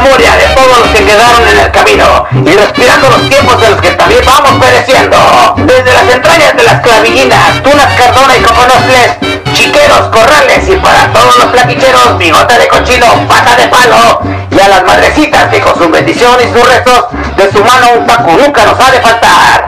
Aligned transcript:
memoria 0.00 0.36
de 0.36 0.54
todos 0.54 0.78
los 0.78 0.88
que 0.88 1.04
quedaron 1.04 1.48
en 1.48 1.58
el 1.58 1.70
camino 1.70 2.26
y 2.32 2.50
respirando 2.50 3.08
los 3.10 3.28
tiempos 3.28 3.60
de 3.60 3.70
los 3.70 3.80
que 3.80 3.90
también 3.92 4.20
vamos 4.26 4.64
pereciendo. 4.64 5.16
Desde 5.56 5.92
las 5.92 6.14
entrañas 6.14 6.56
de 6.56 6.62
las 6.64 6.80
clavillinas, 6.80 7.62
tunas 7.62 7.86
cardona 7.96 8.36
y 8.36 8.42
coconofles, 8.42 9.16
chiqueros, 9.54 10.08
corrales 10.12 10.68
y 10.68 10.76
para 10.76 11.12
todos 11.12 11.36
los 11.38 11.46
plaquicheros, 11.46 12.18
bigote 12.18 12.58
de 12.58 12.68
cochino, 12.68 13.06
pata 13.28 13.56
de 13.56 13.68
palo 13.68 14.20
y 14.50 14.60
a 14.60 14.68
las 14.68 14.84
madrecitas 14.84 15.44
que 15.48 15.60
con 15.60 15.74
su 15.76 15.88
bendición 15.88 16.36
y 16.40 16.52
sus 16.52 16.68
restos 16.68 17.06
de 17.36 17.50
su 17.52 17.64
mano 17.64 17.90
un 17.98 18.06
taco 18.06 18.32
nunca 18.32 18.64
nos 18.64 18.78
ha 18.78 18.90
de 18.90 19.00
faltar. 19.00 19.66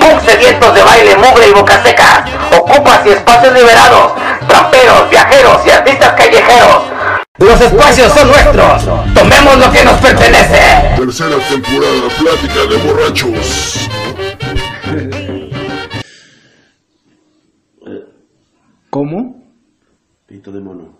Punk 0.00 0.24
sedientos 0.24 0.74
de 0.74 0.82
baile, 0.82 1.16
mugre 1.16 1.48
y 1.48 1.52
boca 1.52 1.82
seca, 1.82 2.24
ocupas 2.56 3.00
y 3.04 3.10
espacios 3.10 3.52
liberados, 3.52 4.12
tramperos, 4.46 5.10
viajeros 5.10 5.58
y 5.66 5.70
artistas 5.70 6.12
callejeros. 6.12 6.87
Los 7.38 7.60
espacios 7.60 8.12
son 8.12 8.28
nuestros, 8.28 8.84
tomemos 9.14 9.58
lo 9.58 9.70
que 9.72 9.84
nos 9.84 10.00
pertenece. 10.00 10.60
Tercera 10.96 11.36
temporada, 11.48 12.08
plática 12.18 12.66
de 12.66 12.76
borrachos. 12.84 13.88
¿Cómo? 18.90 19.44
Pito 20.26 20.50
de 20.50 20.60
mono. 20.60 20.98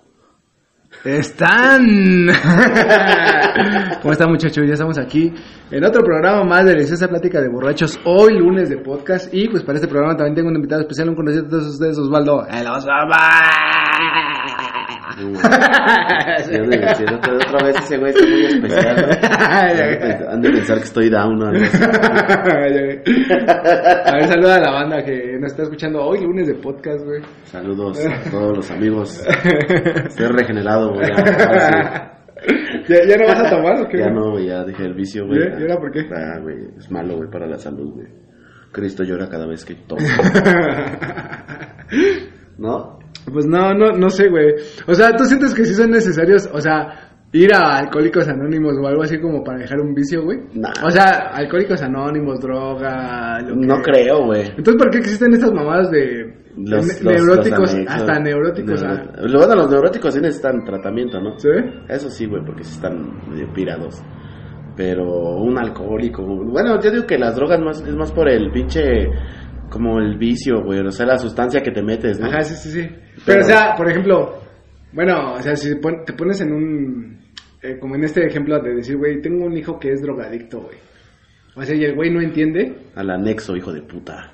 Están. 1.05 1.87
¿Cómo 4.03 4.13
están 4.13 4.31
muchachos? 4.31 4.65
Ya 4.67 4.73
estamos 4.75 4.99
aquí 4.99 5.33
en 5.71 5.85
otro 5.85 6.03
programa 6.03 6.45
más 6.45 6.65
de 6.65 6.73
Deliciosa 6.73 7.09
Plática 7.09 7.41
de 7.41 7.49
Borrachos. 7.49 7.99
Hoy 8.05 8.37
lunes 8.39 8.69
de 8.69 8.77
podcast. 8.79 9.33
Y 9.33 9.49
pues 9.49 9.63
para 9.65 9.77
este 9.77 9.89
programa 9.89 10.17
también 10.17 10.35
tengo 10.37 10.49
un 10.49 10.57
invitado 10.57 10.83
especial, 10.83 11.09
un 11.09 11.15
conocido 11.17 11.45
de 11.45 11.51
todos 11.51 11.67
ustedes, 11.67 11.99
Osvaldo. 11.99 12.45
¡El 12.47 12.67
Osvaldo! 12.67 13.15
Te- 16.49 17.31
otra 17.33 17.67
vez 17.67 17.77
ese 17.79 17.99
güey 17.99 18.13
muy 18.13 18.45
especial. 18.47 18.97
¿no? 18.97 20.31
Han 20.31 20.41
de 20.41 20.51
pensar 20.51 20.79
que 20.79 20.85
estoy 20.85 21.11
down. 21.11 21.39
¿no? 21.39 21.47
A 21.49 21.51
ver, 24.13 24.25
saluda 24.29 24.57
a 24.57 24.61
la 24.61 24.71
banda 24.71 25.03
que 25.05 25.37
nos 25.41 25.51
está 25.53 25.63
escuchando 25.65 26.01
hoy 26.03 26.21
lunes 26.23 26.47
de 26.49 26.55
podcast, 26.55 27.05
güey. 27.05 27.21
Saludos 27.45 27.99
a 28.07 28.31
todos 28.31 28.57
los 28.57 28.71
amigos. 28.71 29.23
Estoy 30.07 30.27
regenerado, 30.29 30.93
güey. 30.95 31.09
ya. 31.09 32.15
¿Ya, 32.89 33.17
no 33.17 33.27
vas 33.27 33.41
a 33.41 33.51
tomar 33.51 33.75
o 33.75 33.85
sí. 33.85 33.89
qué? 33.91 33.99
Ya 33.99 34.11
no, 34.11 34.39
ya 34.39 34.63
dejé 34.65 34.85
el 34.85 34.95
vicio, 34.95 35.27
güey. 35.27 35.41
¿Y 35.41 35.63
ahora 35.63 35.77
por 35.79 35.91
qué? 35.91 36.07
Ah, 36.15 36.39
güey, 36.41 36.57
es 36.79 36.89
malo, 36.91 37.17
güey, 37.17 37.29
para 37.31 37.47
la 37.47 37.59
salud, 37.59 37.93
güey. 37.95 38.07
Cristo 38.73 39.03
llora 39.03 39.29
cada 39.29 39.47
vez 39.47 39.65
que 39.65 39.75
toma. 39.75 40.03
¿No? 42.59 42.98
Pues 43.33 43.47
no, 43.47 43.75
no, 43.75 43.93
no 43.93 44.09
sé, 44.11 44.29
güey. 44.29 44.55
O 44.87 44.95
sea, 44.95 45.13
¿tú 45.17 45.25
sientes 45.25 45.55
que 45.55 45.65
sí 45.65 45.75
son 45.75 45.91
necesarios, 45.91 46.49
o 46.53 46.61
sea, 46.61 47.11
ir 47.33 47.53
a 47.55 47.79
Alcohólicos 47.79 48.27
Anónimos 48.29 48.75
o 48.83 48.87
algo 48.87 49.03
así 49.03 49.19
como 49.21 49.43
para 49.45 49.59
dejar 49.59 49.81
un 49.81 49.93
vicio, 49.95 50.23
güey? 50.25 50.39
Nah. 50.55 50.71
O 50.85 50.91
sea, 50.91 51.29
Alcohólicos 51.35 51.83
Anónimos, 51.83 52.41
droga, 52.41 53.41
lo 53.41 53.55
que- 53.61 53.67
No 53.67 53.83
creo, 53.83 54.25
güey. 54.27 54.43
Entonces, 54.57 54.77
¿por 54.77 54.91
qué 54.91 54.99
existen 54.99 55.33
estas 55.35 55.53
mamadas 55.53 55.91
de 55.91 56.35
Los, 56.57 56.87
ne- 56.87 57.03
los- 57.03 57.15
neuróticos, 57.27 57.75
los 57.75 57.87
hasta 57.89 58.19
neuróticos? 58.21 58.83
ah? 58.83 59.03
Neuro- 59.19 59.39
Bueno, 59.47 59.55
los 59.57 59.71
neuróticos 59.71 60.15
sí 60.15 60.21
necesitan 60.21 60.65
tratamiento, 60.65 61.21
¿no? 61.21 61.39
¿Sí? 61.39 61.49
Eso 61.89 62.09
sí, 62.11 62.27
güey, 62.27 62.43
porque 62.45 62.65
sí 62.65 62.75
están 62.75 63.29
medio 63.29 63.53
pirados. 63.53 64.03
Pero 64.77 65.05
un 65.39 65.59
alcohólico, 65.59 66.23
bueno, 66.25 66.81
yo 66.81 66.91
digo 66.93 67.05
que 67.07 67.19
las 67.19 67.35
drogas 67.35 67.61
más 67.61 67.81
es 67.81 67.95
más 67.97 68.13
por 68.13 68.29
el 68.29 68.51
pinche 68.53 68.83
como 69.69 69.99
el 69.99 70.17
vicio, 70.17 70.63
güey, 70.65 70.79
o 70.81 70.91
sea, 70.93 71.05
la 71.05 71.19
sustancia 71.19 71.61
que 71.63 71.73
te 71.73 71.83
metes, 71.83 72.19
¿no? 72.21 72.29
Ajá, 72.29 72.43
sí, 72.43 72.55
sí, 72.55 72.71
sí. 72.83 72.89
Pero, 73.25 73.41
Pero- 73.41 73.41
o 73.41 73.45
sea, 73.45 73.75
por 73.77 73.91
ejemplo, 73.91 74.39
bueno, 74.93 75.35
o 75.35 75.43
sea, 75.43 75.55
si 75.57 75.75
te 75.81 76.13
pones 76.13 76.41
en 76.41 76.53
un, 76.53 77.19
eh, 77.63 77.79
como 77.79 77.95
en 77.97 78.05
este 78.05 78.25
ejemplo 78.27 78.59
de 78.61 78.75
decir, 78.77 78.97
güey, 78.97 79.21
tengo 79.21 79.45
un 79.47 79.57
hijo 79.57 79.79
que 79.79 79.93
es 79.93 80.03
drogadicto, 80.03 80.61
güey. 80.61 80.77
O 81.57 81.63
sea, 81.63 81.75
y 81.75 81.85
el 81.85 81.95
güey 81.95 82.11
no 82.11 82.21
entiende, 82.21 82.75
Al 82.95 83.11
anexo, 83.11 83.57
hijo 83.57 83.73
de 83.73 83.83
puta. 83.83 84.33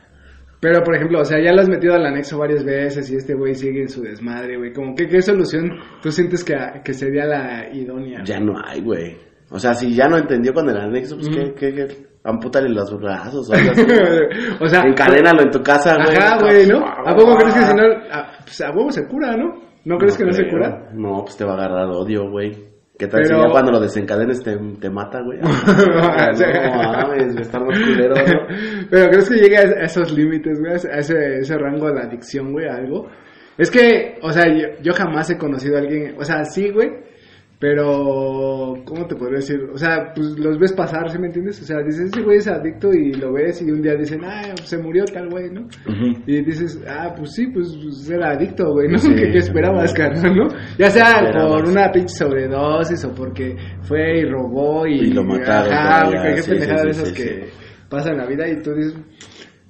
Pero, 0.61 0.83
por 0.83 0.95
ejemplo, 0.97 1.21
o 1.21 1.25
sea, 1.25 1.39
ya 1.43 1.53
lo 1.53 1.61
has 1.61 1.69
metido 1.69 1.95
al 1.95 2.06
anexo 2.06 2.39
varias 2.39 2.65
veces 2.65 3.11
y 3.11 3.17
este 3.17 3.34
güey 3.34 3.55
sigue 3.55 3.83
en 3.83 3.89
su 3.89 4.00
desmadre, 4.03 4.56
güey. 4.56 4.72
Como 4.72 4.95
que, 4.95 5.06
¿qué 5.06 5.21
solución 5.21 5.71
tú 6.03 6.11
sientes 6.11 6.43
que, 6.43 6.55
que 6.83 6.95
sería 6.95 7.27
la 7.27 7.69
idónea? 7.71 8.22
Ya 8.25 8.41
no 8.41 8.55
hay, 8.65 8.81
güey. 8.81 9.16
O 9.51 9.59
sea, 9.59 9.75
si 9.75 9.95
ya 9.95 10.09
no 10.09 10.16
entendió 10.16 10.55
con 10.55 10.69
el 10.71 10.77
anexo, 10.78 11.16
pues. 11.16 11.28
¿qué, 11.28 11.53
qué, 11.55 11.75
qué? 11.75 11.87
Ampútale 12.25 12.71
los 12.71 12.99
brazos 12.99 13.51
o 13.51 13.53
algo 13.55 13.71
así. 13.73 13.83
o 14.61 14.67
sea... 14.67 14.81
Encadénalo 14.81 15.43
en 15.43 15.51
tu 15.51 15.62
casa, 15.62 15.95
güey. 16.03 16.17
Ajá, 16.17 16.39
güey, 16.41 16.67
¿no? 16.67 16.79
¿A 16.79 17.15
poco 17.15 17.37
crees 17.37 17.55
que 17.55 17.62
si 17.62 17.75
no... 17.75 17.83
A, 18.11 18.39
pues 18.43 18.61
a 18.62 18.71
huevo 18.71 18.91
se 18.91 19.07
cura, 19.07 19.37
¿no? 19.37 19.62
¿No 19.85 19.99
crees 19.99 20.17
que 20.17 20.25
no 20.25 20.33
se 20.33 20.49
cura? 20.49 20.89
No, 20.95 21.23
pues 21.23 21.37
te 21.37 21.45
va 21.45 21.53
a 21.53 21.57
agarrar 21.57 21.87
odio, 21.91 22.31
güey. 22.31 22.53
¿Qué 22.99 23.09
tal 23.09 23.23
Pero- 23.25 23.41
si 23.41 23.45
ya 23.47 23.51
cuando 23.51 23.73
lo 23.73 23.81
desencadenes 23.81 24.43
te, 24.43 24.57
te 24.81 24.89
mata, 24.89 25.21
güey? 25.21 25.39
Ah, 25.43 26.31
no 26.33 27.09
mames, 27.09 27.37
estar 27.37 27.61
más 27.63 27.79
culero, 27.79 28.15
¿no? 28.15 28.87
Pero 28.91 29.11
¿crees 29.11 29.29
que 29.29 29.37
llegue 29.37 29.59
a 29.59 29.84
esos 29.84 30.11
límites, 30.13 30.61
güey? 30.61 30.73
A 30.73 30.77
ese, 30.77 31.39
ese 31.41 31.59
rango 31.59 31.93
de 31.93 32.01
adicción, 32.01 32.53
güey, 32.53 32.67
a 32.69 32.77
algo. 32.77 33.09
Es 33.59 33.71
que, 33.71 34.19
o 34.23 34.31
sea, 34.33 34.45
yo, 34.47 34.69
yo 34.83 34.93
jamás 34.95 35.29
he 35.31 35.37
conocido 35.37 35.77
a 35.77 35.81
alguien... 35.81 36.15
O 36.19 36.25
sea, 36.25 36.45
sí, 36.45 36.71
güey. 36.71 36.89
Pero, 37.60 38.75
¿cómo 38.84 39.06
te 39.06 39.16
podría 39.16 39.38
decir? 39.38 39.59
O 39.72 39.78
sea, 39.78 40.12
pues 40.15 40.38
los 40.38 40.59
ves 40.59 40.72
pasar, 40.72 41.10
¿sí 41.10 41.19
me 41.19 41.28
entiendes? 41.28 41.62
O 41.62 41.65
sea, 41.65 41.78
dices, 41.82 42.10
ese 42.12 42.22
güey 42.22 42.38
es 42.38 42.47
adicto 42.48 42.92
y 42.92 43.12
lo 43.15 43.32
ves 43.32 43.62
y 43.62 43.70
un 43.70 43.81
día 43.81 43.94
dicen, 43.94 44.20
ah, 44.25 44.54
se 44.65 44.76
murió 44.78 45.04
tal 45.06 45.31
güey, 45.31 45.50
¿no? 45.50 45.66
Y 46.26 46.42
dices, 46.44 46.82
ah, 46.88 47.15
pues 47.16 47.32
sí, 47.32 47.47
pues, 47.48 47.75
pues, 47.82 48.10
era 48.10 48.32
adicto, 48.32 48.70
güey, 48.72 48.88
¿no? 48.88 48.98
Sí, 48.98 49.09
¿Qué, 49.16 49.31
qué 49.31 49.38
esperabas, 49.38 49.94
carnal, 49.94 50.37
no? 50.37 50.48
Ya 50.78 50.91
sea 50.91 51.20
Esperabas. 51.22 51.53
por 51.62 51.69
una 51.70 51.91
pinche 51.91 52.15
sobredosis 52.15 53.04
o 53.04 53.15
porque 53.15 53.56
fue 53.82 54.19
y 54.21 54.25
robó 54.25 54.86
y... 54.86 55.00
Y 55.09 55.12
lo 55.15 55.25
mataron, 55.25 55.72
Ajá, 55.72 56.04
cualquier 56.10 56.42
sí, 56.42 56.50
pendejada 56.50 56.81
sí, 56.81 56.84
de 56.86 56.91
esas 56.91 57.12
que 57.12 57.48
pasan 57.88 58.12
en 58.12 58.19
la 58.19 58.26
vida 58.26 58.48
y 58.48 58.62
tú 58.62 58.72
dices... 58.75 58.94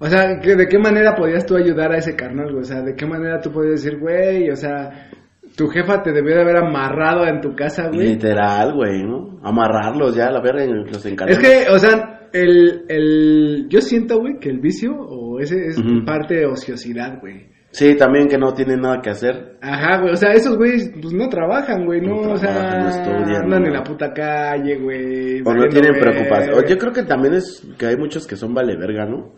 O 0.00 0.06
sea, 0.08 0.40
¿que- 0.40 0.56
¿de 0.56 0.66
qué 0.66 0.78
manera 0.78 1.14
podías 1.14 1.46
tú 1.46 1.56
ayudar 1.56 1.92
a 1.92 1.98
ese 1.98 2.16
carnal, 2.16 2.50
güey? 2.50 2.62
O 2.62 2.66
sea, 2.66 2.82
¿de 2.82 2.94
qué 2.96 3.06
manera 3.06 3.40
tú 3.40 3.52
podías 3.52 3.82
decir, 3.82 3.98
güey, 4.00 4.50
o 4.50 4.56
sea... 4.56 5.10
Tu 5.56 5.69
jefa 5.69 6.03
te 6.03 6.12
debió 6.12 6.34
de 6.34 6.42
haber 6.42 6.56
amarrado 6.56 7.26
en 7.26 7.41
tu 7.41 7.54
casa, 7.54 7.88
güey. 7.88 8.09
Literal, 8.09 8.75
güey, 8.75 9.03
¿no? 9.04 9.38
Amarrarlos 9.42 10.16
ya, 10.16 10.31
la 10.31 10.41
verga, 10.41 10.66
los 10.66 11.06
encadenas. 11.06 11.38
Es 11.38 11.48
que, 11.48 11.70
o 11.70 11.78
sea, 11.78 12.28
el, 12.32 12.84
el, 12.88 13.66
yo 13.69 13.81
siento, 13.81 14.19
güey, 14.19 14.38
que 14.41 14.48
el 14.48 14.59
vicio 14.59 14.93
o 14.93 15.38
ese 15.38 15.66
es 15.66 15.81
parte 16.04 16.34
de 16.34 16.47
ociosidad, 16.47 17.20
güey. 17.20 17.54
Sí, 17.70 17.97
también 17.97 18.28
que 18.28 18.38
no 18.38 18.53
tienen 18.54 18.81
nada 18.81 19.00
que 19.03 19.10
hacer. 19.10 19.59
Ajá, 19.60 20.00
güey, 20.00 20.12
o 20.12 20.16
sea, 20.16 20.31
esos 20.32 20.56
güeyes, 20.56 20.93
pues 21.00 21.12
no 21.12 21.28
trabajan, 21.28 21.84
güey, 21.84 22.00
no, 22.00 22.22
No 22.22 22.32
o 22.32 22.37
sea, 22.37 22.78
no 22.78 22.88
estudian, 22.88 23.44
andan 23.44 23.62
no. 23.62 23.66
en 23.66 23.72
la 23.72 23.82
puta 23.82 24.12
calle, 24.12 24.76
güey. 24.78 25.41
O 25.44 25.53
no 25.54 25.66
tienen 25.69 25.93
verga. 25.93 26.12
preocupación. 26.12 26.64
Yo 26.69 26.78
creo 26.78 26.93
que 26.93 27.03
también 27.03 27.34
es 27.34 27.66
que 27.78 27.87
hay 27.87 27.97
muchos 27.97 28.26
que 28.26 28.37
son 28.37 28.54
vale 28.54 28.76
verga, 28.76 29.06
¿no? 29.06 29.32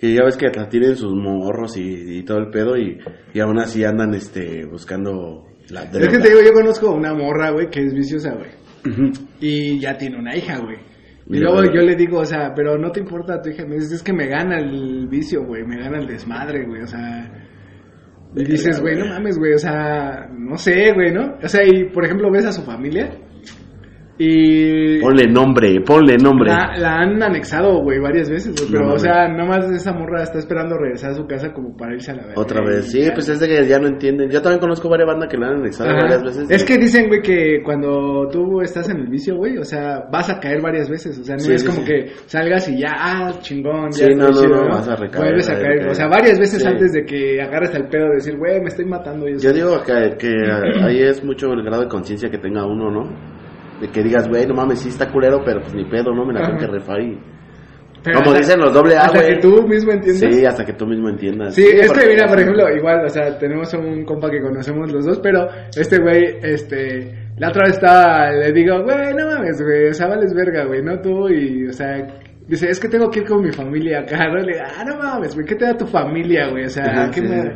Que 0.00 0.14
ya 0.14 0.24
ves 0.24 0.36
que 0.38 0.46
hasta 0.46 0.68
tienen 0.68 0.96
sus 0.96 1.12
morros 1.14 1.76
y, 1.76 2.18
y 2.18 2.22
todo 2.24 2.38
el 2.38 2.48
pedo 2.50 2.76
y, 2.76 2.98
y 3.34 3.40
aún 3.40 3.58
así 3.58 3.84
andan 3.84 4.14
este 4.14 4.64
buscando 4.64 5.46
la 5.68 5.82
Es 5.82 5.92
droga. 5.92 6.08
que 6.10 6.18
te 6.18 6.28
digo, 6.30 6.40
yo 6.42 6.52
conozco 6.54 6.90
una 6.92 7.12
morra, 7.14 7.50
güey, 7.50 7.68
que 7.70 7.84
es 7.84 7.92
viciosa, 7.94 8.34
güey. 8.34 8.50
Y 9.40 9.78
ya 9.78 9.96
tiene 9.98 10.18
una 10.18 10.34
hija, 10.34 10.58
güey. 10.58 10.76
Y 11.26 11.32
Mira, 11.34 11.50
luego 11.50 11.70
yo 11.72 11.82
le 11.82 11.94
digo, 11.96 12.18
o 12.20 12.24
sea, 12.24 12.52
pero 12.56 12.78
no 12.78 12.90
te 12.90 13.00
importa 13.00 13.40
tu 13.42 13.50
hija. 13.50 13.64
Me 13.66 13.74
dices, 13.74 13.92
es 13.92 14.02
que 14.02 14.12
me 14.14 14.26
gana 14.26 14.58
el 14.58 15.06
vicio, 15.06 15.44
güey, 15.44 15.64
me 15.64 15.76
gana 15.76 15.98
el 15.98 16.06
desmadre, 16.06 16.64
güey, 16.66 16.82
o 16.82 16.86
sea. 16.86 17.30
Y 18.34 18.44
dices, 18.44 18.80
güey, 18.80 18.96
no 18.96 19.06
mames, 19.06 19.38
güey, 19.38 19.52
o 19.52 19.58
sea, 19.58 20.28
no 20.32 20.56
sé, 20.56 20.92
güey, 20.94 21.12
¿no? 21.12 21.36
O 21.42 21.48
sea, 21.48 21.62
y 21.66 21.84
por 21.90 22.04
ejemplo, 22.04 22.30
ves 22.30 22.46
a 22.46 22.52
su 22.52 22.62
familia 22.62 23.10
y 24.22 25.00
Ponle 25.00 25.26
nombre, 25.32 25.80
ponle 25.80 26.18
nombre. 26.18 26.50
la, 26.50 26.76
la 26.76 26.96
han 26.98 27.22
anexado, 27.22 27.80
güey, 27.82 27.98
varias 28.00 28.28
veces, 28.28 28.54
güey, 28.54 28.70
No 28.70 28.78
pero, 28.80 28.94
o 28.94 28.98
sea, 28.98 29.28
nomás 29.28 29.70
esa 29.70 29.94
morra 29.94 30.22
está 30.22 30.38
esperando 30.38 30.76
regresar 30.76 31.12
a 31.12 31.14
su 31.14 31.26
casa 31.26 31.54
como 31.54 31.74
para 31.74 31.94
irse 31.94 32.10
a 32.10 32.16
la 32.16 32.26
verga. 32.26 32.40
Otra 32.42 32.60
vez. 32.62 32.90
Sí, 32.92 33.00
ya. 33.00 33.14
pues 33.14 33.30
es 33.30 33.40
de 33.40 33.48
que 33.48 33.66
ya 33.66 33.78
no 33.78 33.88
entienden. 33.88 34.28
Yo 34.28 34.42
también 34.42 34.60
conozco 34.60 34.90
varias 34.90 35.06
bandas 35.08 35.30
que 35.30 35.38
la 35.38 35.46
han 35.48 35.60
anexado 35.60 35.88
Ajá. 35.88 36.02
varias 36.02 36.22
veces. 36.22 36.50
Es 36.50 36.64
que 36.64 36.76
dicen, 36.76 37.08
güey, 37.08 37.22
que 37.22 37.62
cuando 37.64 38.28
tú 38.30 38.60
estás 38.60 38.90
en 38.90 38.98
el 38.98 39.06
vicio, 39.08 39.36
güey, 39.36 39.56
o 39.56 39.64
sea, 39.64 40.04
vas 40.12 40.28
a 40.28 40.38
caer 40.38 40.60
varias 40.60 40.90
veces. 40.90 41.18
O 41.18 41.24
sea, 41.24 41.36
no 41.36 41.40
Sí, 41.40 41.54
es 41.54 41.62
sí, 41.62 41.66
como 41.68 41.80
sí. 41.80 41.86
que 41.86 42.06
salgas 42.26 42.68
y 42.68 42.78
ya, 42.78 42.90
ah, 42.98 43.32
chingón, 43.40 43.90
ya 43.92 44.06
no, 44.08 44.28
no, 44.28 44.68
vas 44.68 44.86
a 44.86 44.96
recaer, 44.96 45.24
Vuelves 45.24 45.48
a 45.48 45.54
caer. 45.54 45.88
O 45.88 45.94
sea, 45.94 46.08
varias 46.08 46.38
veces 46.38 46.66
antes 46.66 46.92
de 46.92 47.06
que 47.06 47.40
agarres 47.40 47.74
el 47.74 47.88
pedo 47.88 48.04
de 48.08 48.14
decir, 48.16 48.36
güey, 48.36 48.60
me 48.60 48.68
estoy 48.68 48.84
matando. 48.84 49.26
Y 49.26 49.32
eso. 49.32 49.48
Yo 49.48 49.54
digo 49.54 49.82
que, 49.82 50.16
que 50.18 50.28
ahí 50.84 51.00
es 51.04 51.24
mucho 51.24 51.46
el 51.54 51.62
grado 51.62 51.84
de 51.84 51.88
conciencia 51.88 52.28
que 52.28 52.36
tenga 52.36 52.66
uno, 52.66 52.90
¿no? 52.90 53.39
De 53.80 53.88
que 53.88 54.02
digas, 54.02 54.28
güey, 54.28 54.46
no 54.46 54.54
mames, 54.54 54.80
sí 54.80 54.88
está 54.90 55.10
culero, 55.10 55.42
pero 55.44 55.60
pues 55.60 55.74
ni 55.74 55.84
pedo, 55.84 56.12
¿no? 56.14 56.24
Me 56.26 56.34
la 56.34 56.46
tengo 56.46 56.58
que 56.58 56.66
refar 56.66 57.00
y... 57.00 57.18
Pero 58.02 58.18
como 58.20 58.30
hasta- 58.30 58.38
dicen 58.46 58.60
los 58.60 58.72
doble 58.72 58.96
A, 58.96 59.02
Hasta 59.02 59.26
que 59.26 59.36
tú 59.36 59.66
mismo 59.68 59.92
entiendas. 59.92 60.34
Sí, 60.34 60.46
hasta 60.46 60.64
que 60.64 60.72
tú 60.72 60.86
mismo 60.86 61.08
entiendas. 61.10 61.54
Sí, 61.54 61.64
es 61.70 61.86
porque- 61.86 62.04
que 62.06 62.08
mira, 62.14 62.26
por 62.28 62.40
ejemplo, 62.40 62.64
igual, 62.74 63.04
o 63.04 63.08
sea, 63.10 63.38
tenemos 63.38 63.72
un 63.74 64.04
compa 64.04 64.30
que 64.30 64.40
conocemos 64.40 64.90
los 64.90 65.04
dos, 65.04 65.20
pero 65.22 65.46
este 65.76 65.98
güey, 66.00 66.38
este, 66.42 67.30
la 67.36 67.48
otra 67.50 67.64
vez 67.66 67.74
estaba, 67.74 68.30
le 68.32 68.52
digo, 68.52 68.82
güey, 68.84 69.12
no 69.14 69.26
mames, 69.26 69.60
güey, 69.62 69.88
o 69.88 69.94
sea, 69.94 70.08
vales 70.08 70.32
verga, 70.34 70.64
güey, 70.64 70.82
no 70.82 70.98
tú, 71.00 71.28
y, 71.28 71.66
o 71.68 71.72
sea, 71.74 72.06
dice, 72.48 72.70
es 72.70 72.80
que 72.80 72.88
tengo 72.88 73.10
que 73.10 73.20
ir 73.20 73.26
con 73.26 73.42
mi 73.42 73.52
familia 73.52 74.00
acá, 74.00 74.28
¿no? 74.28 74.36
Le 74.36 74.52
digo, 74.54 74.64
ah, 74.78 74.84
no 74.86 74.96
mames, 74.96 75.34
güey, 75.34 75.46
¿qué 75.46 75.54
te 75.56 75.66
da 75.66 75.76
tu 75.76 75.86
familia, 75.86 76.48
güey? 76.48 76.64
O 76.64 76.70
sea, 76.70 77.10
¿qué 77.12 77.20
sí, 77.20 77.26
me... 77.28 77.54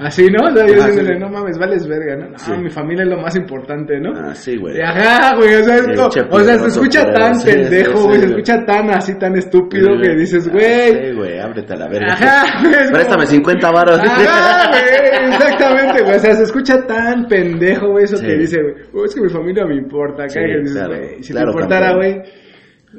sí. 0.00 0.22
Así, 0.22 0.26
¿no? 0.30 0.46
O 0.48 0.50
sea, 0.56 0.66
yo 0.66 0.82
sí. 1.04 1.18
no 1.18 1.28
mames, 1.28 1.58
vales 1.58 1.86
verga, 1.86 2.16
¿no? 2.16 2.30
No, 2.30 2.38
Sí. 2.38 2.52
mi 2.52 2.70
familia 2.70 3.02
es 3.04 3.10
lo 3.10 3.18
más 3.20 3.36
importante, 3.36 4.00
¿no? 4.00 4.12
Ah, 4.16 4.34
sí, 4.34 4.56
güey. 4.56 4.80
Ajá, 4.80 5.36
güey, 5.36 5.54
o 5.54 5.64
sea, 5.64 5.76
es 5.76 5.84
Sí, 5.84 5.92
como- 5.94 6.08
che, 6.08 6.20
o 6.30 6.40
sea, 6.40 6.58
se 6.58 6.66
escucha 6.66 7.02
pero 7.04 7.14
tan 7.14 7.42
pendejo, 7.42 8.04
güey, 8.06 8.20
se 8.20 8.26
escucha 8.26 8.64
tan 8.64 8.90
así, 8.90 9.14
tan 9.18 9.36
estúpido 9.36 9.88
que 10.02 10.14
dices, 10.16 10.46
Ah, 10.48 10.50
güey. 10.52 10.92
Sí, 11.10 11.12
güey, 11.16 11.38
ábrete 11.38 11.72
a 11.72 11.76
la 11.76 11.88
verga. 11.88 12.12
Ajá, 12.12 12.60
güey, 12.62 12.72
Préstame 12.92 13.24
como- 13.24 13.26
50 13.26 13.70
varos. 13.70 13.98
Ajá, 14.00 14.70
güey, 14.70 15.32
exactamente, 15.32 16.02
güey. 16.02 16.16
O 16.16 16.18
sea, 16.18 16.34
se 16.34 16.42
escucha 16.44 16.86
tan 16.86 17.26
pendejo, 17.26 17.90
güey, 17.90 18.04
eso 18.04 18.20
que 18.20 18.36
dice, 18.36 18.60
güey. 18.62 18.74
"Oh, 18.94 19.04
es 19.04 19.14
que 19.14 19.20
mi 19.20 19.28
familia 19.28 19.64
me 19.66 19.76
importa. 19.76 20.24
Acá 20.24 20.40
dices, 20.40 20.86
güey, 20.86 21.22
si 21.22 21.32
claro, 21.32 21.50
te 21.52 21.56
importara, 21.56 21.94
güey. 21.96 22.22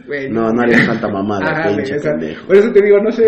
Güey, 0.08 0.30
No, 0.30 0.52
no 0.52 0.62
harías 0.62 0.86
tanta 0.88 1.08
mamada, 1.10 1.68
pinche 1.76 1.96
pendejo. 2.00 2.48
Por 2.48 2.56
eso 2.56 2.72
te 2.72 2.82
digo, 2.82 2.98
no 3.04 3.12
sé. 3.12 3.24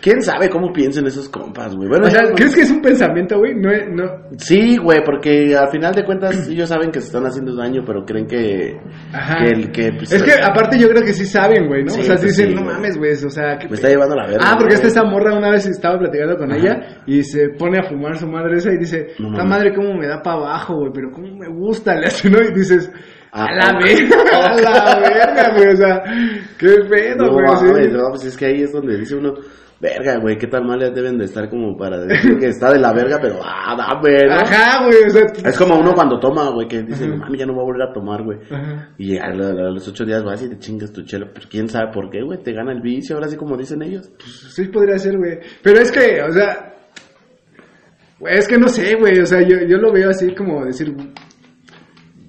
¿Quién 0.00 0.20
sabe 0.22 0.48
cómo 0.48 0.72
piensan 0.72 1.06
esos 1.06 1.28
compas, 1.28 1.74
güey? 1.76 1.88
Bueno, 1.88 2.06
O 2.06 2.10
sea, 2.10 2.22
yo- 2.24 2.34
¿crees 2.34 2.54
que 2.54 2.62
es 2.62 2.70
un 2.70 2.80
pensamiento, 2.82 3.38
güey? 3.38 3.54
No, 3.54 3.70
no. 3.92 4.04
Sí, 4.38 4.76
güey, 4.76 4.98
porque 5.04 5.56
al 5.56 5.68
final 5.70 5.92
de 5.94 6.04
cuentas 6.04 6.48
ellos 6.50 6.68
saben 6.68 6.90
que 6.90 7.00
se 7.00 7.06
están 7.06 7.24
haciendo 7.26 7.54
daño, 7.56 7.82
pero 7.86 8.04
creen 8.04 8.26
que, 8.26 8.76
Ajá. 9.12 9.36
que 9.38 9.44
el 9.48 9.70
que... 9.72 9.92
pues, 9.92 10.12
Es 10.12 10.22
que 10.22 10.32
aparte 10.42 10.78
yo 10.78 10.88
creo 10.88 11.02
que 11.04 11.12
sí 11.12 11.24
saben, 11.26 11.66
güey, 11.68 11.84
¿no? 11.84 11.90
Sí, 11.90 12.00
o 12.00 12.02
sea, 12.04 12.14
pues 12.16 12.26
dicen, 12.36 12.48
sí, 12.50 12.54
no 12.54 12.62
güey. 12.62 12.74
mames, 12.74 12.96
güey, 12.98 13.12
o 13.12 13.30
sea, 13.30 13.58
¿qué 13.58 13.68
Me 13.68 13.74
está 13.74 13.88
llevando 13.88 14.16
la 14.16 14.26
verga. 14.26 14.44
Ah, 14.44 14.54
porque 14.58 14.74
güey. 14.74 14.86
esta 14.86 14.88
esa 14.88 15.04
morra 15.04 15.36
una 15.36 15.50
vez 15.50 15.66
estaba 15.66 15.98
platicando 15.98 16.36
con 16.36 16.50
Ajá. 16.52 16.60
ella 16.60 16.80
y 17.06 17.22
se 17.22 17.48
pone 17.58 17.78
a 17.78 17.88
fumar 17.88 18.16
su 18.16 18.26
madre 18.26 18.56
esa 18.56 18.72
y 18.72 18.78
dice, 18.78 19.08
No 19.18 19.30
esta 19.32 19.44
madre 19.44 19.72
cómo 19.74 19.94
me 19.94 20.06
da 20.08 20.20
para 20.22 20.36
abajo, 20.36 20.76
güey, 20.76 20.92
pero 20.94 21.10
cómo 21.10 21.28
me 21.36 21.48
gusta, 21.48 21.94
le 21.96 22.06
hace, 22.06 22.28
¿no? 22.30 22.38
Y 22.40 22.52
dices, 22.54 22.90
Ah, 23.34 23.46
a 23.46 23.54
la 23.54 23.78
verga, 23.78 24.16
a 24.46 24.60
la 24.60 25.00
verga, 25.00 25.54
güey, 25.56 25.68
o 25.72 25.76
sea, 25.76 26.02
qué 26.58 26.68
pedo, 26.88 27.26
No, 27.26 27.32
güey. 27.32 27.84
sí. 27.84 27.90
no, 27.90 28.08
pues 28.10 28.24
es 28.26 28.36
que 28.36 28.44
ahí 28.46 28.62
es 28.62 28.72
donde 28.72 28.98
dice 28.98 29.14
uno, 29.16 29.32
verga, 29.80 30.18
güey, 30.18 30.36
qué 30.36 30.46
tan 30.46 30.66
mal 30.66 30.78
deben 30.94 31.16
de 31.16 31.24
estar 31.24 31.48
como 31.48 31.74
para 31.76 31.98
decir 32.04 32.38
que 32.38 32.48
está 32.48 32.70
de 32.70 32.78
la 32.78 32.92
verga, 32.92 33.18
pero 33.22 33.40
ah, 33.42 33.74
dame, 33.74 34.18
¿no? 34.28 34.34
Ajá, 34.34 34.84
güey, 34.84 35.04
o 35.06 35.10
sea. 35.10 35.22
Es 35.48 35.56
como 35.58 35.76
uno 35.80 35.94
cuando 35.94 36.20
toma, 36.20 36.50
güey, 36.50 36.68
que 36.68 36.82
dice, 36.82 37.08
mames, 37.08 37.40
ya 37.40 37.46
no 37.46 37.54
voy 37.54 37.62
a 37.62 37.64
volver 37.64 37.82
a 37.88 37.92
tomar, 37.94 38.22
güey. 38.22 38.38
Ajá. 38.50 38.90
Y 38.98 39.16
a, 39.16 39.28
lo- 39.30 39.46
a 39.48 39.70
los 39.70 39.88
ocho 39.88 40.04
días 40.04 40.22
vas 40.22 40.42
y 40.42 40.50
te 40.50 40.58
chingas 40.58 40.92
tu 40.92 41.02
chelo. 41.02 41.26
Pero 41.32 41.48
quién 41.50 41.68
sabe 41.70 41.90
por 41.90 42.10
qué, 42.10 42.22
güey, 42.22 42.38
te 42.42 42.52
gana 42.52 42.72
el 42.72 42.82
vicio, 42.82 43.16
ahora 43.16 43.28
sí 43.28 43.36
como 43.36 43.56
dicen 43.56 43.80
ellos. 43.82 44.10
Sí 44.50 44.66
podría 44.68 44.98
ser, 44.98 45.16
güey. 45.16 45.38
Pero 45.62 45.80
es 45.80 45.90
que, 45.90 46.20
o 46.22 46.30
sea, 46.32 46.74
güey, 48.20 48.36
es 48.36 48.46
que 48.46 48.58
no 48.58 48.68
sé, 48.68 48.94
güey, 48.94 49.18
o 49.20 49.26
sea, 49.26 49.40
yo, 49.40 49.56
yo 49.66 49.78
lo 49.78 49.90
veo 49.90 50.10
así 50.10 50.34
como 50.34 50.64
decir, 50.64 50.94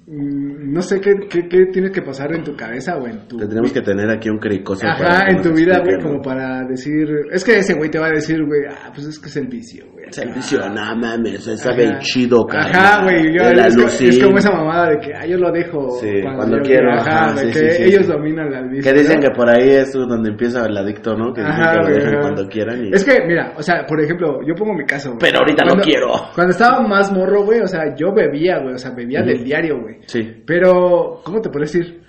no 0.06 0.82
sé 0.82 1.00
qué, 1.00 1.14
qué, 1.30 1.48
qué 1.48 1.66
tiene 1.72 1.90
que 1.90 2.02
pasar 2.02 2.34
en 2.34 2.44
tu 2.44 2.54
cabeza 2.54 2.96
o 2.98 3.06
en 3.06 3.26
tu... 3.26 3.38
Tendremos 3.38 3.72
que 3.72 3.80
tener 3.80 4.10
aquí 4.10 4.28
un 4.28 4.38
cricoso. 4.38 4.86
Ajá, 4.86 4.98
para 4.98 5.30
en 5.30 5.40
tu 5.40 5.50
vida, 5.52 5.80
güey, 5.82 5.98
como 6.02 6.20
para 6.20 6.62
decir, 6.68 7.08
es 7.32 7.42
que 7.42 7.58
ese 7.58 7.74
güey 7.74 7.90
te 7.90 7.98
va 7.98 8.08
a 8.08 8.10
decir, 8.10 8.44
güey, 8.44 8.60
ah, 8.68 8.90
pues 8.94 9.06
es 9.06 9.18
que 9.18 9.28
es 9.28 9.36
el 9.38 9.46
vicio, 9.46 9.86
güey. 9.92 10.04
Es 10.10 10.18
el 10.18 10.34
vicio, 10.34 10.58
no 10.68 10.96
mames, 10.96 11.44
se 11.44 11.56
sabe 11.56 11.98
chido, 12.00 12.44
carnal. 12.46 12.74
Ajá, 12.74 13.02
güey, 13.04 13.34
es, 13.34 14.22
como 14.22 14.36
esa 14.36 14.52
mamada 14.52 14.90
de 14.90 14.98
que, 14.98 15.14
ah, 15.14 15.26
yo 15.26 15.38
lo 15.38 15.50
dejo 15.50 15.88
Sí, 15.98 16.20
cuando 16.22 16.58
yo 16.58 16.62
quiero, 16.62 16.92
Ajá, 16.92 17.30
ajá, 17.30 17.36
sí, 17.38 17.46
que 17.46 17.70
sí, 17.70 17.82
ellos 17.84 18.06
dominan 18.06 18.52
al 18.52 18.68
vicio. 18.68 18.92
Que 18.92 18.98
dicen 18.98 19.20
¿no? 19.20 19.22
que 19.22 19.30
por 19.34 19.48
ahí 19.48 19.70
es 19.70 19.92
donde 19.92 20.28
empieza 20.28 20.66
el 20.66 20.76
adicto, 20.76 21.16
¿no? 21.16 21.32
Que 21.32 21.40
dicen 21.40 21.60
Ajá, 21.62 21.72
que 21.72 21.78
lo 21.78 21.94
dejan 21.96 22.20
cuando 22.20 22.46
quieran 22.48 22.84
y... 22.84 22.90
Es 22.92 23.04
que, 23.04 23.24
mira, 23.26 23.54
o 23.56 23.62
sea, 23.62 23.86
por 23.86 23.98
ejemplo, 24.02 24.40
yo 24.46 24.54
pongo 24.54 24.74
mi 24.74 24.84
caso, 24.84 25.10
güey. 25.10 25.20
Pero 25.20 25.38
ahorita 25.38 25.64
no 25.64 25.68
Cuando- 25.70 25.84
quiero. 25.84 26.06
Cuando 26.34 26.50
estaba 26.50 26.86
más 26.86 27.10
morro, 27.10 27.44
güey, 27.44 27.60
o 27.60 27.66
sea, 27.66 27.94
yo 27.96 28.12
bebía, 28.12 28.58
güey, 28.58 28.74
o 28.74 28.78
sea, 28.78 28.90
bebía 28.90 29.22
del 29.22 29.42
diario, 29.42 29.80
güey. 29.80 29.93
Sí. 30.06 30.42
Pero, 30.46 31.20
¿cómo 31.24 31.40
te 31.40 31.48
puedo 31.50 31.62
decir? 31.64 32.02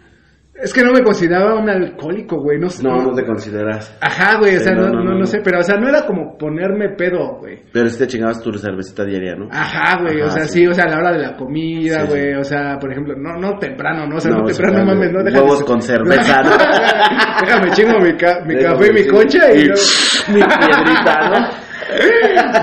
Es 0.58 0.74
que 0.74 0.84
no 0.86 0.94
me 0.94 1.02
consideraba 1.04 1.60
un 1.60 1.70
alcohólico, 1.70 2.38
güey, 2.40 2.58
no 2.58 2.70
sé. 2.70 2.82
No, 2.82 2.96
no 3.04 3.12
te 3.14 3.26
consideras. 3.26 3.94
Ajá, 4.00 4.38
güey, 4.40 4.56
o 4.56 4.60
sea, 4.62 4.74
no, 4.74 4.88
no, 4.88 5.14
no, 5.14 5.26
sé, 5.26 5.42
pero, 5.44 5.60
o 5.60 5.64
sea, 5.64 5.76
no 5.76 5.90
era 5.90 6.06
como 6.06 6.38
ponerme 6.38 6.96
pedo, 6.98 7.40
güey. 7.42 7.60
Pero 7.74 7.90
si 7.90 7.98
te 7.98 8.08
chingabas 8.08 8.42
tu 8.42 8.54
cervecita 8.54 9.04
diaria, 9.04 9.36
¿no? 9.36 9.50
Ajá, 9.52 10.02
güey, 10.02 10.22
o 10.22 10.30
sea, 10.30 10.46
sí. 10.46 10.60
sí. 10.62 10.68
o 10.68 10.74
sea, 10.74 10.86
a 10.86 10.92
la 10.92 10.98
hora 11.00 11.12
de 11.12 11.20
la 11.20 11.36
comida, 11.36 12.04
Sí, 12.04 12.08
güey, 12.08 12.34
o 12.36 12.44
sea, 12.46 12.78
por 12.80 12.90
ejemplo, 12.90 13.16
no, 13.18 13.38
no 13.38 13.60
temprano, 13.60 14.08
¿no? 14.08 14.16
O 14.16 14.20
sea, 14.22 14.32
no, 14.32 14.38
No, 14.38 14.46
temprano, 14.46 14.80
no 14.80 14.86
mames, 14.86 15.12
no 15.12 15.20
déjame- 15.24 15.42
huevos 15.42 15.64
con 15.66 15.82
cerveza, 15.82 16.42
¿no? 16.44 16.52
Déjame 17.46 17.72
chingo 17.72 18.00
mi, 18.00 18.14
ca- 18.16 18.40
mi 18.46 18.56
Déjame 18.56 18.76
café 18.78 18.88
y 18.88 18.94
mi 18.94 19.08
concha 19.10 19.54
y, 19.54 19.60
Y- 19.60 19.68
Mi 20.36 20.40
piedrita, 20.42 21.30
¿no? 21.32 21.48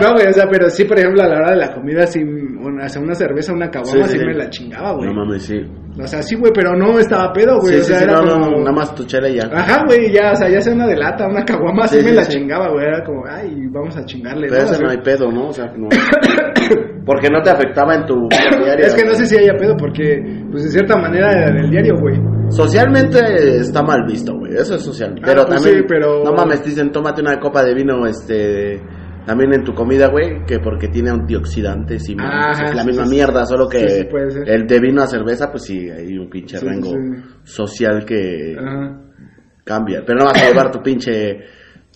No, 0.00 0.12
güey, 0.14 0.26
o 0.26 0.32
sea, 0.32 0.46
pero 0.50 0.68
sí, 0.70 0.84
por 0.84 0.98
ejemplo, 0.98 1.22
a 1.22 1.28
la 1.28 1.36
hora 1.36 1.50
de 1.52 1.56
la 1.56 1.72
comida, 1.72 2.06
sí, 2.06 2.20
una, 2.22 2.86
o 2.86 2.88
sea, 2.88 3.02
una 3.02 3.14
cerveza, 3.14 3.52
una 3.52 3.70
caguama, 3.70 4.04
sí, 4.06 4.12
Sí, 4.12 4.12
sí, 4.12 4.18
sí. 4.18 4.24
me 4.26 4.34
la 4.34 4.50
chingaba, 4.50 4.92
güey. 4.92 5.08
No 5.08 5.14
mames, 5.14 5.42
sí. 5.42 5.60
O 6.00 6.06
sea, 6.06 6.22
sí, 6.22 6.36
güey, 6.36 6.52
pero 6.54 6.74
no 6.74 6.98
estaba 6.98 7.32
pedo, 7.32 7.58
güey. 7.60 7.80
O 7.80 7.82
sea, 7.84 8.02
era 8.02 8.14
no, 8.14 8.22
no, 8.24 8.40
como... 8.46 8.58
nada 8.60 8.72
más 8.72 8.94
tu 8.94 9.04
chela 9.04 9.28
y 9.28 9.36
ya. 9.36 9.48
Ajá, 9.52 9.84
güey, 9.86 10.10
ya, 10.12 10.32
o 10.32 10.36
sea, 10.36 10.48
ya 10.48 10.60
sea 10.60 10.72
una 10.74 10.86
de 10.86 10.96
lata, 10.96 11.26
una 11.28 11.44
caguama, 11.44 11.86
sí, 11.86 11.98
me 12.02 12.12
la 12.12 12.26
chingaba, 12.26 12.70
güey. 12.72 12.86
Era 12.86 13.04
como, 13.04 13.22
ay, 13.28 13.54
vamos 13.70 13.96
a 13.96 14.04
chingarle. 14.04 14.48
Pero 14.48 14.62
¿no? 14.64 14.70
eso 14.70 14.82
no 14.82 14.90
hay 14.90 14.98
pedo, 14.98 15.30
¿no? 15.30 15.48
O 15.48 15.52
sea, 15.52 15.66
no. 15.76 15.88
Porque 17.04 17.28
no 17.30 17.42
te 17.42 17.50
afectaba 17.50 17.96
en 17.96 18.06
tu 18.06 18.14
vida 18.28 18.62
diaria. 18.64 18.86
Es 18.86 18.94
que 18.94 19.04
no 19.04 19.12
sé 19.14 19.26
si 19.26 19.36
haya 19.36 19.54
pedo, 19.58 19.76
porque, 19.76 20.22
pues, 20.52 20.62
de 20.64 20.70
cierta 20.70 20.96
manera 20.96 21.32
era 21.32 21.50
del 21.52 21.68
diario, 21.68 21.94
güey. 22.00 22.14
Socialmente 22.48 23.18
está 23.58 23.82
mal 23.82 24.04
visto, 24.06 24.32
güey. 24.38 24.52
Eso 24.54 24.76
es 24.76 24.82
social. 24.82 25.14
Ah, 25.18 25.22
Pero 25.26 25.44
pues 25.44 25.56
también. 25.62 25.78
sí, 25.82 25.84
pero- 25.88 26.22
No 26.22 26.32
mames, 26.32 26.64
dicen, 26.64 26.92
tómate 26.92 27.20
una 27.20 27.40
copa 27.40 27.64
de 27.64 27.74
vino, 27.74 28.06
este. 28.06 28.80
También 29.26 29.54
en 29.54 29.62
tu 29.64 29.72
comida, 29.72 30.08
güey, 30.08 30.44
que 30.46 30.58
porque 30.58 30.88
tiene 30.88 31.10
antioxidantes 31.10 32.08
y 32.08 32.16
Ajá, 32.18 32.64
es 32.64 32.74
la 32.74 32.82
sí, 32.82 32.88
misma 32.88 33.04
sí, 33.06 33.10
mierda, 33.14 33.46
solo 33.46 33.68
que 33.68 33.88
Sí, 33.88 34.08
el 34.46 34.66
de 34.66 34.80
vino 34.80 35.02
a 35.02 35.06
cerveza, 35.06 35.50
pues 35.50 35.62
sí, 35.64 35.88
hay 35.88 36.18
un 36.18 36.28
pinche 36.28 36.58
rango 36.58 36.90
social 37.44 38.04
que 38.04 38.56
Ajá. 38.58 39.00
cambia. 39.64 40.02
Pero 40.04 40.18
no 40.20 40.24
vas 40.26 40.42
a 40.42 40.48
llevar 40.48 40.70
tu 40.72 40.82
pinche 40.82 41.38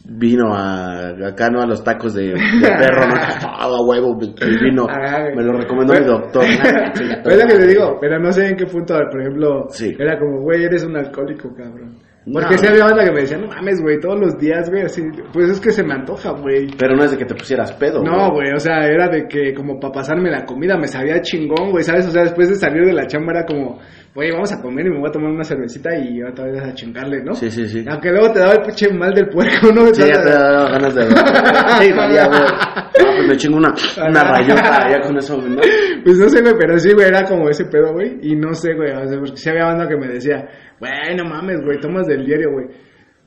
vino 0.09 0.55
a 0.55 1.09
acá, 1.27 1.51
¿no? 1.51 1.61
A 1.63 1.67
los 1.67 1.83
tacos 1.83 2.15
de, 2.15 2.27
de 2.29 2.35
perro, 2.79 3.09
¿no? 3.09 3.15
Ah, 3.59 3.65
a 3.65 3.83
huevo, 3.85 4.17
el 4.41 4.59
vino. 4.61 4.87
Ajá, 4.89 5.23
güey. 5.23 5.35
Me 5.37 5.43
lo 5.43 5.53
recomendó 5.59 5.95
mi 5.95 5.99
Pero- 6.05 6.13
doctor. 6.19 6.45
Es 6.45 7.37
lo 7.43 7.47
que 7.49 7.55
te 7.59 7.67
digo, 7.67 7.99
pero 8.01 8.21
no 8.21 8.31
sé 8.31 8.51
en 8.51 8.57
qué 8.57 8.67
punto, 8.67 8.95
por 9.11 9.21
ejemplo, 9.21 9.67
Sí. 9.71 9.97
era 9.99 10.17
como, 10.19 10.43
güey, 10.43 10.63
eres 10.63 10.85
un 10.85 10.97
alcohólico, 10.97 11.53
cabrón. 11.57 11.97
No. 12.27 12.41
Porque 12.41 12.59
sí 12.59 12.67
había 12.67 12.85
banda 12.85 13.05
que 13.05 13.13
me 13.13 13.21
decía, 13.21 13.39
no 13.39 13.47
mames, 13.47 13.81
güey, 13.81 14.01
todos 14.01 14.19
los 14.19 14.37
días, 14.37 14.69
güey, 14.69 14.83
así, 14.83 15.01
pues 15.33 15.49
es 15.49 15.61
que 15.61 15.71
se 15.71 15.85
me 15.85 15.95
antoja, 15.95 16.33
güey. 16.33 16.67
Pero 16.77 16.97
no 16.97 17.05
es 17.05 17.13
de 17.13 17.19
que 17.19 17.25
te 17.25 17.37
pusieras 17.37 17.73
pedo, 17.75 18.03
No, 18.03 18.33
güey, 18.33 18.53
o 18.53 18.59
sea, 18.59 18.85
era 18.85 19.09
de 19.09 19.29
que 19.29 19.55
como 19.55 19.79
para 19.79 19.93
pasarme 19.93 20.29
la 20.29 20.45
comida 20.45 20.77
me 20.77 20.89
sabía 20.89 21.21
chingón, 21.21 21.71
güey, 21.71 21.85
¿sabes? 21.85 22.09
O 22.09 22.11
sea, 22.11 22.23
después 22.23 22.49
de 22.49 22.57
salir 22.57 22.85
de 22.85 22.93
la 22.93 23.07
chamba 23.07 23.33
era 23.33 23.47
como, 23.47 23.79
güey, 24.17 24.31
vamos 24.33 24.51
a 24.51 24.63
comer 24.63 24.87
y 24.87 24.91
me 24.91 24.99
voy 24.99 25.11
a 25.11 25.13
tomar 25.13 25.31
una 25.31 25.45
cervecita 25.45 25.91
y 25.95 26.23
otra 26.23 26.47
vez 26.47 26.63
a 26.63 26.73
chingarle, 26.73 27.23
¿no? 27.23 27.35
Sí, 27.35 27.51
sí, 27.51 27.67
sí. 27.67 27.85
Aunque 27.87 28.11
luego 28.11 28.33
te 28.33 28.41
daba 28.41 28.55
el 28.55 28.63
pinche 28.63 28.91
mal 28.95 29.13
del 29.13 29.29
puerco, 29.29 29.71
¿no? 29.75 29.93
Sí, 29.93 30.05
ya 30.07 30.23
te 30.23 30.31
da 30.31 30.71
ganas 30.71 30.95
de... 30.95 31.03
Sí, 31.85 31.93
valía, 31.93 32.27
güey. 32.27 32.41
Ah, 32.41 32.91
pues 32.95 33.29
me 33.29 33.37
chingo 33.37 33.59
una, 33.59 33.75
una 34.09 34.25
rayota 34.25 34.91
ya 34.91 35.01
con 35.03 35.19
eso, 35.19 35.37
¿no? 35.37 35.61
Pues 36.03 36.19
no 36.19 36.31
sé, 36.31 36.41
güey, 36.41 36.55
pero 36.59 36.79
sí, 36.79 36.95
güey, 36.95 37.09
era 37.09 37.25
como 37.25 37.51
ese 37.51 37.67
pedo, 37.67 37.93
güey. 37.93 38.19
Y 38.23 38.35
no 38.37 38.55
sé, 38.55 38.73
güey, 38.73 38.91
o 38.91 39.07
sea, 39.07 39.19
porque 39.19 39.37
sí 39.37 39.51
había 39.51 39.67
banda 39.67 39.87
que 39.87 39.97
me 39.99 40.09
decía, 40.09 40.49
güey, 40.81 41.15
no 41.15 41.29
mames, 41.29 41.61
güey, 41.63 41.79
tomas 41.79 42.07
del 42.07 42.25
diario, 42.25 42.53
güey. 42.53 42.69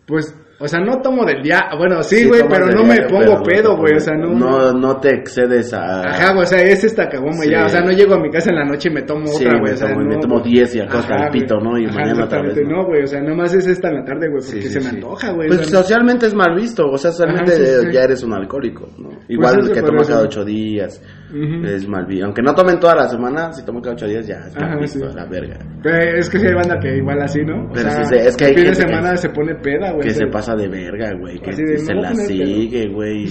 Pues, 0.08 0.36
o 0.60 0.68
sea, 0.68 0.80
no 0.82 1.02
tomo 1.02 1.26
del 1.26 1.42
día, 1.42 1.62
bueno, 1.78 2.04
sí, 2.04 2.28
güey, 2.28 2.42
tomas 2.42 2.60
pero 2.60 2.72
no 2.72 2.84
me 2.84 3.02
pongo 3.08 3.38
no 3.38 3.44
pedo, 3.44 3.78
güey, 3.78 3.96
o 3.96 4.00
sea, 4.00 4.14
no. 4.16 4.34
No, 4.34 4.74
no 4.74 4.98
te 5.00 5.10
excedes 5.16 5.74
a... 5.74 6.02
Ajá, 6.02 6.34
güey, 6.34 6.44
o 6.44 6.46
sea, 6.46 6.62
es 6.62 6.84
esta 6.84 7.08
cagoma 7.08 7.44
Sí. 7.44 7.50
ya, 7.52 7.66
o 7.66 7.70
sea, 7.70 7.82
no 7.82 7.92
llego 7.92 8.16
a 8.16 8.20
mi 8.20 8.30
casa 8.30 8.50
en 8.50 8.58
la 8.58 8.66
noche 8.66 8.90
y 8.90 8.94
me 8.94 9.02
tomo 9.04 9.26
Sí, 9.28 9.46
otra, 9.46 9.60
güey, 9.60 9.74
o 9.74 9.78
sea, 9.78 9.96
me 9.96 10.04
no, 10.04 10.20
tomo 10.20 10.40
güey. 10.42 10.52
10 10.54 10.76
y 10.76 10.80
acosta 10.82 11.16
Ajá, 11.16 11.26
al 11.26 11.32
pito. 11.32 11.56
¿no? 11.60 11.78
Y 11.80 11.86
Ajá, 11.86 11.96
mañana 12.00 12.24
otra 12.26 12.42
vez, 12.42 12.58
¿no? 12.64 12.78
No, 12.78 12.86
güey, 12.88 13.04
o 13.04 13.08
sea, 13.08 13.22
nomás 13.22 13.54
es 13.54 13.68
esta 13.68 13.88
en 13.90 13.96
la 13.96 14.04
tarde, 14.04 14.28
güey, 14.30 14.42
porque 14.44 14.62
Sí, 14.62 14.68
sí, 14.68 14.70
se 14.74 14.80
me 14.80 14.90
sí. 14.90 14.96
antoja, 14.98 15.32
güey. 15.32 15.48
Pues 15.48 15.62
o 15.62 15.64
sea, 15.64 15.80
socialmente 15.82 16.26
es 16.28 16.34
mal 16.36 16.54
visto, 16.56 16.86
o 16.90 16.98
sea, 16.98 17.12
socialmente 17.12 17.54
Ajá, 17.54 17.64
sí, 17.64 17.86
sí. 17.88 17.92
ya 17.94 18.04
eres 18.04 18.24
un 18.24 18.34
alcohólico, 18.34 18.90
¿no? 18.98 19.10
Igual 19.30 19.60
eso 19.62 19.72
que 19.74 19.80
por 19.80 19.90
toma 19.92 20.02
eso. 20.02 20.12
cada 20.12 20.24
ocho 20.24 20.44
días, 20.44 21.02
Es 21.32 21.88
mal 21.88 22.06
visto. 22.06 22.26
Aunque 22.26 22.42
no 22.42 22.54
tomen 22.56 22.80
toda 22.80 22.96
la 22.96 23.08
semana, 23.08 23.52
si 23.54 23.64
toman 23.64 23.82
cada 23.82 23.94
ocho 23.96 24.08
días 24.08 24.26
ya 24.28 24.36
es 24.82 24.92
sí. 24.92 25.00
la 25.00 25.26
verga. 25.26 25.58
pero 25.84 26.18
es 26.18 26.30
que 26.30 26.40
sí 26.40 26.48
hay 26.48 26.54
banda 26.54 26.80
que 26.80 26.98
igual 26.98 27.22
así, 27.22 27.42
¿no? 27.44 27.66
O 27.66 27.70
Pero 27.74 27.90
sea, 27.90 28.04
sí, 28.04 28.16
sí, 28.16 28.28
es 28.28 28.38
que 28.38 28.46
hay 28.46 28.52
el 28.52 28.58
fin 28.58 28.68
de 28.68 28.76
semana 28.76 29.16
se 29.18 29.30
pone 29.30 29.56
peda, 29.56 29.92
güey. 29.92 30.08
Que 30.08 30.14
se 30.14 30.28
pasa 30.28 30.56
de 30.56 30.68
verga, 30.68 31.12
güey, 31.20 31.40
que 31.40 31.52
de, 31.52 31.78
se 31.78 31.94
la 31.94 32.14
sigue, 32.16 32.88
güey, 32.90 33.26
y, 33.26 33.28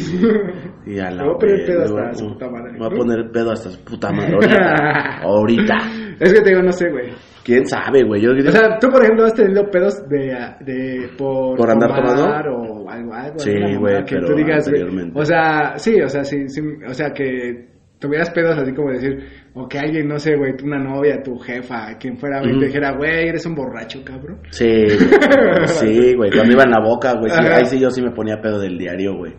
y 0.94 0.98
a 1.00 1.10
la 1.10 1.22
Me 1.22 1.28
voy 1.28 1.34
a 1.34 1.38
poner 1.38 1.66
pedo 1.66 1.82
hasta 1.82 2.14
su 2.14 2.28
puta 2.28 2.50
madre, 2.50 2.72
Me 2.72 2.78
voy 2.78 2.86
a 2.86 2.90
¿no? 2.90 2.96
poner 2.96 3.30
pedo 3.32 3.52
hasta 3.52 3.70
su 3.70 3.84
puta 3.84 4.12
madre 4.12 4.36
ahorita. 5.22 5.74
Es 6.20 6.32
que 6.32 6.40
te 6.40 6.50
digo, 6.50 6.62
no 6.62 6.72
sé, 6.72 6.90
güey. 6.90 7.10
¿Quién 7.44 7.66
sabe, 7.66 8.04
güey? 8.04 8.20
Yo 8.20 8.32
O 8.32 8.52
sea, 8.52 8.78
tú, 8.78 8.88
por 8.88 9.02
ejemplo, 9.02 9.24
has 9.24 9.34
tenido 9.34 9.70
pedos 9.70 10.06
de, 10.08 10.36
de 10.60 11.08
por, 11.16 11.56
¿Por 11.56 11.70
andar 11.70 11.94
tomando? 11.94 12.24
o 12.24 12.90
algo, 12.90 13.14
algo 13.14 13.38
Sí, 13.38 13.52
güey, 13.78 14.04
pero 14.08 14.36
digas. 14.36 14.70
O 15.14 15.24
sea, 15.24 15.78
sí, 15.78 16.00
o 16.00 16.08
sea, 16.08 16.24
sí, 16.24 16.48
sí, 16.48 16.60
o 16.86 16.92
sea, 16.92 17.10
que 17.12 17.77
tuvieras 17.98 18.30
pedos 18.30 18.58
así 18.58 18.72
como 18.72 18.90
decir, 18.90 19.47
o 19.54 19.68
que 19.68 19.78
alguien, 19.78 20.06
no 20.08 20.18
sé, 20.18 20.36
güey, 20.36 20.52
una 20.62 20.78
novia, 20.78 21.22
tu 21.22 21.36
jefa, 21.38 21.96
quien 21.98 22.16
fuera, 22.16 22.40
güey, 22.40 22.58
te 22.58 22.66
dijera, 22.66 22.92
güey, 22.96 23.28
eres 23.28 23.44
un 23.46 23.54
borracho, 23.54 24.00
cabrón. 24.04 24.38
Sí, 24.50 24.86
sí, 25.66 26.14
güey. 26.14 26.30
Cuando 26.30 26.52
iba 26.52 26.62
en 26.64 26.70
la 26.70 26.80
boca, 26.80 27.14
güey. 27.18 27.30
Sí, 27.30 27.40
ahí 27.52 27.64
sí 27.66 27.80
yo 27.80 27.90
sí 27.90 28.02
me 28.02 28.10
ponía 28.10 28.40
pedo 28.40 28.58
del 28.60 28.78
diario, 28.78 29.16
güey. 29.16 29.34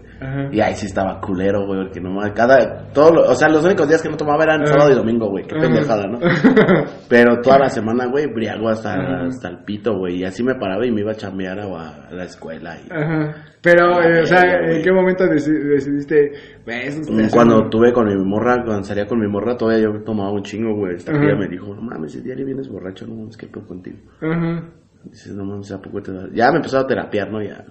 Y 0.52 0.60
ahí 0.60 0.74
sí 0.76 0.88
estaba 0.88 1.22
culero, 1.22 1.66
güey. 1.66 1.84
Porque 1.84 2.02
no 2.02 2.12
mames, 2.12 2.34
cada. 2.34 2.92
Todo 2.94 3.14
lo- 3.14 3.22
o 3.30 3.34
sea, 3.36 3.48
los 3.48 3.64
únicos 3.64 3.88
días 3.88 4.02
que 4.02 4.10
no 4.10 4.18
tomaba 4.18 4.44
eran 4.44 4.62
Ajá. 4.64 4.74
sábado 4.74 4.92
y 4.92 4.96
domingo, 4.96 5.30
güey. 5.30 5.46
Qué 5.46 5.56
pendejada, 5.56 6.06
¿no? 6.08 6.20
Pero 7.10 7.40
toda 7.42 7.60
la 7.60 7.70
semana, 7.70 8.08
güey, 8.08 8.26
briago 8.28 8.68
hasta, 8.70 8.94
Ajá. 8.96 9.26
hasta 9.28 9.50
el 9.50 9.60
pito, 9.64 9.98
güey. 9.98 10.18
Y 10.20 10.24
así 10.26 10.44
me 10.44 10.56
paraba 10.56 10.86
y 10.86 10.92
me 10.92 11.02
iba 11.02 11.12
a 11.12 11.16
chambear 11.16 11.60
a, 11.60 12.08
a 12.10 12.12
la 12.14 12.24
escuela. 12.26 12.76
Y... 12.86 12.92
Ajá. 12.92 13.46
Pero, 13.62 14.02
eh, 14.02 14.22
o 14.22 14.26
sea, 14.26 14.42
¿en 14.70 14.82
qué 14.82 14.90
momento 14.92 15.26
deci- 15.26 15.52
decidiste, 15.74 16.32
güey, 16.66 17.30
Cuando 17.30 17.68
tuve 17.70 17.92
con 17.92 18.08
mi 18.08 18.16
morra, 18.16 18.64
cuando 18.66 18.84
salía 18.84 19.06
con 19.06 19.20
mi 19.20 19.28
morra, 19.28 19.58
todavía 19.58 19.84
yo 19.84 19.99
tomaba 20.00 20.32
un 20.32 20.44
chingo, 20.44 20.76
güey. 20.76 20.96
Esta 20.96 21.12
Ajá. 21.12 21.36
me 21.36 21.48
dijo, 21.48 21.74
no 21.76 21.82
mames, 21.82 22.14
ese 22.16 22.24
diario 22.24 22.46
vienes 22.46 22.68
borracho, 22.70 23.06
no 23.08 23.16
mames, 23.16 23.38
qué 23.38 23.48
pedo 23.48 23.66
contigo. 23.68 23.98
Ajá. 24.22 24.64
Dices, 25.06 25.34
no 25.34 25.46
mames, 25.46 25.72
¿a 25.72 25.82
poco 25.82 26.02
te 26.02 26.12
da? 26.12 26.28
Ya 26.34 26.52
me 26.52 26.58
empezó 26.58 26.80
a 26.80 26.88
terapiar, 26.88 27.32
¿no? 27.32 27.42
Ya. 27.42 27.66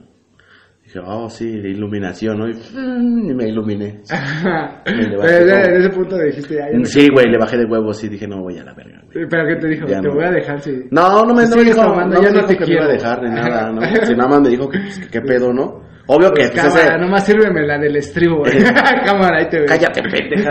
Dije, 0.85 1.01
oh, 1.05 1.29
sí, 1.29 1.47
iluminación, 1.47 2.39
¿no? 2.39 2.49
Y, 2.49 2.55
mm, 2.55 3.31
y 3.31 3.35
me 3.35 3.49
iluminé. 3.49 4.01
Ajá. 4.11 4.83
Ya 4.87 5.17
como- 5.17 5.25
en 5.29 5.75
ese 5.83 5.91
punto 5.91 6.19
dijiste, 6.19 6.55
ya, 6.55 6.71
ya 6.73 6.85
Sí, 6.87 7.09
güey, 7.13 7.27
le 7.31 7.37
bajé 7.37 7.59
de 7.59 7.67
huevos 7.67 8.03
y 8.05 8.09
dije, 8.09 8.27
no, 8.27 8.41
voy 8.41 8.57
a 8.57 8.65
la 8.65 8.73
verga, 8.73 9.03
güey. 9.13 9.27
Pero 9.29 9.47
¿qué 9.47 9.57
te 9.57 9.69
dijo? 9.69 9.87
Ya 9.87 10.01
te 10.01 10.09
no. 10.09 10.15
voy 10.15 10.25
a 10.25 10.31
dejar, 10.31 10.61
sí. 10.63 10.85
No, 10.91 11.25
no 11.27 11.35
me, 11.35 11.45
Si 11.45 11.51
no 11.51 11.57
me 11.59 11.65
dijo, 11.65 11.83
tomando, 11.83 12.15
no 12.17 12.23
ya 12.23 12.29
me 12.31 12.35
no 12.35 12.47
dijo 12.47 12.47
te 12.47 12.57
que 12.57 12.65
me 12.65 12.73
iba 12.73 12.85
a 12.85 12.87
quiero. 12.89 12.99
dejar 13.03 13.23
ni 13.23 13.31
nada, 13.35 13.71
¿no? 13.73 13.81
Si 14.07 14.15
nada 14.15 14.29
más 14.31 14.41
me 14.41 14.49
dijo 14.49 14.69
que, 14.71 14.79
pues, 14.79 14.99
que 15.01 15.09
qué 15.09 15.21
pedo, 15.21 15.53
¿no? 15.53 15.83
Obvio 16.11 16.33
que, 16.33 16.49
Pues, 16.49 16.51
cámara, 16.63 16.81
ese... 16.95 16.99
nomás 16.99 17.25
sírveme 17.27 17.67
la 17.67 17.77
del 17.79 17.97
estribo, 17.97 18.39
güey. 18.39 18.59
cámara, 19.05 19.39
ahí 19.41 19.49
te 19.49 19.59
veo. 19.59 19.67
Cállate, 19.69 20.01
pendeja. 20.03 20.49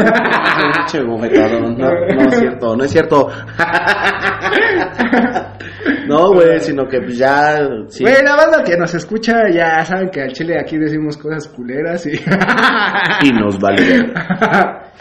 No, 1.77 1.89
no 2.15 2.29
es 2.29 2.37
cierto, 2.39 2.75
no 2.75 2.83
es 2.83 2.91
cierto. 2.91 3.27
No, 6.07 6.31
güey, 6.31 6.59
sino 6.61 6.87
que 6.87 7.01
pues 7.01 7.17
ya... 7.17 7.57
Sí. 7.89 8.03
Güey, 8.03 8.15
la 8.23 8.35
banda 8.37 8.63
que 8.63 8.77
nos 8.77 8.93
escucha 8.95 9.49
ya 9.53 9.83
saben 9.83 10.09
que 10.09 10.21
al 10.21 10.31
chile 10.31 10.57
aquí 10.59 10.77
decimos 10.77 11.17
cosas 11.17 11.47
culeras 11.49 12.05
y... 12.05 12.11
Y 13.27 13.31
nos 13.33 13.59
vale. 13.59 13.83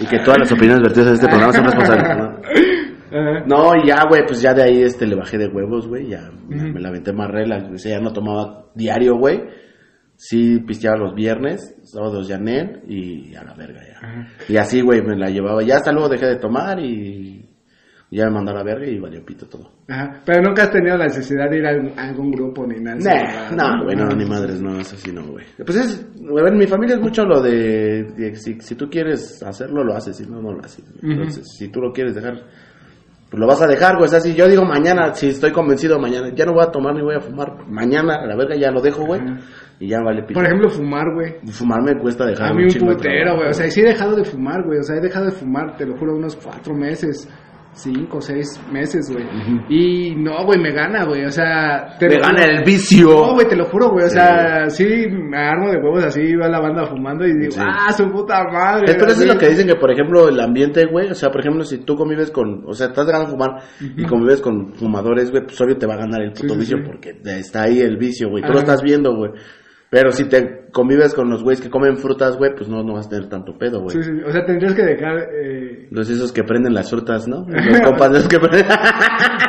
Y 0.00 0.06
que 0.06 0.18
todas 0.18 0.38
las 0.40 0.50
opiniones 0.52 0.82
vertidas 0.82 1.08
en 1.08 1.14
este 1.14 1.28
programa 1.28 1.52
son 1.52 1.64
responsables. 1.64 2.16
¿no? 2.18 3.46
No, 3.46 3.70
y 3.76 3.86
ya, 3.86 3.98
güey, 4.08 4.22
pues 4.26 4.40
ya 4.42 4.52
de 4.52 4.64
ahí 4.64 4.82
este, 4.82 5.06
le 5.06 5.14
bajé 5.14 5.38
de 5.38 5.46
huevos, 5.46 5.86
güey, 5.86 6.08
ya 6.08 6.28
me- 6.48 6.80
la 6.80 6.88
aventé 6.88 7.12
más 7.12 7.30
relax, 7.30 7.70
o 7.72 7.78
sea, 7.78 7.98
ya 7.98 8.02
no 8.02 8.12
tomaba 8.12 8.64
diario, 8.74 9.14
güey. 9.16 9.40
Sí, 10.16 10.60
pisteaba 10.60 10.96
los 10.96 11.14
viernes, 11.14 11.74
sábados 11.82 12.26
ya 12.26 12.38
nen, 12.38 12.82
y 12.88 13.34
a 13.34 13.44
la 13.44 13.54
verga 13.54 13.80
ya. 13.86 13.98
Ajá. 13.98 14.28
Y 14.48 14.56
así, 14.56 14.80
güey, 14.80 15.02
me 15.02 15.16
la 15.16 15.28
llevaba. 15.28 15.62
Ya 15.62 15.76
hasta 15.76 15.92
luego 15.92 16.08
dejé 16.08 16.26
de 16.26 16.36
tomar 16.36 16.80
y 16.80 17.46
ya 18.10 18.26
me 18.26 18.30
mandó 18.32 18.52
a 18.52 18.54
la 18.54 18.62
verga 18.62 18.86
y 18.86 18.98
valió 18.98 19.24
pito 19.24 19.46
todo. 19.46 19.70
Ajá. 19.88 20.22
Pero 20.24 20.42
nunca 20.42 20.62
has 20.64 20.70
tenido 20.70 20.96
la 20.96 21.04
necesidad 21.04 21.50
de 21.50 21.58
ir 21.58 21.66
a 21.66 21.70
algún, 21.70 21.98
a 21.98 22.08
algún 22.08 22.30
grupo 22.30 22.66
ni 22.66 22.80
nada. 22.80 22.96
Nah, 23.50 23.76
no, 23.76 23.84
güey, 23.84 23.96
no, 23.96 24.06
ni 24.16 24.24
madres, 24.24 24.62
no, 24.62 24.78
eso 24.80 24.96
sí 24.96 25.12
no, 25.12 25.26
güey. 25.26 25.44
Pues 25.64 25.76
es, 25.76 26.06
güey, 26.18 26.46
en 26.46 26.56
mi 26.56 26.66
familia 26.66 26.96
es 26.96 27.02
mucho 27.02 27.24
lo 27.24 27.42
de, 27.42 28.04
de 28.16 28.34
si, 28.36 28.58
si 28.60 28.74
tú 28.74 28.88
quieres 28.88 29.42
hacerlo, 29.42 29.84
lo 29.84 29.94
haces, 29.94 30.16
si 30.16 30.24
no, 30.24 30.40
no 30.40 30.52
lo 30.52 30.64
haces. 30.64 30.84
Entonces, 31.02 31.44
si 31.58 31.68
tú 31.68 31.80
lo 31.80 31.92
quieres 31.92 32.14
dejar, 32.14 32.42
pues 33.28 33.40
lo 33.40 33.46
vas 33.46 33.60
a 33.60 33.66
dejar, 33.66 33.96
güey. 33.96 34.06
O 34.06 34.08
sea, 34.08 34.20
si 34.20 34.34
yo 34.34 34.46
digo 34.48 34.64
mañana, 34.64 35.12
si 35.14 35.28
estoy 35.28 35.50
convencido 35.50 35.98
mañana, 35.98 36.30
ya 36.34 36.46
no 36.46 36.52
voy 36.52 36.62
a 36.62 36.70
tomar 36.70 36.94
ni 36.94 37.02
voy 37.02 37.16
a 37.16 37.20
fumar, 37.20 37.66
mañana, 37.68 38.16
a 38.22 38.26
la 38.26 38.36
verga, 38.36 38.56
ya 38.56 38.70
lo 38.70 38.80
dejo, 38.80 39.04
güey. 39.04 39.20
Y 39.78 39.88
ya 39.88 40.00
vale 40.02 40.22
pito. 40.22 40.34
Por 40.34 40.46
ejemplo, 40.46 40.68
fumar, 40.70 41.04
güey. 41.14 41.34
Fumar 41.52 41.82
me 41.82 41.98
cuesta 42.00 42.24
dejar 42.26 42.52
A 42.52 42.54
mí 42.54 42.62
un 42.64 42.68
de 42.68 42.80
putero, 42.80 43.36
güey. 43.36 43.48
O 43.48 43.52
sea, 43.52 43.70
sí 43.70 43.80
he 43.80 43.84
dejado 43.84 44.16
de 44.16 44.24
fumar, 44.24 44.64
güey. 44.64 44.78
O 44.78 44.82
sea, 44.82 44.96
he 44.96 45.00
dejado 45.00 45.26
de 45.26 45.32
fumar, 45.32 45.76
te 45.76 45.84
lo 45.86 45.96
juro, 45.96 46.14
unos 46.16 46.36
cuatro 46.36 46.74
meses. 46.74 47.28
Cinco, 47.72 48.22
seis 48.22 48.58
meses, 48.72 49.12
güey. 49.12 49.26
Y 49.68 50.14
no, 50.16 50.46
güey, 50.46 50.58
me 50.58 50.72
gana, 50.72 51.04
güey. 51.04 51.26
O 51.26 51.30
sea, 51.30 51.94
te 51.98 52.08
Me 52.08 52.16
gana 52.16 52.42
el 52.46 52.64
vicio. 52.64 53.10
No, 53.10 53.34
güey, 53.34 53.46
te 53.46 53.54
lo 53.54 53.66
juro, 53.66 53.90
güey. 53.90 54.06
O 54.06 54.08
sea, 54.08 54.70
sí, 54.70 54.86
me 55.10 55.36
armo 55.36 55.70
de 55.70 55.76
huevos 55.76 56.02
así, 56.04 56.34
va 56.36 56.48
la 56.48 56.58
banda 56.58 56.86
fumando 56.86 57.26
y 57.26 57.34
digo, 57.38 57.50
Sí. 57.50 57.60
ah, 57.62 57.92
su 57.92 58.10
puta 58.10 58.44
madre. 58.50 58.84
Es, 58.86 58.94
pero 58.96 59.12
eso 59.12 59.20
es 59.24 59.28
lo 59.28 59.38
que 59.38 59.50
dicen 59.50 59.66
que, 59.66 59.74
por 59.74 59.92
ejemplo, 59.92 60.26
el 60.26 60.40
ambiente, 60.40 60.86
güey, 60.90 61.10
o 61.10 61.14
sea, 61.14 61.28
por 61.30 61.42
ejemplo, 61.42 61.64
si 61.64 61.84
tú 61.84 61.96
convives 61.96 62.30
con, 62.30 62.64
o 62.66 62.72
sea, 62.72 62.86
estás 62.86 63.06
de 63.08 63.26
fumar 63.26 63.60
y 63.78 64.06
convives 64.06 64.40
con 64.40 64.72
fumadores, 64.72 65.30
güey, 65.30 65.42
pues 65.42 65.60
obvio 65.60 65.76
te 65.76 65.86
va 65.86 65.96
a 65.96 65.98
ganar 65.98 66.22
el 66.22 66.32
puto 66.32 66.54
Sí, 66.54 66.60
vicio 66.60 66.78
porque 66.82 67.10
está 67.26 67.64
ahí 67.64 67.80
el 67.80 67.98
vicio, 67.98 68.30
güey, 68.30 68.40
tú 68.42 68.46
Ajá. 68.46 68.54
lo 68.54 68.60
estás 68.60 68.80
viendo, 68.82 69.14
güey. 69.14 69.32
Pero 69.98 70.12
si 70.12 70.24
te 70.28 70.66
convives 70.72 71.14
con 71.14 71.30
los 71.30 71.42
güeyes 71.42 71.62
que 71.62 71.70
comen 71.70 71.96
frutas, 71.96 72.36
güey, 72.36 72.50
pues 72.54 72.68
no, 72.68 72.82
no 72.82 72.92
vas 72.94 73.06
a 73.06 73.08
tener 73.08 73.30
tanto 73.30 73.56
pedo, 73.58 73.80
güey. 73.80 73.96
Sí, 73.96 74.02
sí. 74.02 74.10
O 74.26 74.30
sea, 74.30 74.44
tendrías 74.44 74.74
que 74.74 74.82
dejar. 74.82 75.16
Eh... 75.42 75.88
Los 75.90 76.10
esos 76.10 76.32
que 76.32 76.42
prenden 76.44 76.74
las 76.74 76.90
frutas, 76.90 77.26
¿no? 77.26 77.46
Los 77.48 77.80
compas 77.80 78.12
de 78.12 78.18
esos 78.18 78.28
que 78.28 78.38
prenden. 78.38 78.66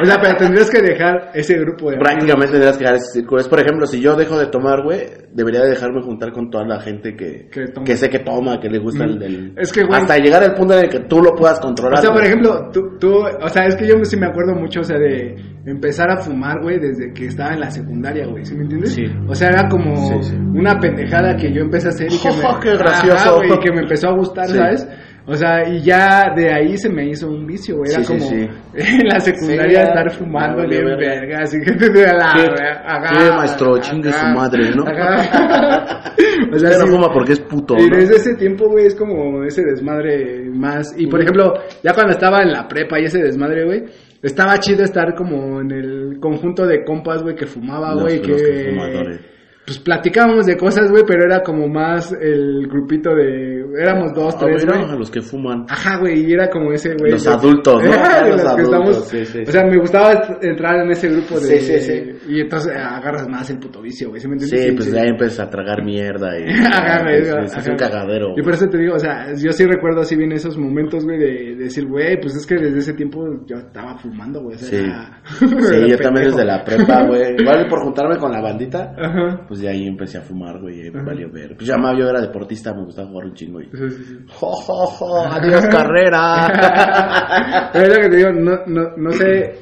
O 0.02 0.06
sea, 0.06 0.18
pero 0.22 0.38
tendrías 0.38 0.70
que 0.70 0.82
dejar 0.82 1.32
ese 1.34 1.58
grupo 1.58 1.92
de. 1.92 1.98
Prácticamente 1.98 2.54
tendrías 2.54 2.78
que 2.78 2.84
dejar 2.86 2.96
ese 2.98 3.12
círculo. 3.12 3.42
Es, 3.42 3.48
por 3.50 3.60
ejemplo, 3.60 3.86
si 3.88 4.00
yo 4.00 4.16
dejo 4.16 4.40
de 4.40 4.46
tomar, 4.48 4.84
güey, 4.84 5.02
debería 5.34 5.62
de 5.64 5.70
dejarme 5.72 6.02
juntar 6.02 6.32
con 6.32 6.50
toda 6.50 6.66
la 6.66 6.80
gente 6.80 7.16
que, 7.18 7.50
Que 7.52 7.66
que 7.84 7.98
sé 7.98 8.10
que 8.10 8.20
toma, 8.20 8.60
que 8.62 8.70
le 8.70 8.80
gusta 8.80 9.06
Mm. 9.06 9.10
el, 9.10 9.24
el- 9.24 9.54
Es 9.58 9.74
que, 9.74 9.82
güey- 9.82 9.98
Hasta 10.02 10.18
llegar 10.18 10.44
al 10.44 10.54
punto 10.54 10.76
en 10.78 10.86
el 10.86 10.90
que 10.90 11.00
tú 11.02 11.22
lo 11.22 11.36
puedas 11.36 11.60
controlar. 11.60 12.00
O 12.00 12.02
sea, 12.02 12.12
por 12.12 12.20
güey. 12.22 12.28
ejemplo, 12.32 12.70
tú, 12.72 12.98
tú, 13.00 13.16
o 13.42 13.50
sea, 13.50 13.66
es 13.66 13.76
que 13.76 13.86
yo 13.88 13.96
sí 14.04 14.16
me 14.18 14.28
acuerdo 14.28 14.54
mucho, 14.56 14.80
o 14.80 14.84
sea, 14.84 14.98
de 14.98 15.36
empezar 15.66 16.10
a 16.10 16.18
fumar, 16.18 16.62
güey, 16.62 16.80
desde 16.80 17.12
que 17.14 17.26
estaba 17.26 17.54
en 17.54 17.60
la 17.60 17.70
secundaria, 17.70 18.26
güey, 18.28 18.46
¿sí 18.46 18.56
me 18.56 18.64
entiendes? 18.64 18.94
Sí. 18.94 19.04
O 19.28 19.36
sea, 19.36 19.50
era 19.50 19.68
como 19.68 19.96
Sí, 19.98 20.30
sí. 20.30 20.37
Una 20.38 20.80
pendejada 20.80 21.36
que 21.36 21.52
yo 21.52 21.62
empecé 21.62 21.88
a 21.88 21.90
hacer 21.92 22.08
y 22.12 22.18
que 22.18 22.30
me... 22.32 22.60
¡Qué 22.62 22.78
gracioso! 22.78 23.16
Ajá, 23.18 23.32
güey, 23.36 23.54
y 23.54 23.60
que 23.60 23.72
me 23.72 23.82
empezó 23.82 24.10
a 24.10 24.14
gustar, 24.16 24.48
Sí. 24.48 24.58
¿sabes? 24.58 24.88
O 25.30 25.36
sea, 25.36 25.68
y 25.68 25.82
ya 25.82 26.32
de 26.34 26.54
ahí 26.54 26.78
se 26.78 26.88
me 26.90 27.06
hizo 27.10 27.28
un 27.30 27.46
vicio, 27.46 27.76
güey, 27.76 27.92
era 27.92 28.02
Sí, 28.02 28.14
como 28.14 28.30
sí. 28.30 28.48
en 28.76 29.08
la 29.10 29.20
secundaria 29.20 29.84
estar 29.84 30.10
fumando 30.12 30.64
Ya, 30.64 30.70
bien 30.70 30.86
verga. 30.98 31.40
así 31.42 31.58
que 31.60 31.74
te 31.74 31.90
la... 32.14 32.32
¿Qué? 32.34 32.64
ajá, 32.64 33.10
¿Qué, 33.14 33.32
maestro? 33.36 33.78
Chingue 33.80 34.14
su 34.14 34.26
madre, 34.28 34.72
¿no? 34.74 34.86
O 36.54 36.60
sea, 36.60 36.78
no 36.80 36.88
fuma 36.88 37.12
porque 37.14 37.34
es 37.34 37.40
puto, 37.42 37.76
y 37.78 37.90
desde 37.90 38.16
ese 38.16 38.36
tiempo, 38.36 38.70
güey, 38.70 38.86
es 38.88 38.96
como 38.96 39.44
ese 39.44 39.62
desmadre 39.64 40.50
más. 40.50 40.94
Y 40.98 41.08
por 41.08 41.22
ejemplo, 41.22 41.54
ya 41.84 41.94
cuando 41.94 42.14
estaba 42.14 42.42
en 42.42 42.52
la 42.54 42.68
prepa 42.68 43.00
y 43.00 43.04
ese 43.06 43.22
desmadre, 43.22 43.66
güey, 43.66 43.84
estaba 44.24 44.58
chido 44.60 44.84
estar 44.84 45.14
como 45.16 45.60
en 45.62 45.72
el 45.72 46.20
conjunto 46.20 46.66
de 46.66 46.84
compas, 46.86 47.22
güey, 47.22 47.36
que 47.36 47.46
fumaba, 47.46 47.94
güey, 47.96 48.22
que. 48.22 49.20
Pues 49.68 49.80
platicábamos 49.80 50.46
de 50.46 50.56
cosas, 50.56 50.90
güey, 50.90 51.04
pero 51.06 51.26
era 51.26 51.44
como 51.44 51.68
más 51.68 52.14
el 52.14 52.66
grupito 52.70 53.14
de. 53.14 53.66
Éramos 53.82 54.14
dos, 54.14 54.34
Ah, 54.36 54.46
tres, 54.46 54.66
güey. 54.66 54.82
a 54.82 54.96
los 54.96 55.12
que 55.12 55.22
fuman. 55.22 55.66
Ajá, 55.68 55.98
güey, 56.00 56.26
y 56.26 56.32
era 56.32 56.50
como 56.50 56.72
ese, 56.72 56.96
güey. 56.98 57.12
Los 57.12 57.26
de- 57.26 57.32
adultos, 57.32 57.84
¿no? 57.84 57.90
Los 58.30 58.30
los 58.30 58.42
que 58.42 58.48
adultos, 58.48 58.64
estamos- 58.64 59.08
sí, 59.10 59.26
sí, 59.26 59.44
O 59.46 59.52
sea, 59.52 59.66
me 59.66 59.78
gustaba 59.78 60.38
entrar 60.42 60.80
en 60.86 60.92
ese 60.92 61.10
grupo 61.10 61.36
de. 61.38 61.60
Sí, 61.60 61.60
sí, 61.60 61.80
sí. 61.82 62.12
Y 62.30 62.40
entonces 62.40 62.72
agarras 62.78 63.28
más 63.28 63.50
el 63.50 63.60
puto 63.60 63.82
vicio, 63.82 64.08
güey, 64.08 64.22
¿sí 64.22 64.28
me 64.30 64.36
entiendes? 64.36 64.62
Sí, 64.68 64.72
pues 64.72 64.94
ahí 64.94 65.10
empiezas 65.10 65.40
a 65.46 65.50
tragar 65.50 65.84
mierda 65.84 66.30
y... 66.40 66.44
Ajá, 66.50 67.04
güey, 67.04 67.16
es, 67.24 67.28
es- 67.28 67.36
es 67.52 67.58
ajá. 67.58 67.72
un 67.72 67.78
cagadero. 67.78 68.34
Y 68.38 68.42
por 68.44 68.54
eso 68.54 68.68
te 68.70 68.78
digo, 68.78 68.96
o 68.96 69.00
sea, 69.00 69.34
yo 69.36 69.52
sí 69.52 69.66
recuerdo 69.66 70.00
así 70.00 70.16
bien 70.16 70.32
esos 70.32 70.58
momentos, 70.58 71.04
güey, 71.04 71.20
de, 71.20 71.26
de 71.58 71.64
decir, 71.66 71.86
güey, 71.88 72.18
pues 72.22 72.38
es 72.38 72.46
que 72.48 72.56
desde 72.56 72.78
ese 72.80 72.94
tiempo 72.94 73.22
yo 73.46 73.58
estaba 73.58 73.98
fumando, 73.98 74.42
güey. 74.44 74.56
o 74.56 74.60
sea, 74.60 74.70
Sí. 74.70 74.76
era- 74.86 75.22
Sí, 75.40 75.76
era 75.76 75.88
yo 75.88 75.98
también 75.98 76.28
desde 76.28 76.46
la 76.46 76.64
prepa, 76.64 77.06
güey. 77.06 77.36
Igual 77.38 77.68
por 77.68 77.82
juntarme 77.84 78.16
con 78.18 78.32
la 78.32 78.40
bandita, 78.42 78.96
Ajá. 78.98 79.42
pues 79.46 79.57
de 79.60 79.70
ahí 79.70 79.88
empecé 79.88 80.18
a 80.18 80.22
fumar, 80.22 80.60
güey, 80.60 80.86
y 80.86 80.88
Ajá. 80.90 81.02
valió 81.04 81.32
ver. 81.32 81.56
Pues 81.56 81.68
ya 81.68 81.78
ma, 81.78 81.98
yo 81.98 82.08
era 82.08 82.22
deportista, 82.22 82.74
me 82.74 82.84
gustaba 82.84 83.08
jugar 83.08 83.28
un 83.28 83.34
chingo 83.34 83.62
y... 83.62 83.66
Sí, 83.66 83.90
sí, 83.90 84.04
sí. 84.04 84.18
¡Jo, 84.28 84.52
jo, 84.52 84.86
jo! 84.86 85.26
¡Adiós, 85.26 85.66
carrera! 85.68 87.72
Es 87.74 87.90
lo 87.90 87.96
que 87.96 88.10
te 88.10 88.18
digo, 88.18 88.32
no, 88.32 88.60
no, 88.68 88.98
no 88.98 89.12
sé, 89.12 89.56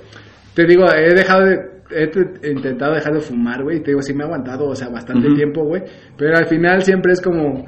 te 0.53 0.65
digo, 0.65 0.85
he 0.91 1.13
dejado 1.13 1.45
de, 1.45 1.59
he 1.91 2.51
intentado 2.51 2.93
dejar 2.93 3.13
de 3.13 3.19
fumar, 3.19 3.63
güey, 3.63 3.77
y 3.77 3.81
te 3.81 3.91
digo, 3.91 4.01
sí 4.01 4.13
me 4.13 4.23
he 4.23 4.25
aguantado, 4.25 4.67
o 4.67 4.75
sea, 4.75 4.89
bastante 4.89 5.29
tiempo, 5.35 5.63
güey, 5.65 5.83
pero 6.17 6.37
al 6.37 6.47
final 6.47 6.81
siempre 6.81 7.13
es 7.13 7.21
como, 7.21 7.65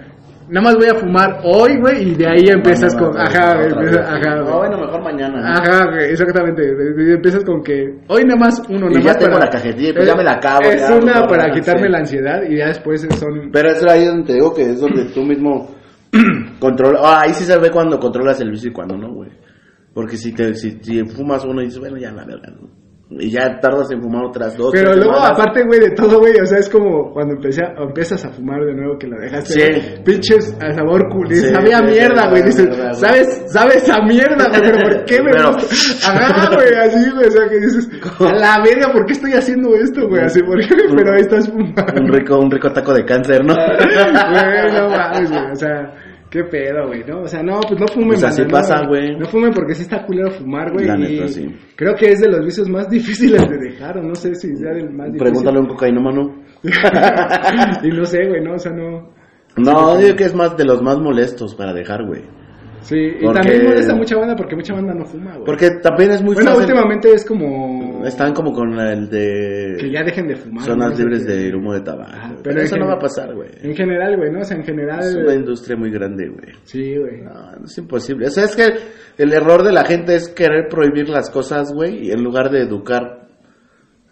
nada 0.50 0.62
más 0.64 0.76
voy 0.76 0.88
a 0.88 0.96
fumar 0.96 1.40
hoy, 1.44 1.78
güey, 1.80 2.12
y 2.12 2.16
de 2.16 2.26
ahí 2.28 2.48
empiezas 2.50 2.96
con, 2.96 3.10
ajá, 3.20 3.62
empiezas- 3.64 4.08
ajá, 4.08 4.36
No, 4.38 4.58
bueno, 4.58 4.78
mejor 4.80 5.04
mañana. 5.04 5.54
Ajá, 5.54 5.86
güey, 5.92 6.12
exactamente. 6.12 6.64
Empiezas 7.14 7.44
con 7.44 7.62
que 7.64 8.00
hoy 8.08 8.24
nada 8.24 8.40
más 8.40 8.62
uno, 8.70 8.88
Y 8.88 8.94
nada 8.94 9.00
ya 9.00 9.06
más 9.08 9.18
tengo 9.18 9.34
para. 9.34 9.46
la 9.46 9.52
cajetilla, 9.52 9.94
pues 9.96 10.08
ya 10.08 10.16
me 10.16 10.24
la 10.24 10.32
acabo, 10.34 10.62
Es 10.70 10.88
ya, 10.88 10.96
una 10.96 11.28
para 11.28 11.52
quitarme 11.52 11.88
Sí. 11.88 11.92
la 11.92 11.98
ansiedad 12.00 12.42
y 12.50 12.58
ya 12.58 12.68
después 12.68 13.02
son. 13.20 13.50
Pero 13.52 13.70
es 13.70 13.84
ahí 13.86 14.06
donde 14.06 14.24
te 14.28 14.34
digo 14.34 14.54
que 14.54 14.62
es 14.64 14.80
donde 14.80 15.06
tú 15.14 15.24
mismo 15.24 15.70
controlas. 16.60 17.02
ah, 17.04 17.22
ahí 17.24 17.34
sí 17.34 17.44
se 17.44 17.58
ve 17.58 17.70
cuando 17.70 18.00
controlas 18.00 18.40
el 18.42 18.52
vicio 18.52 18.70
y 18.70 18.74
cuando 18.74 18.98
no, 18.98 19.14
güey. 19.14 19.30
Porque 19.94 20.16
si, 20.16 20.32
te, 20.34 20.54
si, 20.54 20.78
si 20.82 21.04
fumas 21.06 21.44
uno 21.44 21.62
y 21.62 21.66
dices, 21.66 21.80
bueno, 21.80 21.98
ya 21.98 22.12
la 22.12 22.24
verga, 22.26 22.50
¿no? 22.52 22.70
Y 23.10 23.30
ya 23.32 23.58
tardas 23.62 23.90
en 23.92 24.02
fumar 24.02 24.26
otras 24.26 24.58
dos. 24.58 24.70
Pero 24.74 24.94
luego, 24.94 25.16
aparte, 25.16 25.64
güey, 25.66 25.80
de 25.80 25.92
todo, 25.92 26.20
güey, 26.20 26.34
o 26.42 26.46
sea, 26.46 26.60
es 26.60 26.68
como 26.68 27.14
cuando 27.14 27.36
empecé 27.36 27.64
a- 27.64 27.74
empiezas 27.82 28.26
a 28.26 28.30
fumar 28.32 28.60
de 28.66 28.74
nuevo 28.74 28.98
que 29.00 29.08
la 29.08 29.16
dejaste. 29.18 29.54
Sí. 29.54 30.02
Pinches 30.04 30.54
a 30.62 30.74
sabor. 30.74 31.04
Sí, 31.30 31.36
sabía 31.50 31.82
mierda, 31.82 32.30
güey. 32.30 32.44
Dices. 32.44 32.68
¿sabes, 33.00 33.44
sabes 33.48 33.90
a 33.90 34.02
mierda, 34.02 34.50
güey, 34.50 34.62
pero 34.62 34.78
¿por 34.90 35.06
qué 35.06 35.22
me 35.24 35.32
Pero- 35.32 35.54
gusta? 35.54 36.12
Ajá, 36.12 36.50
güey, 36.54 36.74
así, 36.86 37.10
güey, 37.12 37.28
o 37.28 37.32
sea, 37.32 37.48
que 37.48 37.56
dices, 37.62 37.90
a 38.20 38.34
la 38.34 38.58
verga, 38.62 38.92
¿por 38.92 39.06
qué 39.06 39.14
estoy 39.14 39.32
haciendo 39.32 39.74
esto, 39.76 40.06
güey? 40.10 40.24
Así, 40.26 40.42
¿por 40.44 40.60
qué? 40.60 40.76
Pero 40.94 41.14
ahí 41.14 41.22
estás 41.22 41.50
fumando. 41.50 42.02
Un 42.02 42.08
rico, 42.12 42.38
un 42.40 42.52
rico 42.52 42.72
taco 42.74 42.94
de 42.94 43.06
cáncer, 43.06 43.46
¿no? 43.46 43.54
Güey, 43.88 44.74
no 44.74 44.90
mames, 44.90 45.32
güey, 45.32 45.52
o 45.52 45.56
sea, 45.56 45.94
qué 46.30 46.44
pedo, 46.44 46.88
güey, 46.88 47.04
¿no? 47.04 47.22
O 47.22 47.28
sea, 47.28 47.42
no, 47.42 47.60
pues 47.62 47.80
no 47.80 47.88
fumen. 47.88 48.10
Pues 48.10 48.24
así 48.24 48.42
banda, 48.42 48.60
pasa, 48.60 48.82
no, 48.82 48.90
güey. 48.90 49.18
No 49.18 49.26
fumen 49.28 49.52
porque 49.54 49.74
sí 49.76 49.84
está 49.84 50.06
culero 50.06 50.32
fumar, 50.32 50.72
güey. 50.72 50.86
La 50.86 50.98
neta, 50.98 51.28
sí. 51.28 51.46
Creo 51.76 51.96
que 51.96 52.08
es 52.08 52.20
de 52.20 52.30
los 52.30 52.46
vicios 52.46 52.70
más 52.70 52.90
difíciles 52.90 53.42
de 53.48 53.58
dejar, 53.58 53.98
o 53.98 54.04
no 54.04 54.16
sé 54.16 54.36
si 54.36 54.56
sea 54.56 54.72
el 54.72 54.92
más 54.92 55.12
difícil. 55.12 55.20
Pregúntale 55.20 55.58
a 55.58 55.62
un 55.62 55.68
cocainómano. 55.68 56.44
y 57.84 57.90
no 57.90 58.06
sé, 58.06 58.28
güey, 58.28 58.44
no, 58.44 58.54
o 58.54 58.60
sea, 58.60 58.72
no. 58.72 59.12
No, 59.58 59.98
digo 59.98 60.16
que 60.16 60.26
es 60.26 60.36
más 60.36 60.56
de 60.56 60.66
los 60.66 60.82
más 60.82 61.00
molestos 61.00 61.56
para 61.56 61.74
dejar, 61.74 62.06
güey. 62.06 62.24
Sí, 62.82 62.96
y 62.98 63.24
Porque- 63.24 63.40
también 63.42 63.64
molesta 63.66 63.96
mucha 63.96 64.16
banda 64.18 64.36
porque 64.36 64.56
mucha 64.56 64.74
banda 64.74 64.94
no 64.94 65.06
fuma, 65.06 65.34
güey. 65.34 65.46
Porque 65.46 65.70
también 65.82 66.12
es 66.12 66.22
muy 66.24 66.36
bueno, 66.36 66.52
fácil. 66.52 66.66
últimamente 66.66 67.12
es 67.14 67.26
como. 67.26 68.06
Están 68.06 68.34
como 68.34 68.54
con 68.54 68.80
el 68.80 69.10
de 69.10 69.76
Que 69.80 69.92
ya 69.92 70.04
dejen 70.04 70.28
de 70.28 70.36
fumar. 70.36 70.64
zonas 70.64 70.92
¿no? 70.92 70.98
Libres 70.98 71.26
de 71.26 71.54
humo 71.56 71.74
de 71.74 71.82
tabaco. 71.82 72.36
Pero 72.44 72.62
eso 72.62 72.78
no 72.78 72.88
va 72.88 72.94
a 72.94 73.00
pasar, 73.00 73.34
güey. 73.36 73.50
En 73.62 73.76
general, 73.76 74.16
güey, 74.16 74.32
¿no? 74.32 74.40
O 74.40 74.44
sea, 74.44 74.56
en 74.58 74.64
general. 74.64 75.00
Es 75.00 75.16
una 75.16 75.34
industria 75.34 75.76
muy 75.76 75.92
grande, 75.92 76.30
güey. 76.30 76.54
Sí, 76.64 76.96
güey. 76.98 77.22
No, 77.24 77.34
no 77.60 77.66
es 77.66 77.78
imposible. 77.78 78.28
O 78.28 78.30
sea, 78.30 78.46
es 78.46 78.56
que 78.56 78.68
el 79.18 79.34
error 79.34 79.64
de 79.64 79.72
la 79.74 79.84
gente 79.84 80.16
es 80.16 80.30
querer 80.30 80.68
prohibir 80.70 81.10
las 81.10 81.30
cosas, 81.30 81.74
güey, 81.74 82.12
en 82.12 82.24
lugar 82.24 82.50
de 82.52 82.62
educar 82.62 83.27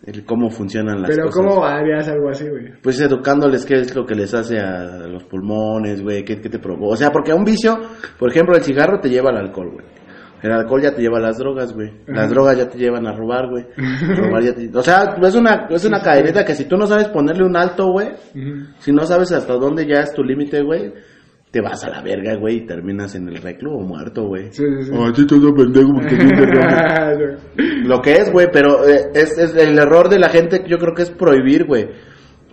el 0.05 0.23
cómo 0.25 0.49
funcionan 0.49 1.01
las 1.01 1.09
Pero 1.09 1.25
cosas. 1.25 1.45
¿cómo 1.45 1.65
harías 1.65 2.07
algo 2.07 2.29
así, 2.29 2.47
güey? 2.49 2.73
Pues 2.81 2.99
educándoles 3.01 3.65
qué 3.65 3.75
es 3.81 3.95
lo 3.95 4.05
que 4.05 4.15
les 4.15 4.33
hace 4.33 4.59
a 4.59 5.07
los 5.07 5.23
pulmones, 5.23 6.01
güey, 6.03 6.23
qué, 6.23 6.39
qué 6.39 6.49
te 6.49 6.59
provoca. 6.59 6.93
O 6.93 6.95
sea, 6.95 7.11
porque 7.11 7.31
a 7.31 7.35
un 7.35 7.43
vicio, 7.43 7.79
por 8.19 8.29
ejemplo, 8.29 8.55
el 8.55 8.63
cigarro 8.63 8.99
te 8.99 9.09
lleva 9.09 9.29
al 9.31 9.37
alcohol, 9.37 9.71
güey. 9.73 9.85
El 10.43 10.51
alcohol 10.51 10.81
ya 10.81 10.93
te 10.93 11.01
lleva 11.01 11.17
a 11.17 11.21
las 11.21 11.37
drogas, 11.39 11.73
güey. 11.73 11.91
Las 12.05 12.29
drogas 12.29 12.55
ya 12.55 12.69
te 12.69 12.77
llevan 12.77 13.07
a 13.07 13.13
robar, 13.13 13.47
güey. 13.49 13.65
Robar 14.15 14.43
ya 14.43 14.53
te- 14.53 14.69
O 14.77 14.81
sea, 14.83 15.15
es 15.19 15.33
una, 15.35 15.65
es 15.71 15.85
una 15.85 16.01
cadenita 16.01 16.45
que 16.45 16.53
si 16.53 16.65
tú 16.65 16.77
no 16.77 16.85
sabes 16.85 17.07
ponerle 17.07 17.43
un 17.45 17.57
alto, 17.57 17.87
güey, 17.91 18.09
si 18.79 18.91
no 18.91 19.05
sabes 19.07 19.31
hasta 19.31 19.53
dónde 19.53 19.87
ya 19.87 20.01
es 20.01 20.13
tu 20.13 20.23
límite, 20.23 20.61
güey, 20.61 20.93
te 21.55 21.61
vas 21.61 21.85
a 21.85 21.89
la 21.89 22.01
verga, 22.01 22.35
güey, 22.35 22.57
y 22.57 22.65
terminas 22.65 23.15
en 23.15 23.29
el 23.29 23.37
reclu 23.37 23.77
o 23.77 23.79
muerto, 23.79 24.27
güey. 24.27 24.51
Sí, 24.51 24.61
sí, 24.81 24.91
sí. 24.91 24.91
A 24.93 25.13
ti 25.13 25.25
todo 25.25 25.53
pendejo 25.55 25.93
porque 25.93 26.17
Lo 27.85 28.01
que 28.01 28.11
es, 28.15 28.29
güey, 28.29 28.49
pero 28.51 28.85
eh, 28.85 29.05
es, 29.13 29.37
es 29.37 29.55
el 29.55 29.79
error 29.79 30.09
de 30.09 30.19
la 30.19 30.27
gente, 30.27 30.65
yo 30.67 30.77
creo 30.77 30.93
que 30.93 31.03
es 31.03 31.11
prohibir, 31.11 31.63
güey. 31.65 31.87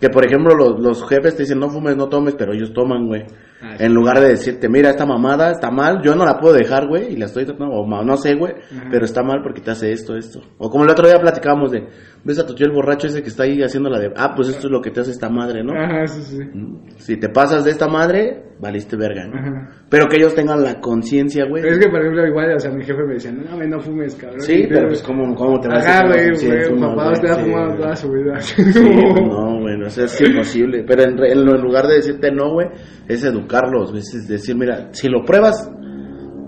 Que 0.01 0.09
por 0.09 0.25
ejemplo 0.25 0.55
los, 0.57 0.81
los 0.81 1.09
jefes 1.09 1.37
te 1.37 1.43
dicen 1.45 1.59
no 1.61 1.69
fumes, 1.69 1.97
no 1.97 2.09
tomes, 2.09 2.35
pero 2.37 2.53
ellos 2.53 2.73
toman, 2.73 3.07
güey. 3.09 3.23
Ah, 3.61 3.77
sí. 3.79 3.85
En 3.85 3.95
lugar 3.95 4.21
de 4.21 4.29
decirte, 4.31 4.69
mira, 4.69 4.91
esta 4.91 5.07
mamada 5.07 5.51
está 5.53 5.71
mal, 5.73 6.01
yo 6.03 6.15
no 6.17 6.25
la 6.25 6.39
puedo 6.39 6.55
dejar, 6.55 6.87
güey, 6.89 7.13
y 7.13 7.17
la 7.17 7.27
estoy 7.27 7.45
tratando, 7.45 7.73
o 7.75 8.05
no 8.05 8.17
sé, 8.17 8.35
güey, 8.35 8.53
Ajá. 8.53 8.89
pero 8.91 9.05
está 9.05 9.23
mal 9.25 9.41
porque 9.43 9.61
te 9.61 9.71
hace 9.73 9.93
esto, 9.93 10.17
esto. 10.17 10.41
O 10.59 10.71
como 10.71 10.85
el 10.85 10.91
otro 10.91 11.07
día 11.09 11.21
platicábamos 11.21 11.71
de, 11.73 11.87
ves 12.25 12.39
a 12.39 12.47
tu 12.47 12.55
tío 12.55 12.67
el 12.67 12.73
borracho 12.73 13.09
ese 13.09 13.23
que 13.23 13.29
está 13.29 13.45
ahí 13.45 13.63
haciendo 13.63 13.91
la 13.91 13.99
de, 14.01 14.13
ah, 14.17 14.33
pues 14.35 14.49
esto 14.49 14.67
es 14.67 14.73
lo 14.73 14.81
que 14.81 14.91
te 14.91 15.01
hace 15.01 15.11
esta 15.13 15.29
madre, 15.29 15.63
¿no? 15.65 15.73
Ajá, 15.73 16.07
sí, 16.07 16.21
sí. 16.23 16.39
Mm, 16.53 16.79
Si 16.99 17.17
te 17.17 17.29
pasas 17.29 17.65
de 17.65 17.71
esta 17.71 17.87
madre, 17.89 18.43
valiste 18.63 18.97
verga, 18.97 19.27
¿no? 19.27 19.35
Ajá. 19.37 19.71
Pero 19.91 20.07
que 20.09 20.17
ellos 20.19 20.35
tengan 20.37 20.63
la 20.63 20.81
conciencia, 20.81 21.45
güey. 21.47 21.67
Es 21.67 21.81
que, 21.81 21.89
por 21.89 22.01
ejemplo, 22.01 22.25
igual, 22.27 22.55
o 22.55 22.61
sea, 22.61 22.71
mi 22.71 22.85
jefe 22.85 23.03
me 23.03 23.15
decía, 23.15 23.33
no, 23.33 23.59
no 23.59 23.81
fumes, 23.81 24.15
cabrón. 24.15 24.41
Sí, 24.41 24.67
pero 24.69 24.87
pues 24.87 25.03
cómo, 25.03 25.35
cómo 25.35 25.61
te 25.61 25.69
vas 25.69 25.85
Ajá, 25.85 26.05
a 26.05 26.07
güey, 26.07 26.31
güey, 26.31 26.81
papá, 26.81 27.11
usted 27.11 27.29
ha 27.29 27.39
fumado 27.39 27.77
toda 27.77 27.97
su 27.97 28.11
vida. 28.13 28.41
Sí, 28.41 28.63
no, 28.63 29.61
bueno, 29.61 29.87
o 29.87 29.91
sea, 29.91 30.05
es 30.05 30.21
imposible. 30.21 30.85
Pero 30.87 31.03
en, 31.03 31.19
en 31.19 31.45
lugar 31.45 31.89
de 31.89 31.97
decirte 31.97 32.31
no, 32.31 32.53
güey, 32.53 32.69
es 33.09 33.25
educarlos, 33.25 33.93
es 33.95 34.29
decir, 34.29 34.57
mira, 34.57 34.91
si 34.93 35.09
lo 35.09 35.25
pruebas 35.25 35.69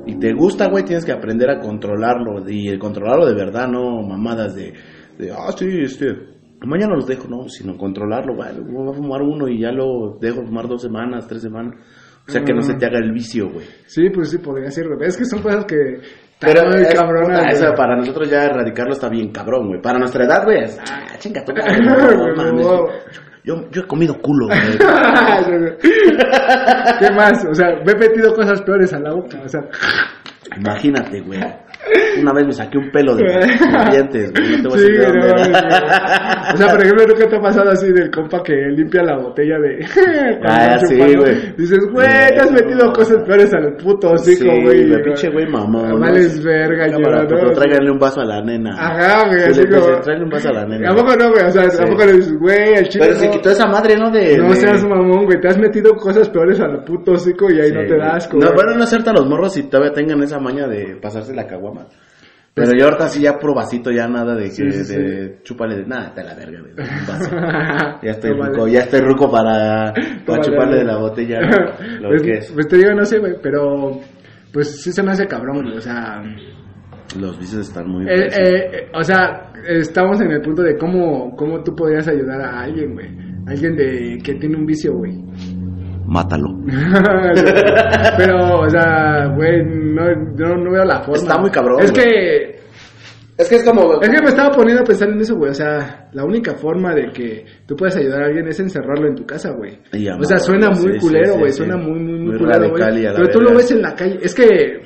y 0.07 0.17
te 0.19 0.33
gusta, 0.33 0.69
güey, 0.69 0.85
tienes 0.85 1.05
que 1.05 1.13
aprender 1.13 1.51
a 1.51 1.59
controlarlo. 1.59 2.45
Y 2.49 2.79
controlarlo 2.79 3.27
de 3.27 3.35
verdad, 3.35 3.67
no 3.69 4.03
mamadas 4.03 4.55
de, 4.55 4.73
de 5.19 5.33
ah, 5.33 5.51
sí, 5.57 5.67
este, 5.83 6.15
mañana 6.61 6.95
los 6.95 7.07
dejo, 7.07 7.27
no, 7.29 7.49
sino 7.49 7.77
controlarlo, 7.77 8.37
güey, 8.37 8.51
voy 8.61 8.89
a 8.89 8.95
fumar 8.95 9.23
uno 9.23 9.49
y 9.49 9.61
ya 9.61 9.73
lo 9.73 10.17
dejo 10.21 10.45
fumar 10.45 10.69
dos 10.69 10.83
semanas, 10.83 11.27
tres 11.27 11.43
semanas. 11.43 11.75
O 12.27 12.31
sea, 12.31 12.43
que 12.43 12.55
no 12.55 12.63
se 12.63 12.75
te 12.75 12.87
haga 12.87 12.99
el 12.99 13.13
vicio, 13.13 13.51
güey. 13.51 13.67
Sí, 13.87 14.09
pues 14.11 14.31
sí, 14.31 14.39
podría 14.39 14.71
ser. 14.71 14.87
Es 15.03 15.17
que 15.17 15.25
son 15.27 15.43
cosas 15.43 15.65
que... 15.67 16.01
Pero 16.41 16.71
es- 16.71 16.95
cabronas, 16.95 17.41
puta, 17.43 17.49
eso 17.51 17.75
para 17.77 17.97
nosotros 17.97 18.29
ya 18.31 18.45
erradicarlo 18.45 18.93
está 18.93 19.09
bien 19.09 19.31
cabrón, 19.31 19.69
güey. 19.69 19.81
Para 19.81 19.99
nuestra 19.99 20.25
edad, 20.25 20.45
güey, 20.45 20.65
es, 20.65 20.79
ah, 20.91 21.05
chinga 21.19 21.45
tu 21.45 21.53
madre, 21.53 21.79
no, 21.85 22.35
mames. 22.37 22.67
Yo, 23.45 23.71
yo 23.71 23.83
he 23.83 23.87
comido 23.87 24.19
culo, 24.21 24.47
güey. 24.47 24.79
¿Qué 26.99 27.11
más? 27.15 27.45
O 27.51 27.55
sea, 27.55 27.69
me 27.85 27.93
he 27.93 27.97
metido 27.97 28.35
cosas 28.35 28.61
peores 28.63 28.93
a 28.93 28.99
la 29.01 29.13
boca. 29.13 29.39
O 29.45 29.49
sea, 29.49 29.61
Imagínate, 30.57 31.21
güey. 31.21 31.41
Una 32.21 32.33
vez 32.33 32.47
me 32.47 32.53
saqué 32.53 32.79
un 32.79 32.91
pelo 32.91 33.15
de 33.17 33.25
los 33.25 33.35
dientes, 33.91 34.33
güey. 34.33 34.63
No 34.63 34.63
te 34.63 34.69
voy 34.69 34.77
a 34.77 34.79
sí, 34.79 34.93
decir 34.93 35.01
de 35.01 35.19
no, 35.19 35.27
dónde 35.27 35.31
mames, 35.35 35.49
era. 35.49 35.81
güey. 35.81 36.55
O 36.55 36.57
sea, 36.57 36.69
por 36.69 36.83
ejemplo, 36.83 37.07
¿nunca 37.09 37.29
te 37.29 37.37
ha 37.37 37.41
pasado 37.41 37.71
así 37.71 37.93
del 37.93 38.11
compa 38.11 38.43
que 38.43 38.55
limpia 38.77 39.03
la 39.03 39.17
botella 39.19 39.59
de... 39.59 39.85
Ah, 40.47 40.79
sí, 40.79 40.97
güey. 40.97 41.55
Dices, 41.57 41.79
güey, 41.93 42.07
te 42.07 42.41
has 42.41 42.53
metido 42.53 42.93
cosas 42.93 43.23
peores 43.25 43.53
al 43.55 43.75
puto 43.77 44.11
hocico, 44.13 44.43
Sí, 44.45 44.63
güey. 44.63 44.89
güey, 44.89 45.03
pinche 45.03 45.31
güey 45.31 45.47
mamón. 45.47 45.85
Ah, 45.87 45.89
¿no? 45.91 45.99
Vales 46.01 46.43
verga, 46.45 46.87
pues, 46.95 47.43
¿no? 47.43 47.51
tráiganle 47.53 47.91
un 47.91 47.99
vaso 47.99 48.21
a 48.21 48.25
la 48.25 48.43
nena. 48.43 48.75
Ajá, 48.79 49.29
güey, 49.29 49.55
Sí, 49.55 49.63
como... 49.67 50.25
un 50.25 50.31
vaso 50.31 50.49
a 50.51 50.53
la 50.53 50.67
nena. 50.67 50.91
¿A 50.91 50.95
poco 50.95 51.15
no, 51.17 51.31
güey? 51.31 51.45
O 51.47 51.51
sea, 51.51 51.69
Sí. 51.71 51.83
¿a 51.83 51.87
poco 51.87 52.05
le 52.07 52.13
dices, 52.15 52.35
güey, 52.39 52.75
el 52.77 52.89
chico 52.89 53.05
Pero 53.05 53.17
se 53.19 53.31
quitó 53.31 53.51
esa 53.51 53.67
madre, 53.67 53.97
¿no? 53.97 54.11
De, 54.11 54.37
No 54.39 54.53
seas 54.55 54.85
mamón, 54.85 55.25
güey. 55.25 55.41
Te 55.41 55.49
has 55.49 55.59
metido 55.59 55.93
cosas 55.95 56.29
peores 56.29 56.61
al 56.61 56.85
puto 56.85 57.13
hocico 57.13 57.51
y 57.51 57.61
ahí 57.61 57.69
Sí, 57.69 57.75
no 57.75 57.81
te 57.83 57.87
güey. 57.97 57.99
das, 58.01 58.33
No, 58.33 58.53
bueno, 58.55 58.75
no 58.77 58.85
acerta 58.85 59.11
a 59.11 59.15
los 59.15 59.27
morros 59.29 59.55
si 59.55 59.65
todavía 59.69 59.93
tengan 59.93 60.23
esa 60.23 60.39
maña 60.39 60.67
de 60.69 60.97
pasarse 61.01 61.35
la 61.35 61.47
caguama. 61.47 61.74
Pero 62.57 62.71
yo 62.79 62.85
ahorita 62.85 63.09
sí 63.09 63.21
ya 63.21 63.37
probacito, 63.37 63.91
ya 63.91 64.07
nada 64.07 64.37
de 64.37 64.45
que 64.45 64.51
Sí, 64.51 64.71
sí, 64.71 64.95
de 64.97 65.39
chúpale 65.43 65.77
de 65.79 65.87
nada, 65.87 66.15
te 66.15 66.23
la 66.23 66.35
verga, 66.35 66.61
güey. 66.61 66.73
Ya 68.03 68.11
estoy 68.13 68.31
No, 68.31 68.45
ruco, 68.47 68.61
vale. 68.61 68.73
ya 68.73 68.81
estoy 68.81 69.01
ruco 69.01 69.31
para, 69.31 69.93
para 70.27 70.39
Vale, 70.39 70.43
chuparle 70.43 70.67
vale. 70.67 70.79
de 70.79 70.85
la 70.85 70.97
botella 70.99 71.41
lo 72.01 72.09
pues, 72.11 72.23
que 72.23 72.33
es. 72.35 72.53
pues 72.53 72.69
te 72.69 72.77
digo, 72.77 72.93
no 72.95 73.05
sé, 73.05 73.19
güey, 73.19 73.35
pero 73.43 73.99
pues 74.53 74.81
sí 74.83 74.93
se 74.93 75.03
me 75.03 75.11
hace 75.11 75.27
cabrón, 75.27 75.63
güey. 75.65 75.77
O 75.77 75.81
sea, 75.81 76.23
Los 77.19 77.39
vicios 77.41 77.67
están 77.69 77.89
muy 77.89 78.05
eh, 78.09 78.29
eh, 78.29 78.89
o 78.95 79.03
sea, 79.03 79.53
estamos 79.69 80.21
en 80.21 80.31
el 80.31 80.41
punto 80.41 80.63
de 80.63 80.77
cómo, 80.79 81.35
cómo 81.37 81.61
tú 81.65 81.75
podrías 81.75 82.07
ayudar 82.07 82.41
a 82.41 82.61
alguien, 82.61 82.95
güey. 82.95 83.09
Alguien 83.49 83.75
de 83.77 84.19
que 84.25 84.35
tiene 84.37 84.57
un 84.57 84.65
vicio, 84.65 84.95
güey. 84.95 85.13
Mátalo. 86.07 86.49
pero, 88.17 88.61
o 88.61 88.69
sea, 88.71 89.27
güey, 89.35 89.65
no, 89.65 90.15
no, 90.15 90.57
no 90.57 90.71
veo 90.73 90.85
la 90.85 91.01
forma. 91.01 91.23
Está 91.23 91.39
muy 91.39 91.51
cabrón, 91.51 91.81
Es 91.83 91.93
güey. 91.93 92.05
que 92.05 92.57
Es 93.37 93.49
que 93.49 93.57
es 93.57 93.65
como... 93.65 94.01
Es 94.01 94.09
que 94.09 94.21
me 94.23 94.29
estaba 94.29 94.51
poniendo 94.51 94.83
a 94.83 94.87
pensar 94.87 95.09
en 95.09 95.21
eso, 95.21 95.37
güey. 95.37 95.51
O 95.51 95.55
sea, 95.55 96.09
la 96.13 96.25
única 96.25 96.55
forma 96.55 96.95
de 96.95 97.11
que 97.13 97.45
tú 97.67 97.75
puedas 97.75 97.97
ayudar 97.97 98.23
a 98.23 98.27
alguien 98.27 98.47
es 98.47 98.61
encerrarlo 98.61 99.09
en 99.09 99.15
tu 99.17 99.27
casa, 99.27 99.51
güey. 99.51 99.79
O 100.21 100.25
sea, 100.25 100.39
suena 100.39 100.71
muy 100.71 100.93
sí, 100.95 100.99
culero, 101.01 101.33
sí, 101.33 101.39
güey. 101.39 101.51
sí, 101.53 101.59
suena 101.59 101.75
sí. 101.77 101.81
muy, 101.83 101.99
muy, 102.01 102.13
muy, 102.13 102.27
Muy 102.29 102.39
culero, 102.39 102.71
güey. 102.71 102.83
Pero 103.03 103.29
tú 103.31 103.41
lo 103.41 103.55
ves 103.57 103.71
en 103.73 103.83
la 103.83 103.95
calle. 103.95 104.19
Es 104.23 104.35
que, 104.35 104.83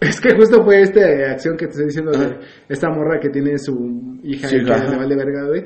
es 0.00 0.20
que 0.20 0.34
justo 0.36 0.62
fue 0.62 0.82
esta 0.82 1.00
acción 1.30 1.56
que 1.56 1.66
te 1.66 1.70
estoy 1.70 1.86
diciendo 1.86 2.10
de 2.12 2.36
esta 2.68 2.90
morra 2.90 3.18
que 3.18 3.30
tiene 3.30 3.56
su 3.58 4.18
hija 4.22 4.48
Sí, 4.48 4.56
y 4.56 4.64
que 4.64 4.72
le 4.90 4.96
vale 4.96 5.16
verga, 5.16 5.46
güey. 5.48 5.64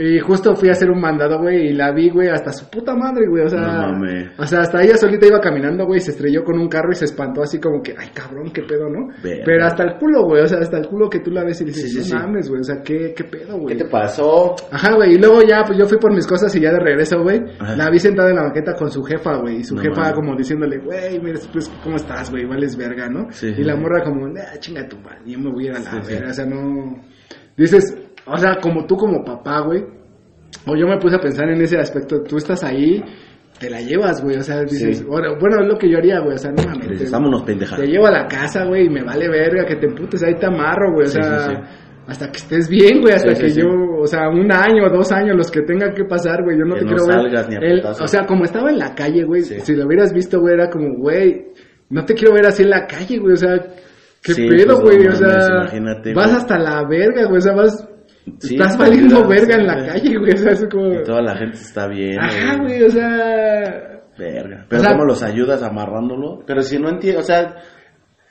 Y 0.00 0.20
justo 0.20 0.54
fui 0.54 0.68
a 0.68 0.72
hacer 0.72 0.88
un 0.90 1.00
mandado, 1.00 1.40
güey, 1.40 1.70
y 1.70 1.72
la 1.72 1.90
vi, 1.90 2.08
güey, 2.08 2.28
hasta 2.28 2.52
su 2.52 2.70
puta 2.70 2.94
madre, 2.94 3.26
güey, 3.28 3.44
o 3.44 3.48
sea, 3.48 3.60
No 3.60 3.92
mames. 3.94 4.28
o 4.38 4.46
sea, 4.46 4.60
hasta 4.60 4.80
ella 4.80 4.96
solita 4.96 5.26
iba 5.26 5.40
caminando, 5.40 5.84
güey, 5.86 5.98
se 5.98 6.12
estrelló 6.12 6.44
con 6.44 6.56
un 6.56 6.68
carro 6.68 6.92
y 6.92 6.94
se 6.94 7.06
espantó 7.06 7.42
así 7.42 7.58
como 7.58 7.82
que, 7.82 7.96
ay, 7.98 8.10
cabrón, 8.14 8.52
qué 8.54 8.62
pedo, 8.62 8.88
¿no? 8.88 9.08
Pero 9.22 9.64
hasta 9.66 9.82
el 9.82 9.96
culo, 9.98 10.24
güey, 10.26 10.42
o 10.44 10.46
sea, 10.46 10.60
hasta 10.60 10.78
el 10.78 10.86
culo 10.86 11.10
que 11.10 11.18
tú 11.18 11.32
la 11.32 11.42
ves 11.42 11.60
y 11.62 11.64
dices, 11.64 11.82
Sí, 11.82 11.88
sí, 11.90 11.98
no 11.98 12.04
sí. 12.04 12.14
mames, 12.14 12.48
güey, 12.48 12.60
o 12.60 12.64
sea, 12.64 12.76
qué, 12.80 13.12
qué 13.16 13.24
pedo, 13.24 13.58
güey. 13.58 13.76
¿Qué 13.76 13.82
te 13.82 13.90
pasó? 13.90 14.54
Ajá, 14.70 14.94
güey, 14.94 15.14
y 15.14 15.18
luego 15.18 15.42
ya, 15.42 15.64
pues 15.66 15.76
yo 15.76 15.84
fui 15.86 15.98
por 15.98 16.14
mis 16.14 16.28
cosas 16.28 16.54
y 16.54 16.60
ya 16.60 16.70
de 16.70 16.78
regreso, 16.78 17.20
güey, 17.20 17.40
la 17.76 17.90
vi 17.90 17.98
sentada 17.98 18.30
en 18.30 18.36
la 18.36 18.42
banqueta 18.44 18.74
con 18.74 18.92
su 18.92 19.02
jefa, 19.02 19.36
güey, 19.38 19.56
y 19.56 19.64
su 19.64 19.74
No 19.74 19.82
jefa 19.82 19.96
mames. 20.00 20.12
como 20.14 20.36
diciéndole, 20.36 20.78
güey, 20.78 21.18
mira, 21.20 21.40
pues, 21.52 21.68
¿cómo 21.82 21.96
estás, 21.96 22.30
güey? 22.30 22.44
Vales 22.46 22.76
verga, 22.76 23.08
¿no? 23.08 23.26
Y 23.42 23.64
la 23.64 23.74
morra 23.74 24.04
como, 24.04 24.26
ah, 24.26 24.58
chinga 24.60 24.86
tu 24.88 24.96
madre, 24.98 25.18
yo 25.26 25.40
me 25.40 25.50
voy 25.50 25.66
a 25.66 25.70
ir 25.70 25.76
a 25.76 25.80
la 25.80 26.00
verga, 26.06 26.30
o 26.30 26.34
sea, 26.34 26.46
no... 26.46 27.02
Dices, 27.56 27.82
o 28.30 28.36
sea, 28.38 28.56
como 28.60 28.86
tú 28.86 28.96
como 28.96 29.24
papá, 29.24 29.60
güey, 29.60 29.84
o 30.66 30.76
yo 30.76 30.86
me 30.86 30.98
puse 30.98 31.16
a 31.16 31.20
pensar 31.20 31.48
en 31.48 31.60
ese 31.60 31.78
aspecto, 31.78 32.22
tú 32.22 32.36
estás 32.36 32.62
ahí, 32.64 33.02
te 33.58 33.68
la 33.70 33.80
llevas, 33.80 34.22
güey, 34.22 34.36
o 34.36 34.42
sea, 34.42 34.62
dices, 34.62 34.98
Sí. 34.98 35.04
bueno, 35.04 35.34
es 35.60 35.66
lo 35.66 35.76
que 35.78 35.90
yo 35.90 35.98
haría, 35.98 36.20
güey, 36.20 36.34
o 36.34 36.38
sea, 36.38 36.52
no 36.52 36.62
mames. 36.62 37.10
Vámonos, 37.10 37.42
pendeja. 37.42 37.76
Te 37.76 37.86
llevo 37.86 38.06
a 38.06 38.10
la 38.12 38.26
casa, 38.26 38.64
güey, 38.64 38.86
y 38.86 38.90
me 38.90 39.02
vale 39.02 39.28
verga 39.28 39.64
que 39.66 39.76
te 39.76 39.86
emputes, 39.86 40.22
ahí 40.22 40.34
te 40.34 40.46
amarro, 40.46 40.92
güey, 40.94 41.06
o 41.06 41.10
Sí, 41.10 41.20
sea, 41.22 41.38
sí, 41.40 41.54
hasta 42.06 42.26
que 42.30 42.38
estés 42.38 42.68
bien, 42.68 43.00
güey, 43.00 43.14
hasta 43.14 43.34
que 43.34 43.50
yo, 43.50 43.66
o 44.00 44.06
sea, 44.06 44.28
un 44.28 44.50
año, 44.52 44.88
dos 44.90 45.10
años, 45.12 45.36
los 45.36 45.50
que 45.50 45.62
tengan 45.62 45.92
que 45.92 46.04
pasar, 46.04 46.42
güey, 46.44 46.56
yo 46.58 46.64
no 46.64 46.74
Que 46.74 46.80
te 46.80 46.84
no 46.86 46.90
quiero 46.96 47.04
salgas 47.12 47.48
ni 47.48 47.56
a 47.56 47.60
ver. 47.60 47.70
El- 47.70 47.84
o 47.86 48.06
sea, 48.06 48.24
como 48.26 48.44
estaba 48.44 48.70
en 48.70 48.78
la 48.78 48.94
calle, 48.94 49.24
güey, 49.24 49.42
si 49.42 49.74
lo 49.74 49.86
hubieras 49.86 50.12
visto, 50.12 50.40
güey, 50.40 50.54
era 50.54 50.70
como, 50.70 50.94
güey, 50.96 51.48
no 51.90 52.04
te 52.04 52.14
quiero 52.14 52.34
ver 52.34 52.46
así 52.46 52.62
en 52.62 52.70
la 52.70 52.86
calle, 52.86 53.18
güey, 53.18 53.32
o 53.32 53.36
sea, 53.36 53.58
qué 54.22 54.34
pedo, 54.34 54.80
pues, 54.80 54.96
güey, 54.98 55.08
o 55.08 55.16
sea, 55.16 55.66
vas 56.14 56.32
hasta 56.34 56.58
la 56.58 56.86
verga, 56.88 57.24
güey, 57.24 57.38
o 57.38 57.40
sea, 57.40 57.54
vas, 57.54 57.88
Sí, 58.40 58.54
estás 58.54 58.72
está 58.72 58.84
valiendo 58.84 59.26
verga 59.28 59.54
sí, 59.54 59.60
en 59.60 59.66
la 59.66 59.86
calle, 59.86 60.18
güey, 60.18 60.32
o 60.32 60.36
sea, 60.36 60.52
es 60.52 60.66
como, 60.70 60.92
Y 60.94 61.02
toda 61.04 61.22
la 61.22 61.36
gente 61.36 61.56
está 61.56 61.86
bien. 61.88 62.18
ajá, 62.20 62.56
güey, 62.62 62.82
o 62.82 62.90
sea, 62.90 64.00
Verga. 64.18 64.66
Pero 64.68 64.80
O 64.80 64.84
sea- 64.84 64.92
¿cómo 64.92 65.04
los 65.04 65.22
ayudas 65.22 65.62
amarrándolo? 65.62 66.42
Pero 66.46 66.62
si 66.62 66.78
no 66.78 66.88
entiendo, 66.90 67.20
o 67.20 67.24
sea, 67.24 67.54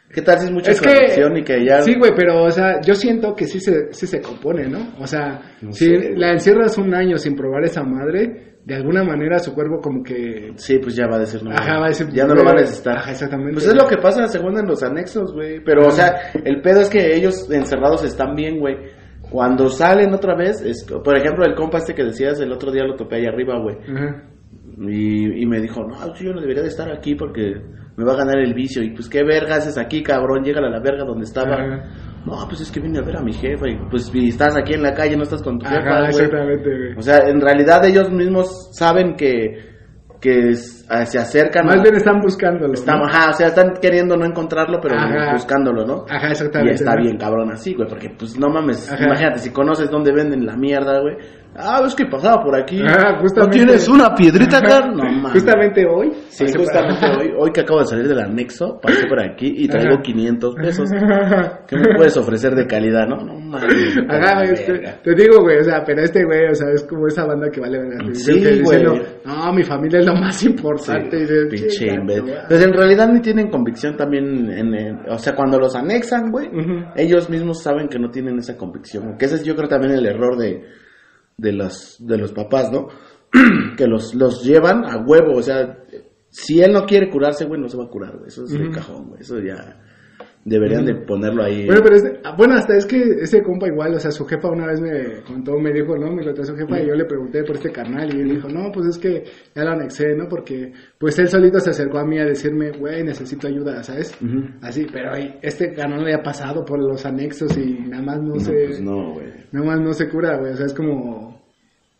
¿Qué 0.09 0.21
tal 0.21 0.39
si 0.39 0.45
es 0.45 0.51
mucha 0.51 0.71
Es 0.71 0.79
que, 0.79 0.89
y 1.37 1.43
que 1.43 1.65
ya... 1.65 1.81
sí, 1.81 1.93
güey, 1.99 2.13
pero, 2.15 2.43
o 2.45 2.49
sea, 2.49 2.79
yo 2.79 2.95
siento 2.95 3.35
que 3.35 3.43
sí 3.45 3.59
se, 3.59 3.91
sí 3.91 4.07
se 4.07 4.21
compone, 4.21 4.65
¿no? 4.69 4.93
O 5.01 5.05
sea, 5.05 5.41
No 5.61 5.73
si 5.73 5.85
sé. 5.85 6.13
la 6.15 6.31
encierras 6.31 6.77
un 6.77 6.95
año 6.95 7.17
sin 7.17 7.35
probar 7.35 7.65
esa 7.65 7.83
madre, 7.83 8.55
de 8.63 8.75
alguna 8.75 9.03
manera 9.03 9.37
su 9.39 9.53
cuerpo 9.53 9.81
como 9.81 10.01
que... 10.03 10.53
Sí, 10.55 10.79
pues 10.81 10.95
ya 10.95 11.07
va 11.07 11.17
a 11.17 11.19
decir 11.19 11.43
no. 11.43 11.51
Ajá, 11.51 11.79
va 11.79 11.85
a 11.87 11.89
decir... 11.89 12.07
Ya 12.13 12.25
no 12.25 12.35
lo 12.35 12.45
va 12.45 12.51
a 12.51 12.55
necesitar. 12.55 12.97
Ajá, 12.99 13.11
exactamente. 13.11 13.53
Pues 13.55 13.67
es 13.67 13.75
lo 13.75 13.85
que 13.85 13.97
pasa 13.97 14.25
según 14.29 14.57
en 14.57 14.65
los 14.65 14.81
anexos, 14.81 15.33
güey. 15.33 15.61
Pero, 15.61 15.87
o 15.87 15.91
sea, 15.91 16.31
el 16.41 16.61
pedo 16.61 16.79
es 16.81 16.89
que 16.89 17.13
ellos 17.13 17.49
encerrados 17.51 18.05
están 18.05 18.33
bien, 18.33 18.59
güey. 18.59 18.77
Cuando 19.29 19.69
salen 19.69 20.13
otra 20.13 20.35
vez, 20.35 20.61
es, 20.61 20.85
por 20.85 21.17
ejemplo, 21.17 21.45
el 21.45 21.55
compa 21.55 21.79
este 21.79 21.93
que 21.93 22.03
decías 22.03 22.39
el 22.39 22.51
otro 22.51 22.71
día 22.71 22.83
lo 22.85 22.95
topé 22.95 23.17
ahí 23.17 23.25
arriba, 23.25 23.59
güey. 23.59 23.77
Y, 24.79 25.41
y 25.41 25.45
me 25.45 25.59
dijo, 25.59 25.83
no, 25.83 26.13
yo 26.15 26.33
no 26.33 26.41
debería 26.41 26.61
de 26.61 26.69
estar 26.69 26.89
aquí 26.91 27.15
porque 27.15 27.55
me 27.97 28.05
va 28.05 28.13
a 28.13 28.17
ganar 28.17 28.37
el 28.37 28.53
vicio. 28.53 28.83
Y 28.83 28.91
pues, 28.91 29.09
¿qué 29.09 29.23
verga 29.23 29.55
haces 29.55 29.77
aquí, 29.77 30.03
cabrón? 30.03 30.43
Llega 30.43 30.59
a 30.59 30.69
la 30.69 30.79
verga 30.79 31.03
donde 31.03 31.25
estaba. 31.25 31.57
No, 32.25 32.45
pues 32.47 32.61
es 32.61 32.71
que 32.71 32.79
vine 32.79 32.99
a 32.99 33.01
ver 33.01 33.17
a 33.17 33.21
mi 33.21 33.33
jefa. 33.33 33.67
Y 33.67 33.77
pues 33.89 34.11
y 34.13 34.29
estás 34.29 34.55
aquí 34.55 34.73
en 34.73 34.83
la 34.83 34.93
calle, 34.93 35.17
no 35.17 35.23
estás 35.23 35.41
con 35.41 35.57
tu 35.57 35.65
jefa, 35.65 36.07
exactamente, 36.07 36.69
güey. 36.69 36.97
O 36.97 37.01
sea, 37.01 37.19
en 37.27 37.41
realidad 37.41 37.83
ellos 37.85 38.11
mismos 38.11 38.69
saben 38.71 39.15
que, 39.15 39.76
que 40.19 40.49
es- 40.49 40.85
a- 40.89 41.05
se 41.05 41.19
acercan. 41.19 41.65
Más 41.65 41.79
a- 41.79 41.81
bien 41.83 41.95
están 41.95 42.19
buscándolo. 42.21 42.73
están- 42.73 42.99
¿no? 42.99 43.05
ajá, 43.05 43.29
o 43.29 43.33
sea, 43.33 43.47
están 43.47 43.73
queriendo 43.81 44.15
no 44.17 44.25
encontrarlo, 44.25 44.79
pero 44.81 44.95
Ajá. 44.95 45.33
buscándolo, 45.33 45.85
¿no? 45.85 46.05
Ajá, 46.09 46.29
Y 46.29 46.31
exactamente. 46.31 46.73
está 46.75 46.95
¿no? 46.95 47.01
bien 47.03 47.17
cabrón 47.17 47.51
así, 47.51 47.73
güey, 47.75 47.87
porque 47.87 48.09
pues 48.17 48.37
no 48.39 48.49
mames, 48.49 48.91
Ajá. 48.91 49.03
imagínate, 49.05 49.39
si 49.39 49.51
conoces 49.51 49.89
dónde 49.91 50.11
venden 50.11 50.45
la 50.45 50.55
mierda, 50.55 50.99
güey. 51.01 51.17
Ah, 51.57 51.81
es 51.85 51.95
que 51.95 52.05
pasaba 52.05 52.43
por 52.43 52.55
aquí. 52.55 52.79
Ajá, 52.81 53.19
¿No 53.35 53.49
tienes 53.49 53.87
una 53.87 54.13
piedrita 54.13 54.59
acá? 54.59 54.87
No 54.87 55.03
mames. 55.03 55.33
Justamente 55.33 55.85
hoy. 55.87 56.11
Sí, 56.29 56.43
pasé 56.45 56.57
justamente 56.59 57.05
hoy, 57.19 57.31
hoy 57.37 57.51
que 57.51 57.61
acabo 57.61 57.79
de 57.79 57.85
salir 57.87 58.07
del 58.07 58.19
anexo, 58.19 58.79
pasé 58.81 59.07
por 59.07 59.19
aquí 59.19 59.53
y 59.57 59.67
traigo 59.67 59.95
Ajá. 59.95 60.01
500 60.03 60.55
pesos. 60.55 60.89
¿Qué 61.67 61.75
me 61.77 61.95
puedes 61.95 62.15
ofrecer 62.17 62.53
de 62.53 62.67
calidad, 62.67 63.07
no? 63.07 63.17
No 63.17 63.39
mames. 63.39 63.97
Ajá, 64.07 64.43
güey, 64.45 64.55
te 65.03 65.15
digo, 65.15 65.41
güey, 65.41 65.57
o 65.59 65.63
sea, 65.63 65.83
pero 65.83 66.01
este 66.03 66.23
güey, 66.23 66.47
o 66.51 66.53
sea, 66.55 66.67
es 66.73 66.83
como 66.83 67.07
esa 67.07 67.25
banda 67.25 67.49
que 67.49 67.59
vale 67.59 67.79
verga. 67.79 67.97
Sí, 68.13 68.41
que 68.41 68.61
güey. 68.61 68.83
no, 69.25 69.53
mi 69.53 69.63
familia 69.63 69.99
es 69.99 70.05
lo 70.05 70.13
más 70.15 70.43
importante. 70.43 71.17
y 71.17 71.21
dices, 71.21 71.47
Pinche 71.49 71.67
"Chinga 71.69 71.95
tu 71.95 72.01
imbécil. 72.01 72.23
madre". 72.23 72.41
Pues 72.47 72.65
en 72.65 72.73
realidad 72.73 73.09
ni 73.11 73.19
tienen 73.21 73.49
convicción 73.49 73.97
también 73.97 74.51
en, 74.51 74.73
en- 74.75 74.99
o 75.09 75.17
sea, 75.17 75.33
cuando 75.35 75.59
los 75.59 75.75
anexan, 75.75 76.31
güey, 76.31 76.49
ellos 76.95 77.29
mismos 77.29 77.63
saben 77.63 77.87
que 77.87 77.97
no 77.99 78.09
tienen 78.11 78.37
esa 78.37 78.55
convicción, 78.55 79.17
que 79.17 79.25
ese 79.25 79.35
es 79.35 79.43
yo 79.43 79.55
creo 79.55 79.67
también 79.67 79.93
el 79.93 80.05
error 80.05 80.37
de 80.37 80.63
de 81.37 81.53
los 81.53 81.97
de 81.99 82.17
los 82.17 82.31
papás, 82.31 82.71
¿no? 82.71 82.87
que 83.77 83.85
los 83.87 84.15
los 84.15 84.43
llevan 84.43 84.83
a 84.85 84.97
huevo, 85.05 85.37
o 85.37 85.41
sea, 85.43 85.77
si 86.29 86.61
él 86.61 86.73
no 86.73 86.85
quiere 86.85 87.09
curarse, 87.09 87.45
güey, 87.45 87.61
no 87.61 87.69
se 87.69 87.77
va 87.77 87.85
a 87.85 87.89
curar, 87.89 88.17
güey, 88.17 88.27
eso 88.27 88.43
es 88.43 88.51
de 88.51 88.63
Ujú. 88.65 88.71
cajón, 88.71 89.09
güey, 89.09 89.21
eso 89.21 89.39
ya 89.39 89.79
deberían 90.47 90.85
de 90.85 90.95
ponerlo 90.95 91.43
ahí. 91.43 91.65
Bueno, 91.65 91.81
pero 91.83 91.95
este, 91.97 92.19
ah, 92.23 92.33
bueno, 92.37 92.55
hasta 92.55 92.77
es 92.77 92.85
que 92.85 92.97
ese 93.21 93.43
compa 93.43 93.67
igual, 93.67 93.93
o 93.95 93.99
sea, 93.99 94.11
su 94.11 94.25
jefa 94.25 94.47
una 94.49 94.67
vez 94.67 94.79
me 94.79 95.21
contó, 95.23 95.59
me 95.59 95.73
dijo, 95.73 95.97
no, 95.97 96.09
me 96.09 96.23
lo 96.23 96.33
trae 96.33 96.45
su 96.45 96.55
jefa, 96.55 96.79
y 96.79 96.87
yo 96.87 96.95
le 96.95 97.03
pregunté 97.03 97.43
por 97.43 97.57
este 97.57 97.69
carnal, 97.69 98.09
y 98.15 98.21
él 98.21 98.29
dijo, 98.29 98.47
no, 98.47 98.71
pues 98.71 98.87
es 98.87 98.97
que 98.97 99.23
ya 99.53 99.63
lo 99.65 99.71
anexé, 99.71 100.15
¿no? 100.15 100.29
Porque, 100.29 100.71
pues 100.97 101.19
él 101.19 101.27
solito 101.27 101.59
se 101.59 101.71
acercó 101.71 101.99
a 101.99 102.05
mí 102.05 102.17
a 102.17 102.25
decirme, 102.25 102.71
güey, 102.71 103.03
necesito 103.03 103.47
ayuda, 103.47 103.83
¿sabes? 103.83 104.17
Así, 104.61 104.87
pero 104.91 105.11
este 105.41 105.73
carnal 105.73 106.05
le 106.05 106.13
ha 106.13 106.23
pasado 106.23 106.63
por 106.63 106.79
los 106.79 107.05
anexos 107.05 107.57
y 107.57 107.81
nada 107.89 108.03
más 108.03 108.21
no, 108.21 108.35
No, 108.35 108.39
se, 108.39 108.53
pues 108.53 108.81
no, 108.81 109.13
güey. 109.15 109.27
nada 109.51 109.65
más 109.65 109.81
no 109.81 109.91
se 109.91 110.07
cura, 110.07 110.37
güey, 110.37 110.53
o 110.53 110.55
sea, 110.55 110.65
es 110.67 110.73
como, 110.73 111.41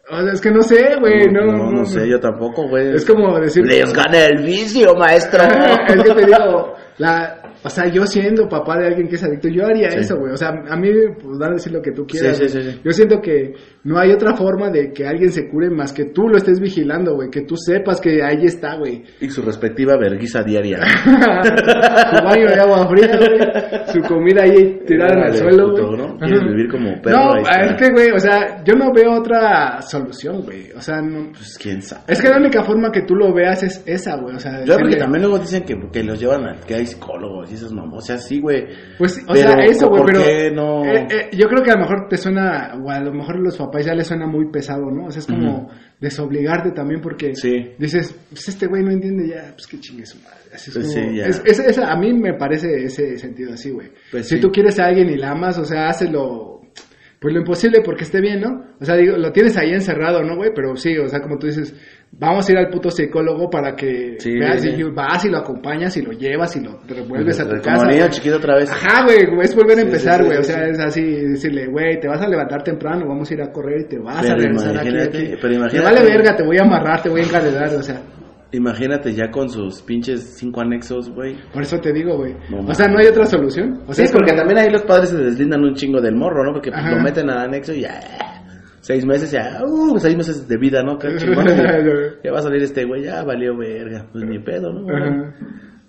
o 0.10 0.22
sea, 0.22 0.32
es 0.32 0.40
que 0.40 0.52
no 0.52 0.62
sé, 0.62 0.96
güey, 1.02 1.28
no, 1.34 1.48
no, 1.48 1.70
no 1.70 1.84
sé, 1.84 2.08
yo 2.10 2.18
tampoco, 2.18 2.70
güey. 2.70 2.96
Es 2.96 3.06
como 3.06 3.38
decir, 3.42 3.66
Les 3.66 3.94
gana 3.94 4.24
el 4.24 4.42
vicio, 4.42 4.94
maestro. 4.96 5.44
es 5.88 6.02
que 6.02 6.14
te 6.14 6.26
digo, 6.26 6.76
la, 6.98 7.37
o 7.63 7.70
sea, 7.70 7.88
yo 7.88 8.06
siendo 8.06 8.48
papá 8.48 8.78
de 8.78 8.88
alguien 8.88 9.08
que 9.08 9.15
es 9.15 9.24
adicto, 9.24 9.48
yo 9.50 9.65
haría 9.65 9.89
Sí. 9.91 10.00
eso, 10.00 10.17
güey. 10.17 10.34
O 10.34 10.38
sea, 10.38 10.50
a 10.70 10.76
mí, 10.76 10.89
pues, 11.22 11.38
van 11.38 11.52
a 11.52 11.54
decir 11.56 11.72
lo 11.74 11.82
que 11.82 11.91
tú 11.91 12.06
quieras. 12.06 12.38
Sí, 12.38 12.48
sí. 12.50 12.82
Yo 12.84 12.91
siento 12.91 13.20
que 13.22 13.54
no 13.84 13.98
hay 14.00 14.12
otra 14.12 14.36
forma 14.36 14.70
de 14.70 14.91
que 14.91 15.06
alguien 15.08 15.32
se 15.32 15.50
cure 15.50 15.70
más 15.70 15.93
que 15.93 16.06
tú 16.06 16.28
lo 16.28 16.38
estés 16.38 16.60
vigilando, 16.60 17.15
güey. 17.15 17.30
Que 17.30 17.41
tú 17.41 17.56
sepas 17.58 18.00
que 18.02 18.22
ahí 18.24 18.46
está, 18.46 18.76
güey. 18.78 19.04
Y 19.22 19.30
su 19.30 19.41
respectiva 19.41 19.98
verguiza 19.98 20.43
diaria. 20.43 20.80
su 21.06 22.24
baño 22.24 22.48
de 22.48 22.60
agua 22.60 22.88
fría, 22.88 23.17
güey. 23.17 23.88
Su 23.93 24.02
comida 24.02 24.43
ahí 24.43 24.80
tirada 24.86 25.13
en 25.13 25.24
el 25.28 25.34
suelo, 25.34 25.70
puto, 25.72 25.88
güey. 25.88 25.98
¿no? 25.98 26.17
Quieres 26.17 26.39
Ajá. 26.39 26.48
vivir 26.50 26.70
como 26.72 27.02
perro, 27.02 27.17
No, 27.17 27.38
es 27.38 27.76
que, 27.76 27.89
güey, 27.91 28.12
o 28.12 28.20
sea, 28.20 28.63
yo 28.63 28.74
no 28.76 28.91
veo 28.93 29.13
otra 29.20 29.82
solución, 29.82 30.41
güey. 30.43 30.72
O 30.76 30.82
sea, 30.82 31.02
no... 31.02 31.32
Pues 31.32 31.58
quién 31.62 31.82
sabe. 31.82 32.04
Es 32.08 32.22
que 32.22 32.30
la 32.30 32.38
única 32.38 32.63
forma 32.63 32.91
que 32.91 33.02
tú 33.04 33.15
lo 33.15 33.34
veas 33.34 33.63
es 33.63 33.84
esa, 33.86 34.15
güey. 34.17 34.36
O 34.36 34.39
sea, 34.39 34.63
Yo 34.63 34.76
creo 34.76 34.89
que 34.89 34.98
también 34.98 35.24
luego 35.24 35.39
dicen 35.39 35.63
que, 35.63 35.76
que 35.91 36.04
los 36.04 36.20
llevan 36.20 36.48
a 36.48 36.56
que 36.65 36.76
hay 36.76 36.86
psicólogos 36.86 37.47
y 37.50 37.54
esas 37.56 37.72
mamás. 37.72 37.98
O 37.98 38.02
sea, 38.02 38.18
sí, 38.18 38.40
güey. 38.40 38.66
Pues, 38.98 39.18
o 39.28 39.34
Pero, 39.34 39.50
sea, 39.52 39.66
eso, 39.66 39.88
güey, 39.90 40.02
¿por 40.02 40.12
pero. 40.14 40.24
qué 40.24 40.52
no? 40.52 40.86
eh, 40.86 41.08
eh, 41.10 41.30
yo 41.38 41.48
creo 41.48 41.64
que 41.64 41.72
a 41.72 41.76
lo 41.76 41.82
mejor 41.82 42.08
te 42.10 42.18
suena, 42.18 42.74
o 42.84 42.90
a 42.90 43.00
lo 43.00 43.14
mejor 43.14 43.36
a 43.36 43.40
los 43.40 43.58
papás 43.58 43.86
ya 43.86 43.94
les 43.94 44.08
suena 44.08 44.28
muy 44.28 44.50
pesado, 44.52 44.90
¿no? 44.92 45.06
O 45.08 45.12
sea, 45.12 45.20
es 45.20 45.28
como 45.28 45.70
desobligarte 46.00 46.72
también 46.72 47.02
porque 47.02 47.34
Sí. 47.36 47.72
dices, 47.78 48.16
pues 48.30 48.48
este 48.50 48.68
güey 48.68 48.84
no 48.84 48.92
entiende 48.92 49.28
ya, 49.30 49.52
pues 49.54 49.68
que 49.68 49.80
chingue 49.80 50.06
su 50.06 50.18
madre. 50.20 50.38
Así 50.54 50.70
es 50.70 50.78
Pues 50.78 50.94
como- 50.94 51.10
sí, 51.10 51.16
ya. 51.18 51.26
es- 51.26 51.42
es- 51.46 51.60
es- 51.60 51.78
a 51.80 51.96
mí 51.98 52.14
me 52.14 52.34
parece 52.36 52.84
ese 52.84 53.18
sentido 53.18 53.54
así, 53.54 53.72
güey. 53.72 53.90
Pues 54.12 54.28
si 54.28 54.36
sí. 54.36 54.42
tú 54.42 54.50
quieres 54.52 54.80
a 54.80 54.86
alguien 54.86 55.10
y 55.10 55.18
la 55.18 55.32
amas, 55.32 55.58
o 55.58 55.66
sea, 55.66 55.88
hazlo. 55.90 56.54
Pues 57.20 57.34
lo 57.34 57.40
imposible 57.40 57.80
porque 57.84 58.04
esté 58.04 58.22
bien, 58.22 58.42
¿no? 58.42 58.64
O 58.80 58.86
sea, 58.86 58.96
digo, 58.96 59.18
lo 59.18 59.32
tienes 59.32 59.58
ahí 59.58 59.72
encerrado, 59.72 60.22
¿no, 60.24 60.36
güey? 60.36 60.52
Pero 60.54 60.76
sí, 60.76 60.96
o 61.00 61.08
sea, 61.08 61.20
como 61.20 61.40
tú 61.40 61.48
dices, 61.48 61.74
vamos 62.12 62.48
a 62.48 62.52
ir 62.52 62.58
al 62.58 62.70
puto 62.70 62.89
psicólogo 62.89 63.50
para 63.50 63.76
que 63.76 64.15
Sí, 64.20 64.38
veas 64.39 64.62
sí. 64.62 64.70
y 64.70 64.84
vas 64.84 65.24
y 65.26 65.30
lo 65.30 65.38
acompañas 65.38 65.96
y 65.98 66.02
lo 66.02 66.12
llevas 66.13 66.56
y 66.56 66.62
lo 66.63 66.80
revuelves 66.88 67.39
a 67.39 67.43
tu 67.43 67.50
Como 67.52 67.62
casa. 67.62 67.86
niño 67.88 68.00
güey. 68.00 68.10
chiquito 68.10 68.38
otra 68.38 68.56
vez. 68.56 68.72
Ajá, 68.72 69.04
güey, 69.04 69.17
es 69.43 69.56
volver 69.56 69.78
a 69.78 69.82
Sí, 69.82 69.88
empezar, 69.88 70.15
sí, 70.15 70.22
sí, 70.22 70.26
güey. 70.28 70.43
sí, 70.43 70.52
o 70.52 70.56
sea, 70.56 70.63
sí. 70.65 70.72
es 70.72 70.80
así, 70.80 71.02
decirle, 71.04 71.67
güey, 71.67 72.00
te 72.00 72.08
vas 72.08 72.22
a 72.22 72.28
levantar 72.28 72.63
temprano, 72.63 73.08
vamos 73.08 73.30
a 73.30 73.34
ir 73.34 73.41
a 73.41 73.52
correr 73.52 73.82
y 73.82 73.88
te 73.88 74.00
vas 74.00 74.22
Pero 74.22 74.34
a 74.34 74.38
regresar 74.38 74.78
aquí, 74.78 75.36
pero 75.41 75.54
imagínate- 75.54 75.84
vale 75.84 76.04
verga, 76.06 76.36
te 76.36 76.43
voy 76.43 76.58
a 76.58 76.63
amarrar, 76.63 77.02
te 77.04 77.10
voy 77.10 77.22
a 77.22 77.24
encadenar, 77.26 77.70
o 77.76 77.84
sea. 77.84 78.02
Imagínate 78.54 79.12
ya 79.13 79.30
con 79.30 79.50
sus 79.50 79.82
pinches 79.82 80.38
cinco 80.38 80.62
anexos, 80.62 81.10
güey. 81.12 81.36
Por 81.52 81.63
eso 81.63 81.78
te 81.82 81.91
digo, 81.91 82.15
güey. 82.15 82.34
No 82.50 82.60
o 82.62 82.74
sea, 82.74 82.88
no 82.88 82.98
hay 82.98 83.08
otra 83.08 83.26
solución. 83.26 83.84
O 83.86 83.93
sea, 83.93 84.06
es 84.06 84.12
porque 84.13 84.32
como- 84.32 84.38
también 84.39 84.60
ahí 84.60 84.72
los 84.72 84.84
padres 84.84 85.10
se 85.10 85.17
deslindan 85.17 85.65
un 85.65 85.74
chingo 85.76 86.00
del 86.00 86.15
morro, 86.15 86.46
¿no? 86.46 86.54
Porque 86.54 86.72
pues, 86.72 86.82
lo 86.89 87.02
meten 87.04 87.30
al 87.30 87.39
anexo 87.39 87.74
y 87.74 87.82
ya. 87.82 88.00
Seis 88.88 89.06
meses 89.06 89.30
ya. 89.32 89.60
Uh, 89.65 90.00
seis 90.00 90.15
meses 90.15 90.47
de 90.47 90.58
vida, 90.58 90.82
¿no? 90.82 90.97
Qué 90.97 91.13
chingón. 91.17 91.45
ya 92.23 92.32
va 92.32 92.39
a 92.39 92.41
salir 92.41 92.63
este 92.63 92.86
güey, 92.86 93.04
ya 93.04 93.21
valió 93.21 93.58
verga. 93.58 94.06
Pues 94.13 94.23
ni 94.23 94.39
pedo, 94.39 94.71
¿no? 94.71 94.88
Ajá. 94.89 95.36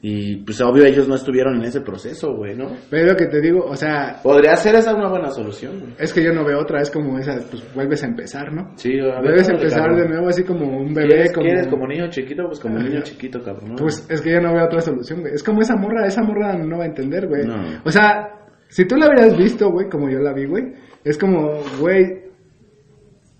Y 0.02 0.38
pues 0.44 0.60
obvio 0.60 0.84
ellos 0.84 1.06
no 1.06 1.14
estuvieron 1.14 1.54
en 1.56 1.62
ese 1.62 1.80
proceso, 1.80 2.34
güey, 2.34 2.56
¿no? 2.56 2.66
Pero 2.90 3.04
es 3.06 3.12
lo 3.12 3.16
que 3.16 3.26
te 3.26 3.40
digo, 3.40 3.64
o 3.64 3.76
sea, 3.76 4.18
Podría 4.20 4.56
ser 4.56 4.74
esa 4.74 4.96
una 4.96 5.08
buena 5.08 5.28
solución, 5.30 5.78
güey. 5.78 5.92
es 5.96 6.12
que 6.12 6.24
yo 6.24 6.32
no 6.32 6.44
veo 6.44 6.58
otra, 6.60 6.80
es 6.80 6.90
como 6.90 7.18
esa, 7.18 7.36
pues 7.48 7.62
vuelves 7.72 8.02
a 8.02 8.06
empezar, 8.06 8.52
¿no? 8.52 8.72
Sí, 8.76 8.98
a 8.98 9.20
ver, 9.20 9.22
Vuelves 9.22 9.48
a 9.48 9.52
empezar 9.52 9.94
de 9.94 10.08
nuevo 10.08 10.28
así 10.28 10.42
como 10.42 10.66
un 10.66 10.92
bebé, 10.94 11.08
¿Quieres, 11.08 11.32
como... 11.32 11.46
quieres 11.46 11.66
como 11.68 11.86
niño 11.86 12.10
chiquito? 12.10 12.44
Pues 12.46 12.58
como 12.60 12.78
niño 12.78 12.98
Ajá. 12.98 13.02
chiquito, 13.04 13.42
cabrón. 13.42 13.70
¿no? 13.70 13.76
Pues 13.76 14.06
es 14.08 14.20
que 14.20 14.32
yo 14.32 14.40
no 14.40 14.54
veo 14.54 14.64
otra 14.66 14.80
solución, 14.80 15.20
güey. 15.20 15.34
Es 15.34 15.42
como 15.44 15.60
esa 15.62 15.76
morra, 15.76 16.04
esa 16.06 16.22
morra 16.22 16.56
no 16.56 16.78
va 16.78 16.84
a 16.84 16.88
entender, 16.88 17.28
güey. 17.28 17.44
No. 17.44 17.56
O 17.84 17.90
sea, 17.90 18.28
si 18.68 18.86
tú 18.86 18.96
la 18.96 19.06
hubieras 19.06 19.36
visto, 19.36 19.68
güey, 19.70 19.88
como 19.88 20.08
yo 20.08 20.18
la 20.20 20.32
vi, 20.32 20.46
güey, 20.46 20.74
es 21.02 21.18
como, 21.18 21.60
güey, 21.80 22.27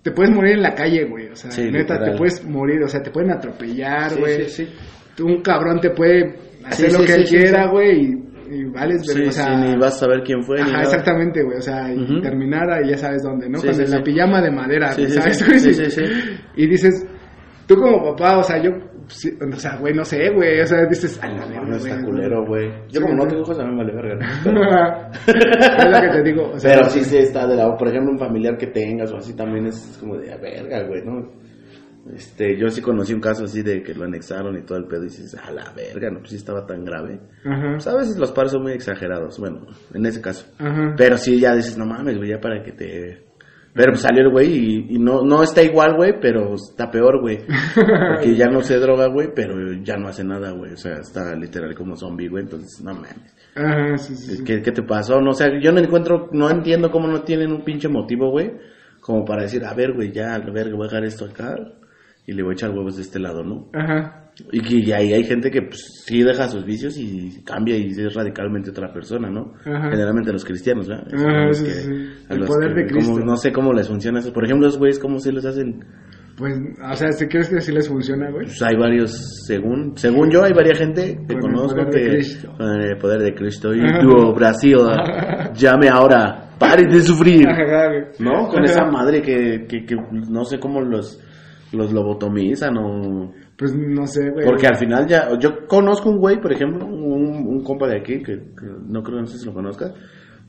te 0.01 0.11
puedes 0.11 0.33
morir 0.33 0.53
en 0.53 0.61
la 0.63 0.73
calle, 0.73 1.05
güey. 1.05 1.27
O 1.27 1.35
sea, 1.35 1.51
Sí, 1.51 1.63
neta, 1.63 1.95
literal. 1.95 2.11
te 2.11 2.17
puedes 2.17 2.45
morir, 2.45 2.81
o 2.83 2.87
sea, 2.87 3.01
te 3.01 3.11
pueden 3.11 3.31
atropellar, 3.31 4.11
Sí, 4.11 4.19
güey. 4.19 4.43
sí, 4.45 4.65
sí. 4.65 4.73
Tú, 5.15 5.25
Un 5.27 5.41
cabrón 5.41 5.79
te 5.81 5.89
puede 5.91 6.35
hacer 6.65 6.93
lo 6.93 7.03
que 7.05 7.13
él 7.13 7.25
quiera, 7.25 7.67
güey, 7.67 8.01
y, 8.05 8.55
y 8.61 8.63
vales, 8.65 9.01
Sí, 9.05 9.21
o 9.23 9.31
sea... 9.31 9.59
ni 9.59 9.75
vas 9.77 9.95
a 9.97 9.99
saber 10.05 10.21
quién 10.23 10.41
fue. 10.43 10.61
Ajá, 10.61 10.81
exactamente, 10.83 11.43
güey, 11.43 11.57
o 11.57 11.61
sea, 11.61 11.93
y 11.93 11.97
Ujú. 12.01 12.21
terminar 12.21 12.67
y 12.85 12.89
ya 12.91 12.97
sabes 12.97 13.21
dónde, 13.23 13.49
¿no? 13.49 13.59
Con 13.59 13.77
la 13.77 14.01
pijama 14.03 14.41
de 14.41 14.51
madera, 14.51 14.93
Sí, 14.93 15.01
güey, 15.01 15.11
sí, 15.11 15.19
¿sabes? 15.19 15.37
sí. 15.37 15.45
güey? 15.45 15.59
Sí, 15.59 15.73
sí, 15.73 15.91
sí. 15.91 16.03
Y 16.55 16.67
dices, 16.67 17.05
tú 17.67 17.75
como 17.75 18.15
papá, 18.15 18.37
o 18.37 18.43
sea, 18.43 18.61
yo, 18.63 18.71
sí, 19.09 19.37
o 19.41 19.57
sea, 19.57 19.75
güey, 19.77 19.93
no 19.93 20.05
sé, 20.05 20.29
güey, 20.29 20.61
o 20.61 20.65
sea, 20.65 20.85
dices, 20.85 21.21
a 21.21 21.27
la 21.27 21.45
verga, 21.45 21.61
No 21.65 21.75
está 21.75 22.01
culero, 22.03 22.45
güey. 22.45 22.69
Yo 22.89 22.99
Sí, 22.99 23.01
como 23.01 23.15
no 23.15 23.27
tengo 23.27 23.41
hijos, 23.41 23.59
a 23.59 23.63
mí 23.65 23.71
me 23.71 23.77
vale 23.83 23.93
verga. 23.93 24.15
¿no? 24.45 24.61
es 25.27 25.89
lo 25.91 26.01
que 26.01 26.09
te 26.09 26.23
digo, 26.23 26.51
o 26.53 26.59
sea, 26.59 26.73
Pero 26.75 26.89
sí, 26.89 27.03
sí 27.03 27.17
está 27.17 27.45
de 27.47 27.55
lado. 27.55 27.75
Por 27.77 27.87
ejemplo, 27.89 28.11
un 28.11 28.19
familiar 28.19 28.57
que 28.57 28.67
tengas 28.67 29.11
o 29.11 29.17
así 29.17 29.35
también 29.35 29.67
es 29.67 29.97
como 29.99 30.17
de 30.17 30.31
a 30.31 30.37
verga, 30.37 30.83
güey, 30.87 31.03
¿no? 31.03 31.27
Este, 32.15 32.57
yo 32.57 32.69
sí 32.69 32.81
conocí 32.81 33.13
un 33.13 33.19
caso 33.21 33.43
así 33.43 33.61
de 33.61 33.83
que 33.83 33.93
lo 33.93 34.05
anexaron 34.05 34.57
y 34.57 34.63
todo 34.63 34.77
el 34.79 34.85
pedo 34.85 35.03
y 35.03 35.09
dices, 35.09 35.35
a 35.35 35.51
la 35.51 35.71
verga, 35.73 36.09
no, 36.09 36.19
pues 36.19 36.31
sí 36.31 36.37
estaba 36.37 36.65
tan 36.65 36.83
grave. 36.83 37.19
Ajá, 37.45 37.73
Pues 37.73 37.87
a 37.87 37.95
veces 37.95 38.17
los 38.17 38.31
padres 38.31 38.53
son 38.53 38.63
muy 38.63 38.71
exagerados, 38.71 39.37
bueno, 39.39 39.67
en 39.93 40.05
ese 40.05 40.21
caso. 40.21 40.45
ajá. 40.57 40.95
Pero 40.97 41.17
sí 41.17 41.39
ya 41.39 41.53
dices, 41.55 41.77
no 41.77 41.85
mames, 41.85 42.17
güey, 42.17 42.29
ya 42.29 42.39
para 42.39 42.63
que 42.63 42.71
te... 42.71 43.28
Pero 43.79 43.93
pues 43.93 44.01
salió 44.01 44.23
el 44.23 44.29
güey 44.29 44.47
y, 44.51 44.95
y 44.95 44.99
no, 44.99 45.21
no 45.21 45.41
está 45.41 45.63
igual, 45.63 45.95
güey, 45.95 46.19
pero 46.19 46.55
está 46.55 46.91
peor, 46.91 47.21
güey. 47.21 47.37
Porque 47.75 48.35
ya 48.35 48.47
no 48.47 48.59
se 48.59 48.77
droga, 48.77 49.07
güey, 49.07 49.29
pero 49.33 49.55
ya 49.81 49.95
no 49.95 50.09
hace 50.09 50.25
nada, 50.25 50.51
güey. 50.51 50.73
O 50.73 50.75
sea, 50.75 50.97
está 50.97 51.33
literal 51.33 51.73
como 51.75 51.95
zombie, 51.95 52.27
güey, 52.27 52.43
entonces 52.43 52.83
no 52.83 52.93
mames. 52.93 53.15
Ajá, 53.55 53.97
sí, 53.97 54.15
sí, 54.17 54.35
sí. 54.35 54.43
¿Qué, 54.43 54.61
qué 54.61 54.73
te 54.73 54.83
pasó? 54.83 55.21
No, 55.21 55.29
o 55.29 55.33
sea, 55.33 55.47
yo 55.61 55.71
no 55.71 55.79
encuentro, 55.79 56.27
no 56.33 56.49
entiendo 56.49 56.91
cómo 56.91 57.07
no 57.07 57.21
tienen 57.21 57.53
un 57.53 57.63
pinche 57.63 57.87
motivo, 57.87 58.29
güey, 58.31 58.51
como 58.99 59.23
para 59.23 59.43
decir, 59.43 59.63
a 59.63 59.73
ver, 59.73 59.93
güey, 59.93 60.11
ya, 60.11 60.35
a 60.35 60.39
ver, 60.39 60.73
voy 60.73 60.81
a 60.81 60.89
dejar 60.89 61.05
esto 61.05 61.23
acá 61.23 61.55
y 62.27 62.33
le 62.33 62.43
voy 62.43 62.51
a 62.51 62.55
echar 62.55 62.71
huevos 62.71 62.97
de 62.97 63.03
este 63.03 63.17
lado, 63.17 63.45
¿no? 63.45 63.69
Ajá. 63.73 64.28
Y 64.51 64.61
que 64.61 64.75
y 64.77 64.91
ahí 64.91 65.13
hay 65.13 65.23
gente 65.23 65.51
que 65.51 65.61
pues, 65.63 66.03
sí 66.05 66.23
deja 66.23 66.47
sus 66.47 66.65
vicios 66.65 66.97
y 66.97 67.41
cambia 67.43 67.75
y 67.77 67.87
es 67.89 68.13
radicalmente 68.13 68.69
otra 68.71 68.91
persona, 68.93 69.29
¿no? 69.29 69.53
Ajá. 69.65 69.89
Generalmente 69.91 70.31
los 70.31 70.45
cristianos, 70.45 70.87
¿verdad? 70.87 71.07
Ajá, 71.13 71.45
los 71.47 71.57
sí, 71.57 71.65
que- 71.65 71.71
sí. 71.71 71.91
El 72.29 72.39
los 72.39 72.47
poder 72.49 72.73
que- 72.73 72.81
de 72.81 72.87
Cristo. 72.87 73.11
como- 73.13 73.25
no 73.25 73.35
sé 73.35 73.51
cómo 73.51 73.73
les 73.73 73.87
funciona 73.87 74.19
eso. 74.19 74.31
Por 74.33 74.45
ejemplo, 74.45 74.67
los 74.67 74.77
güeyes, 74.77 74.99
¿cómo 74.99 75.19
se 75.19 75.31
les 75.31 75.45
hacen? 75.45 75.83
Pues, 76.37 76.53
o 76.89 76.95
sea, 76.95 77.11
¿sí 77.11 77.27
crees 77.27 77.49
que 77.49 77.59
sí 77.59 77.73
les 77.73 77.89
funciona, 77.89 78.29
güey? 78.31 78.45
Pues 78.45 78.61
hay 78.63 78.77
varios, 78.77 79.43
según 79.45 79.91
según 79.97 80.29
yo, 80.31 80.43
hay 80.45 80.53
varias 80.53 80.77
gente 80.77 81.17
que 81.27 81.33
Con 81.33 81.35
el 81.35 81.41
conozco 81.41 81.75
poder 81.75 81.93
de 81.93 82.01
que... 82.01 82.09
Cristo. 82.11 82.53
Con 82.57 82.81
el 82.81 82.97
poder 82.97 83.21
de 83.23 83.33
Cristo. 83.33 83.73
Y 83.75 83.81
tú, 83.99 84.33
Brasil, 84.33 84.77
llame 85.53 85.89
ahora, 85.89 86.51
pare 86.57 86.83
de 86.89 87.01
sufrir. 87.01 87.45
¿No? 88.19 88.47
Con 88.47 88.63
esa 88.63 88.85
madre 88.85 89.21
que, 89.21 89.65
que, 89.67 89.85
que 89.85 89.95
no 90.29 90.45
sé 90.45 90.59
cómo 90.59 90.79
los, 90.79 91.19
los 91.73 91.91
lobotomizan 91.91 92.77
o... 92.77 93.33
Pues 93.59 93.75
no 93.75 94.07
sé, 94.07 94.29
güey. 94.31 94.45
Porque 94.45 94.65
al 94.67 94.77
final 94.77 95.05
ya, 95.05 95.27
yo 95.37 95.67
conozco 95.67 96.09
un 96.09 96.17
güey, 96.17 96.39
por 96.39 96.53
ejemplo, 96.53 96.85
un, 96.85 97.45
un 97.45 97.61
compa 97.63 97.87
de 97.89 97.99
aquí, 97.99 98.23
que, 98.23 98.37
que 98.37 98.65
no 98.87 99.03
creo, 99.03 99.19
no 99.19 99.25
sé 99.27 99.37
si 99.37 99.45
lo 99.45 99.53
conozcas, 99.53 99.93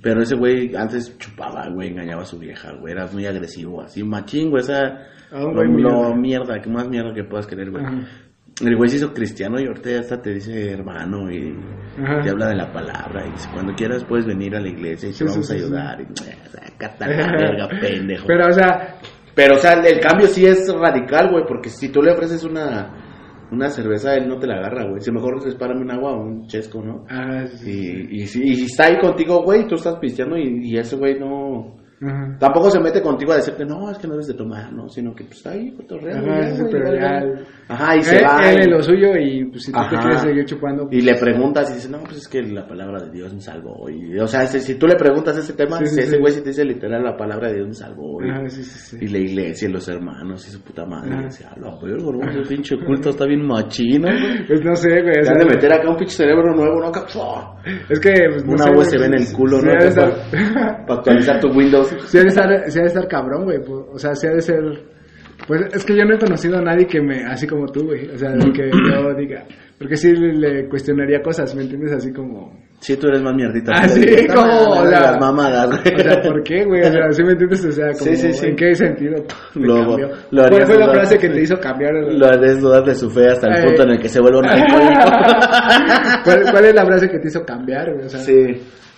pero 0.01 0.23
ese 0.23 0.37
güey 0.37 0.75
antes 0.77 1.19
chupaba, 1.19 1.69
güey, 1.75 1.89
engañaba 1.91 2.23
a 2.23 2.27
su 2.27 2.39
vieja, 2.39 2.73
güey, 2.81 2.93
era 2.93 3.07
muy 3.13 3.27
agresivo, 3.27 3.83
así, 3.83 4.05
machín, 4.05 4.51
güey, 4.51 4.63
esa, 4.63 5.09
Ah, 5.33 5.41
lo, 5.43 5.53
güey 5.55 5.69
lo 5.69 6.15
mierda. 6.15 6.15
mierda, 6.17 6.61
que 6.61 6.71
más 6.71 6.89
mierda 6.89 7.13
que 7.13 7.25
puedas 7.25 7.47
querer, 7.47 7.71
güey. 7.71 7.85
Ajá. 7.85 7.99
El 8.63 8.77
güey 8.77 8.91
se 8.91 8.97
hizo 8.97 9.13
cristiano 9.15 9.59
y 9.59 9.67
ahorita 9.67 9.91
ya 9.91 10.01
hasta 10.01 10.21
te 10.21 10.35
dice 10.35 10.71
hermano 10.73 11.31
y 11.31 11.57
Ajá. 12.03 12.21
te 12.23 12.31
habla 12.31 12.49
de 12.49 12.57
la 12.57 12.71
palabra 12.73 13.27
y 13.27 13.31
dice, 13.31 13.49
cuando 13.55 13.73
quieras 13.75 14.05
puedes 14.05 14.27
venir 14.27 14.55
a 14.55 14.61
la 14.61 14.69
iglesia 14.69 15.09
y 15.09 15.13
te 15.13 15.19
Sí, 15.19 15.25
sí, 15.25 15.31
vamos 15.31 15.47
sí, 15.47 15.55
a 15.55 15.57
sí. 15.59 15.65
ayudar. 15.65 16.01
Y, 16.03 16.07
sácate 16.51 17.05
a 17.05 17.09
la 17.09 17.33
verga, 17.39 17.69
pendejo. 17.81 18.25
Pero, 18.27 18.47
o 18.49 18.53
sea, 18.53 18.97
Pero, 19.35 19.57
o 19.57 19.59
sea, 19.59 19.75
el 19.75 20.01
cambio 20.01 20.27
sí 20.27 20.45
es 20.45 20.73
radical, 20.73 21.31
güey, 21.31 21.45
porque 21.47 21.71
si 21.71 21.89
tú 21.89 22.03
le 22.03 22.13
ofreces 22.13 22.45
una, 22.45 23.47
una 23.51 23.71
cerveza, 23.71 24.15
él 24.15 24.29
no 24.29 24.39
te 24.39 24.47
la 24.47 24.57
agarra, 24.57 24.87
güey. 24.89 25.01
Si 25.01 25.11
mejor 25.11 25.37
dices, 25.37 25.55
párame 25.55 25.83
un 25.83 25.91
agua 25.91 26.13
o 26.13 26.23
un 26.23 26.47
chesco, 26.47 26.83
¿no? 26.83 27.05
ah, 27.09 27.47
sí. 27.47 28.07
Y, 28.11 28.21
y, 28.21 28.23
y 28.23 28.27
si 28.27 28.65
está 28.65 28.87
ahí 28.87 28.99
contigo, 28.99 29.43
güey, 29.43 29.67
tú 29.67 29.77
estás 29.77 29.97
pisteando 29.99 30.37
y, 30.37 30.71
y 30.71 30.77
ese 30.79 30.97
güey 30.97 31.19
no... 31.19 31.77
Tampoco 32.39 32.71
se 32.71 32.81
mete 32.81 33.03
contigo 33.03 33.33
a 33.33 33.37
decirte, 33.37 33.67
no, 33.67 33.91
es 33.91 33.99
que 33.99 34.07
no 34.07 34.15
debes 34.15 34.29
de 34.29 34.35
tomar, 34.35 34.73
¿no? 34.73 34.89
Sino 34.89 35.15
que 35.15 35.25
pues 35.25 35.37
está 35.37 35.51
ahí, 35.51 35.71
cotorreando. 35.73 36.31
Ajá, 36.33 36.51
ya, 36.57 36.65
pero 36.71 36.95
ya-. 36.95 37.45
Ajá, 37.69 37.97
y 37.97 38.03
se 38.03 38.23
va. 38.25 38.51
él 38.51 38.71
lo 38.71 38.83
suyo 38.83 39.17
y 39.19 39.45
pues 39.45 39.65
si 39.65 39.73
tú 39.73 39.79
te 39.79 39.97
Ajá. 39.97 40.01
quieres 40.01 40.21
seguir 40.23 40.45
chupando. 40.47 40.89
Y 40.91 41.03
le 41.03 41.15
preguntas 41.17 41.71
y 41.71 41.75
dice, 41.75 41.91
no, 41.91 41.99
pues 42.01 42.17
es 42.17 42.29
que 42.29 42.41
la 42.43 42.67
palabra 42.67 43.05
de 43.05 43.11
Dios 43.11 43.35
me 43.35 43.41
salvó. 43.43 43.91
Y, 43.91 44.19
o 44.19 44.27
sea, 44.27 44.47
si, 44.47 44.61
si 44.61 44.77
tú 44.77 44.87
le 44.87 44.97
preguntas 44.97 45.37
ese 45.37 45.53
tema, 45.53 45.77
Sí, 45.81 45.87
sí, 45.89 46.01
ese 46.01 46.19
güey 46.19 46.33
sí 46.33 46.41
te 46.41 46.49
dice 46.49 46.65
literal 46.65 47.03
la 47.03 47.17
palabra 47.17 47.49
de 47.49 47.57
Dios 47.57 47.69
me 47.69 47.75
salvó. 47.75 48.25
Y, 48.25 48.31
Ajá, 48.31 48.45
y 48.99 49.07
la 49.09 49.19
iglesia 49.19 49.69
y 49.69 49.73
los 49.73 49.87
hermanos 49.87 50.49
y 50.49 50.51
su 50.53 50.63
puta 50.63 50.87
madre. 50.87 51.13
Ajá. 51.13 51.21
Y 51.21 51.25
decía, 51.25 51.51
a 51.55 51.59
la 51.61 51.79
verga, 51.83 52.31
ese 52.31 52.49
pinche 52.49 52.77
culto 52.79 53.11
está 53.11 53.27
bien 53.27 53.47
machino, 53.47 54.09
güey. 54.09 54.47
Pues 54.47 54.65
no 54.65 54.75
sé, 54.75 54.89
güey. 55.03 55.23
Te 55.23 55.29
han 55.29 55.39
de 55.39 55.45
meter 55.45 55.71
acá 55.71 55.91
un 55.91 55.97
pinche 55.97 56.17
cerebro 56.17 56.55
nuevo, 56.55 56.81
¿no? 56.81 56.91
Es 57.91 58.01
que, 58.01 58.13
pues, 58.31 58.45
no 58.45 58.53
Una 58.53 58.65
USB 58.75 59.03
en 59.05 59.15
el 59.15 59.33
culo, 59.33 59.61
¿no? 59.61 59.73
Para 60.87 60.99
actualizar 60.99 61.41
tu 61.41 61.49
Windows. 61.49 61.90
Sí 62.07 62.19
ha 62.19 62.23
de 62.23 62.29
estar, 62.29 62.71
sí 62.71 62.79
ha 62.79 62.83
de 62.83 62.89
estar 62.89 63.09
cabrón, 63.09 63.45
güey. 63.45 63.59
pues, 63.59 63.85
O 63.93 63.99
sea, 63.99 64.15
sí 64.15 64.27
ha 64.27 64.33
de 64.33 64.43
ser. 64.43 64.61
Pues 65.47 65.63
es 65.73 65.85
que 65.87 65.97
yo 65.97 66.05
no 66.05 66.15
he 66.15 66.19
conocido 66.19 66.59
a 66.59 66.63
nadie 66.63 66.87
que 66.87 67.01
me. 67.01 67.25
Así 67.25 67.47
como 67.47 67.67
tú, 67.67 67.85
güey. 67.87 68.09
O 68.11 68.19
sea, 68.19 68.31
que 68.55 68.71
yo 68.93 69.15
diga. 69.15 69.45
Porque 69.79 69.97
sí 69.97 70.13
le, 70.15 70.69
cuestionaría 70.69 71.23
cosas, 71.23 71.55
¿me 71.55 71.63
entiendes? 71.63 71.93
Así 71.93 72.13
como. 72.13 72.53
Sí, 72.81 72.97
tú 72.99 73.09
eres 73.09 73.23
más 73.23 73.35
mierdita. 73.35 73.73
Ah, 73.75 73.89
sí, 73.89 74.03
como, 74.35 74.71
o 74.73 74.87
sea, 74.87 75.01
las 75.01 75.19
mamadas, 75.21 75.67
güey. 75.69 75.95
O 75.97 75.99
sea, 76.03 76.21
¿por 76.23 76.43
qué, 76.43 76.65
güey? 76.65 76.81
O 76.83 76.93
sea, 76.93 77.11
¿sí 77.13 77.23
me 77.23 77.33
entiendes? 77.33 77.65
O 77.65 77.73
sea, 77.73 77.87
como, 77.93 78.05
Sí, 78.05 78.17
sí, 78.17 78.33
sí. 78.35 78.47
¿en 78.47 78.57
qué 78.57 78.75
sentido 78.75 79.15
te 79.55 79.61
Lo- 79.61 79.87
¿Cuál 80.49 80.67
fue 80.67 80.79
la 80.79 80.91
frase 80.91 81.19
que 81.19 81.29
te 81.31 81.41
hizo 81.43 81.59
cambiar? 81.59 81.95
el- 81.95 82.19
Lo 82.19 82.27
haces 82.27 82.61
dudar 82.61 82.85
de 82.85 82.95
su 82.95 83.09
fe 83.11 83.29
hasta 83.29 83.49
el 83.49 83.55
Ay. 83.55 83.65
punto 83.65 83.83
en 83.85 83.91
el 83.93 84.01
que 84.01 84.09
se 84.11 84.21
vuelve 84.21 84.39
un 84.39 84.47
alcohólico. 84.49 85.11
¿Cuál, 86.25 86.43
cuál 86.51 86.65
es 86.67 86.75
la 86.75 86.85
frase 86.87 87.09
que 87.09 87.19
te 87.19 87.29
hizo 87.29 87.45
cambiar, 87.45 87.93
güey? 87.93 88.05
O 88.07 88.09
sea, 88.09 88.21
Sí. 88.21 88.35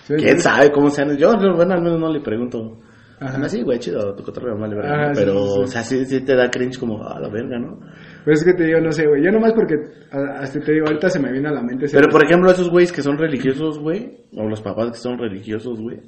¿Sí 0.03 0.13
¿Quién 0.15 0.19
entiendes? 0.19 0.43
sabe 0.43 0.71
cómo 0.71 0.89
sean? 0.89 1.17
Yo, 1.17 1.31
bueno, 1.55 1.73
al 1.73 1.81
menos 1.81 1.99
no 1.99 2.11
le 2.11 2.21
pregunto. 2.21 2.79
Ajá. 3.19 3.37
Ajá. 3.37 3.49
Sí, 3.49 3.61
güey, 3.61 3.79
chido, 3.79 4.13
tu 4.15 4.23
cotorreo 4.23 4.57
vale, 4.57 4.75
verga. 4.75 5.13
Sí, 5.13 5.21
Pero, 5.21 5.33
sí, 5.45 5.53
sí. 5.53 5.59
o 5.61 5.67
sea, 5.67 5.83
sí, 5.83 6.05
sí 6.05 6.21
te 6.25 6.35
da 6.35 6.49
cringe 6.49 6.77
como, 6.77 7.07
a 7.07 7.19
la 7.19 7.29
verga, 7.29 7.57
¿no? 7.57 7.79
Pero 8.25 8.33
es 8.35 8.43
que 8.43 8.53
te 8.53 8.65
digo, 8.65 8.79
no 8.81 8.91
sé, 8.91 9.07
güey. 9.07 9.23
Yo 9.23 9.31
nomás 9.31 9.53
porque, 9.53 9.75
hasta 10.11 10.59
te 10.59 10.73
digo, 10.73 10.85
ahorita 10.87 11.09
se 11.09 11.19
me 11.19 11.31
viene 11.31 11.47
a 11.47 11.53
la 11.53 11.61
mente. 11.61 11.85
Pero, 11.91 12.09
por 12.09 12.23
ejemplo, 12.25 12.51
esos 12.51 12.69
güeyes 12.69 12.91
que 12.91 13.01
son 13.01 13.17
religiosos, 13.17 13.79
güey, 13.79 14.25
o 14.35 14.47
los 14.49 14.61
papás 14.61 14.91
que 14.91 14.97
son 14.97 15.17
religiosos, 15.17 15.79
güey, 15.79 16.01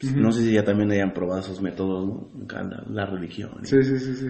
pues, 0.00 0.14
no 0.16 0.32
sé 0.32 0.42
si 0.42 0.52
ya 0.52 0.64
también 0.64 0.90
hayan 0.90 1.12
probado 1.12 1.40
esos 1.40 1.60
métodos, 1.60 2.06
¿no? 2.06 2.28
La, 2.48 2.82
la 2.88 3.06
religión. 3.06 3.50
Sí, 3.62 3.82
sí, 3.82 3.98
sí, 3.98 4.14
sí. 4.14 4.28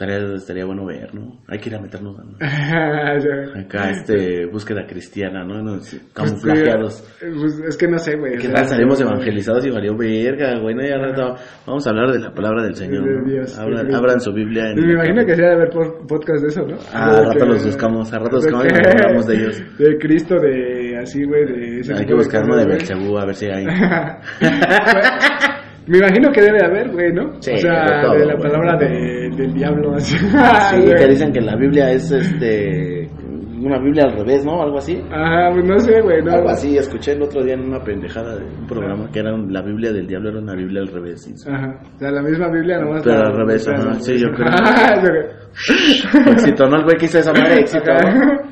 Estaría, 0.00 0.34
estaría 0.34 0.64
bueno 0.64 0.86
ver, 0.86 1.14
¿no? 1.14 1.40
Hay 1.46 1.58
que 1.58 1.68
ir 1.68 1.74
a 1.76 1.78
meternos 1.78 2.16
a... 2.18 2.22
Ya. 3.20 3.60
Acá, 3.60 3.90
este, 3.90 4.46
búsqueda 4.46 4.86
cristiana, 4.86 5.44
¿no? 5.44 5.62
Nos- 5.62 5.90
Pues, 5.90 6.00
camuflajeados. 6.14 7.04
eh, 7.20 7.30
pues, 7.38 7.58
es 7.68 7.76
que 7.76 7.86
no 7.86 7.98
sé, 7.98 8.16
güey. 8.16 8.36
o 8.36 8.38
¿Qué 8.40 8.48
sea, 8.48 8.64
salimos 8.64 8.96
sí, 8.96 9.04
evangelizados 9.04 9.66
y 9.66 9.70
valió 9.70 9.94
verga, 9.98 10.58
güey? 10.58 10.74
No, 10.74 10.82
ya 10.82 10.96
rato 10.96 11.34
vamos 11.66 11.86
a 11.86 11.90
hablar 11.90 12.12
de 12.12 12.18
la 12.18 12.32
palabra 12.32 12.62
del 12.62 12.74
Señor, 12.76 13.04
De 13.04 13.14
¿no? 13.14 13.24
Dios, 13.30 13.58
Abran, 13.58 13.94
abran 13.94 14.20
su 14.22 14.32
Biblia. 14.32 14.70
en 14.70 14.86
Me 14.86 14.92
imagino 14.94 15.26
que 15.26 15.36
sí 15.36 15.42
ha 15.42 15.48
de 15.48 15.54
haber 15.54 15.68
po- 15.68 16.06
podcast 16.08 16.42
de 16.44 16.48
eso, 16.48 16.62
¿no? 16.66 16.76
Ah, 16.94 17.18
al 17.18 17.24
rato 17.26 17.38
que- 17.40 17.44
los 17.46 17.64
buscamos, 17.66 18.10
al 18.14 18.20
rato 18.20 18.36
de 18.40 18.50
buscamos 18.50 18.64
y 18.64 18.68
que- 18.68 18.88
hablamos 18.88 19.26
de 19.26 19.34
ellos. 19.36 19.62
De 19.78 19.98
Cristo, 19.98 20.34
de 20.40 20.96
así, 20.98 21.24
güey, 21.24 21.44
de 21.44 21.80
ese 21.80 21.92
Hay 21.94 22.06
que 22.06 22.14
buscar 22.14 22.42
uno 22.44 22.56
de. 22.56 22.64
Belcebú, 22.64 23.18
a 23.18 23.26
ver 23.26 23.34
si 23.34 23.46
hay. 23.50 23.66
Me 25.90 25.98
imagino 25.98 26.30
que 26.32 26.40
debe 26.42 26.64
haber, 26.64 26.90
güey, 26.92 27.12
¿no? 27.12 27.32
Sí, 27.40 27.52
o 27.52 27.56
sea, 27.58 27.84
de 27.84 28.02
todo, 28.02 28.12
de 28.14 28.26
la 28.26 28.34
güey. 28.36 28.42
palabra 28.50 28.76
de, 28.78 29.30
del 29.36 29.52
diablo, 29.54 29.94
así. 29.96 30.16
Sí, 30.16 30.94
que 30.96 31.06
dicen 31.08 31.32
que 31.32 31.40
la 31.40 31.56
Biblia 31.56 31.90
es, 31.90 32.10
este, 32.12 33.08
una 33.60 33.78
Biblia 33.78 34.04
al 34.04 34.12
revés, 34.16 34.44
¿no? 34.44 34.62
Algo 34.62 34.78
así. 34.78 35.02
Ajá, 35.10 35.50
pues 35.52 35.64
no 35.66 35.78
sé, 35.80 36.00
güey, 36.00 36.22
no. 36.22 36.32
Algo 36.32 36.48
así, 36.50 36.76
escuché 36.78 37.12
el 37.12 37.22
otro 37.22 37.42
día 37.42 37.54
en 37.54 37.60
una 37.68 37.80
pendejada 37.82 38.36
de 38.36 38.44
un 38.44 38.66
programa 38.66 39.10
que 39.12 39.18
era 39.18 39.36
la 39.36 39.62
Biblia 39.62 39.92
del 39.92 40.06
diablo, 40.06 40.30
era 40.30 40.38
una 40.38 40.54
Biblia 40.54 40.80
al 40.82 40.88
revés. 40.88 41.22
sí. 41.22 41.34
Ajá, 41.50 41.78
o 41.94 41.98
sea, 41.98 42.10
la 42.12 42.22
misma 42.22 42.48
Biblia 42.50 42.78
nomás. 42.78 43.02
Pero 43.04 43.18
al 43.26 43.36
revés, 43.36 43.68
ajá, 43.68 43.94
sí, 43.94 44.16
yo 44.18 44.28
creo. 44.34 44.48
Ah, 44.48 45.02
yo- 45.02 46.30
Éxito, 46.32 46.66
¿no? 46.68 46.76
El 46.76 46.84
güey 46.84 46.96
que 46.96 47.06
hizo 47.06 47.18
esa 47.18 47.32
madre, 47.32 47.54
éxito. 47.60 47.90
Ajá. 47.90 48.42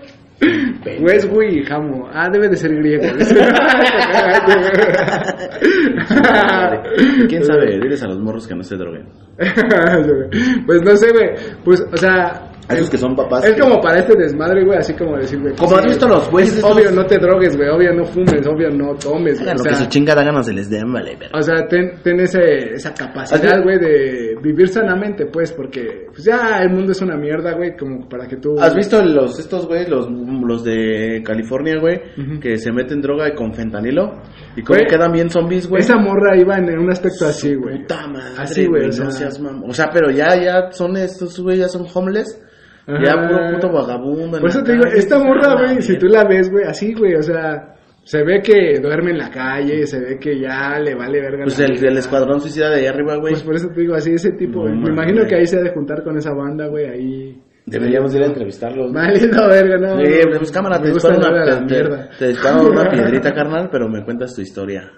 Westwood 1.01 1.45
y 1.45 1.65
Jamo. 1.65 2.09
Ah, 2.13 2.29
debe 2.31 2.49
de 2.49 2.57
ser 2.57 2.75
griego. 2.75 3.03
¿Quién 7.29 7.45
sabe? 7.45 7.81
Diles 7.81 8.03
a 8.03 8.09
los 8.09 8.19
morros 8.21 8.47
que 8.47 8.55
no 8.55 8.63
se 8.63 8.77
droguen. 8.77 9.07
pues 10.67 10.83
no 10.83 10.97
sé, 10.97 11.13
güey. 11.13 11.31
Pues, 11.65 11.85
o 11.93 11.97
sea. 11.97 12.48
Que 12.69 12.99
son 12.99 13.17
papás. 13.17 13.45
Es 13.45 13.55
que- 13.55 13.61
como 13.61 13.81
para 13.81 13.99
este 14.01 14.15
desmadre, 14.17 14.65
güey, 14.65 14.79
así 14.79 14.93
como 14.95 15.17
decir, 15.17 15.41
güey. 15.41 15.55
Como 15.57 15.77
has 15.77 15.87
visto 15.87 16.07
los 16.07 16.31
güeyes 16.31 16.63
Obvio, 16.63 16.91
no 16.91 17.05
te 17.07 17.19
drogues, 17.19 17.57
güey. 17.57 17.69
Obvio, 17.69 17.95
no 17.95 18.05
fumes. 18.05 18.47
Obvio, 18.47 18.71
no 18.71 18.95
tomes, 18.97 19.41
güey. 19.41 19.51
O 19.51 19.57
lo 19.57 19.63
que 19.63 19.71
sea, 19.71 19.79
su 19.85 19.87
chingada 19.87 20.23
ganas 20.23 20.47
se 20.47 20.53
les 20.53 20.69
den, 20.69 20.93
vale, 20.93 21.17
verga. 21.17 21.39
o 21.39 21.43
sea, 21.43 21.67
ten, 21.67 21.93
ten 22.03 22.21
ese, 22.21 22.75
esa 22.75 22.93
capacidad, 22.95 23.63
güey, 23.63 23.79
de 23.79 24.37
vivir 24.43 24.69
sanamente, 24.69 25.27
pues, 25.27 25.53
porque 25.53 26.07
pues 26.09 26.25
ya 26.25 26.61
el 26.63 26.71
mundo 26.71 26.93
es 26.93 27.01
una 27.01 27.17
mierda, 27.17 27.55
güey, 27.55 27.77
como 27.77 28.09
para 28.09 28.27
que 28.27 28.37
tú... 28.37 28.59
¿Has 28.61 28.75
visto 28.75 29.03
los 29.03 29.39
estos 29.39 29.67
güeyes, 29.67 29.89
los, 29.89 30.09
los 30.11 30.65
de 30.65 31.23
California, 31.25 31.79
güey, 31.81 32.01
que 32.41 32.57
se 32.59 32.71
meten 32.73 33.01
droga 33.01 33.35
con 33.35 33.53
fentanilo? 33.55 34.21
¿Y 34.57 34.63
cómo 34.63 34.79
Güey, 34.79 34.87
quedan 34.89 35.13
bien 35.13 35.31
zombies, 35.31 35.69
güey? 35.69 35.81
Esa 35.83 35.97
morra 35.97 36.37
iba 36.37 36.57
en, 36.57 36.79
un 36.79 36.91
aspecto 36.91 37.27
así, 37.27 37.55
güey. 37.55 37.81
Puta 37.81 38.07
madre, 38.09 38.35
Así, 38.39 38.67
güey, 38.67 38.85
o 38.85 38.87
no 38.87 38.93
sea- 38.93 39.11
seas 39.11 39.41
O 39.67 39.73
sea, 39.73 39.89
pero 39.93 40.11
ya, 40.11 40.37
ya 40.37 40.71
son 40.73 40.97
estos, 40.97 41.39
güey, 41.41 41.59
ya 41.59 41.69
son 41.69 41.87
homeless. 41.93 42.41
Ya 42.89 43.13
Ajá. 43.13 43.29
puro 43.29 43.53
puto 43.53 43.73
vagabundo. 43.73 44.41
Por 44.41 44.49
eso 44.49 44.63
te 44.63 44.73
digo, 44.73 44.85
esta 44.87 45.19
morra, 45.19 45.55
güey, 45.55 45.83
si 45.83 45.99
tú 45.99 46.07
la 46.07 46.25
ves, 46.25 46.51
güey, 46.51 46.65
así, 46.65 46.95
güey, 46.95 47.15
o 47.17 47.23
sea, 47.23 47.75
se 48.03 48.23
ve 48.25 48.41
que 48.43 48.81
duerme 48.81 49.11
en 49.11 49.19
la 49.19 49.29
calle, 49.31 49.87
se 49.87 50.01
ve 50.01 50.19
que 50.19 50.41
ya 50.41 50.79
le 50.81 50.95
vale 50.95 51.21
verga. 51.21 51.45
Pues 51.45 51.59
la 51.59 51.67
el, 51.67 51.73
vida. 51.73 51.89
el 51.91 51.99
escuadrón 51.99 52.41
suicida 52.41 52.71
de 52.71 52.77
ahí 52.77 52.87
arriba, 52.87 53.17
güey. 53.17 53.35
Pues 53.35 53.43
por 53.43 53.55
eso 53.57 53.69
te 53.69 53.83
digo, 53.83 53.95
así, 53.95 54.13
ese 54.15 54.33
tipo, 54.33 54.61
No 54.65 54.71
güey. 54.71 54.75
Me 54.81 54.89
imagino 54.91 55.27
que 55.27 55.35
ahí 55.35 55.47
se 55.47 55.59
ha 55.59 55.61
de 55.63 55.71
juntar 55.71 56.03
con 56.03 56.17
esa 56.17 56.33
banda, 56.33 56.67
güey, 56.69 56.87
ahí. 56.87 57.43
Deberíamos 57.67 58.15
ir 58.15 58.23
a 58.23 58.27
entrevistarlos. 58.27 58.91
no, 58.91 59.49
verga, 59.49 59.77
no. 59.77 59.99
Sí, 60.03 60.13
pues 60.39 60.51
cámara, 60.51 60.81
te 60.81 60.89
disparo 60.91 61.19
una, 61.19 61.27
hablar 61.29 61.43
a 61.43 61.53
la 61.61 61.67
te, 61.67 61.75
mierda. 61.75 62.09
te- 62.09 62.17
te 62.19 62.29
disparo 62.29 62.71
una 62.71 62.89
piedrita, 62.89 63.35
carnal, 63.35 63.69
pero 63.71 63.87
me 63.91 64.03
cuentas 64.03 64.35
tu 64.35 64.41
historia. 64.41 64.91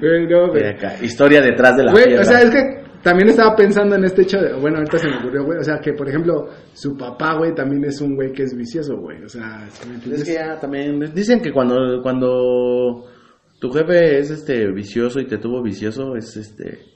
Güey, 0.00 0.26
no, 0.26 0.48
güey. 0.48 0.64
acá, 0.66 0.94
Historia 1.02 1.42
detrás 1.42 1.76
de 1.76 1.84
la 1.84 1.92
Güey, 1.92 2.04
piedra. 2.06 2.22
o 2.22 2.24
sea, 2.24 2.40
es 2.40 2.50
que 2.50 2.83
también 3.04 3.28
estaba 3.28 3.54
pensando 3.54 3.96
en 3.96 4.04
este 4.04 4.22
hecho 4.22 4.38
de, 4.38 4.54
bueno, 4.54 4.78
ahorita 4.78 4.98
se 4.98 5.08
me 5.08 5.18
ocurrió, 5.18 5.44
güey, 5.44 5.58
o 5.58 5.62
sea, 5.62 5.78
que 5.78 5.92
por 5.92 6.08
ejemplo, 6.08 6.48
su 6.72 6.96
papá, 6.96 7.36
güey, 7.36 7.54
también 7.54 7.84
es 7.84 8.00
un 8.00 8.16
güey 8.16 8.32
que 8.32 8.44
es 8.44 8.56
vicioso, 8.56 8.96
güey, 8.96 9.22
o 9.22 9.28
sea. 9.28 9.68
Es 10.10 10.24
que 10.24 10.38
también 10.60 10.98
dicen 11.14 11.40
que 11.40 11.52
cuando 11.52 12.00
cuando 12.02 13.04
tu 13.60 13.70
jefe 13.70 14.18
es 14.18 14.30
este 14.30 14.72
vicioso 14.72 15.20
y 15.20 15.26
te 15.26 15.36
tuvo 15.36 15.62
vicioso 15.62 16.16
es 16.16 16.36
este 16.36 16.93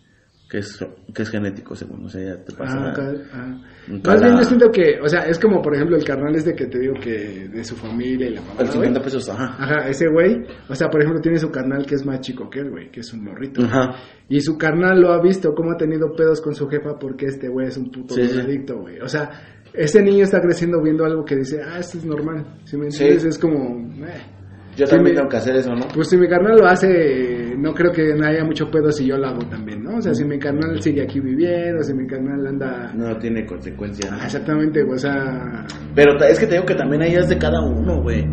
que 0.49 0.59
es 0.59 0.79
que 1.15 1.23
es 1.23 1.29
genético 1.31 1.75
según, 1.77 2.07
o 2.07 2.09
sea, 2.09 2.23
ya 2.37 2.43
te 2.43 2.55
pasa. 2.55 2.79
Ah, 2.79 2.93
ca- 2.95 3.13
ah. 3.35 3.61
Más 4.07 4.23
bien 4.23 4.37
yo 4.37 4.45
siento 4.45 4.71
que, 4.71 4.99
o 5.03 5.07
sea, 5.09 5.21
es 5.21 5.39
como 5.39 5.61
por 5.61 5.75
ejemplo 5.75 5.95
el 5.97 6.05
carnal 6.05 6.35
este 6.35 6.55
que 6.55 6.67
te 6.67 6.79
digo 6.79 6.95
que 6.95 7.49
de 7.49 7.65
su 7.65 7.77
familia 7.77 8.29
y 8.29 8.35
la 8.35 8.41
mamá, 8.41 8.53
el 8.61 8.67
güey. 8.67 8.73
50 8.73 9.03
pesos, 9.03 9.29
ajá. 9.29 9.57
Ajá, 9.59 9.89
ese 9.89 10.09
güey, 10.09 10.43
o 10.69 10.75
sea, 10.75 10.89
por 10.89 11.03
ejemplo, 11.03 11.21
tiene 11.21 11.39
su 11.39 11.51
carnal 11.51 11.85
que 11.85 11.97
es 11.97 12.07
más 12.07 12.21
chico 12.21 12.49
que 12.49 12.61
él, 12.61 12.71
güey, 12.71 12.91
que 12.91 13.01
es 13.01 13.13
un 13.13 13.25
morrito. 13.25 13.63
Ajá. 13.63 13.95
Y 14.31 14.41
su 14.41 14.57
carnal 14.57 15.01
lo 15.01 15.13
ha 15.13 15.21
visto 15.21 15.53
cómo 15.55 15.73
ha 15.73 15.77
tenido 15.77 16.15
pedos 16.17 16.41
con 16.41 16.55
su 16.55 16.67
jefa 16.67 16.99
porque 16.99 17.27
este 17.27 17.49
güey 17.49 17.67
es 17.69 17.77
un 17.77 17.91
puto 17.91 18.15
Sí, 18.15 18.23
adicto, 18.23 18.79
güey. 18.81 19.01
O 19.01 19.09
sea, 19.09 19.31
ese 19.75 20.03
niño 20.03 20.25
está 20.25 20.41
creciendo 20.41 20.81
viendo 20.83 21.05
algo 21.05 21.25
que 21.27 21.37
dice, 21.37 21.61
ah, 21.63 21.79
esto 21.79 21.99
es 21.99 22.05
normal. 22.07 22.45
Si 22.65 22.77
me 22.79 22.91
Sí. 22.91 23.03
entiendes, 23.03 23.25
es 23.27 23.39
como, 23.39 23.77
eh. 24.07 24.38
Yo 24.79 24.87
Sí, 24.87 24.95
también 24.95 25.15
me- 25.15 25.19
tengo 25.19 25.29
que 25.29 25.37
hacer 25.39 25.57
eso, 25.57 25.75
¿no? 25.75 25.87
Pues 25.93 26.09
si 26.09 26.17
mi 26.17 26.29
carnal 26.29 26.57
lo 26.57 26.67
hace, 26.67 27.55
no 27.59 27.75
creo 27.75 27.91
que 27.93 28.15
no 28.15 28.25
haya 28.27 28.45
mucho 28.45 28.71
pedo 28.71 28.93
si 28.93 29.07
yo 29.07 29.17
lo 29.19 29.27
hago 29.27 29.45
también, 29.49 29.83
¿no? 29.83 29.97
O 29.97 30.01
sea, 30.01 30.15
si 30.15 30.25
mi 30.25 30.39
carnal 30.39 30.81
sigue 30.81 31.03
aquí 31.03 31.19
viviendo, 31.19 31.83
si 31.83 31.93
mi 31.95 32.07
carnal 32.07 32.47
anda... 32.47 32.93
No 32.95 33.17
tiene 33.19 33.45
consecuencias. 33.45 34.11
Ah, 34.13 34.21
Exactamente, 34.25 34.83
o 34.85 34.97
sea... 34.97 35.67
Pero 35.97 36.17
es 36.25 36.39
que 36.39 36.47
te 36.47 36.55
digo 36.55 36.65
que 36.65 36.75
también 36.77 37.03
ahí 37.03 37.15
es 37.17 37.29
de 37.29 37.37
cada 37.39 37.61
uno, 37.61 38.01
güey. 38.03 38.25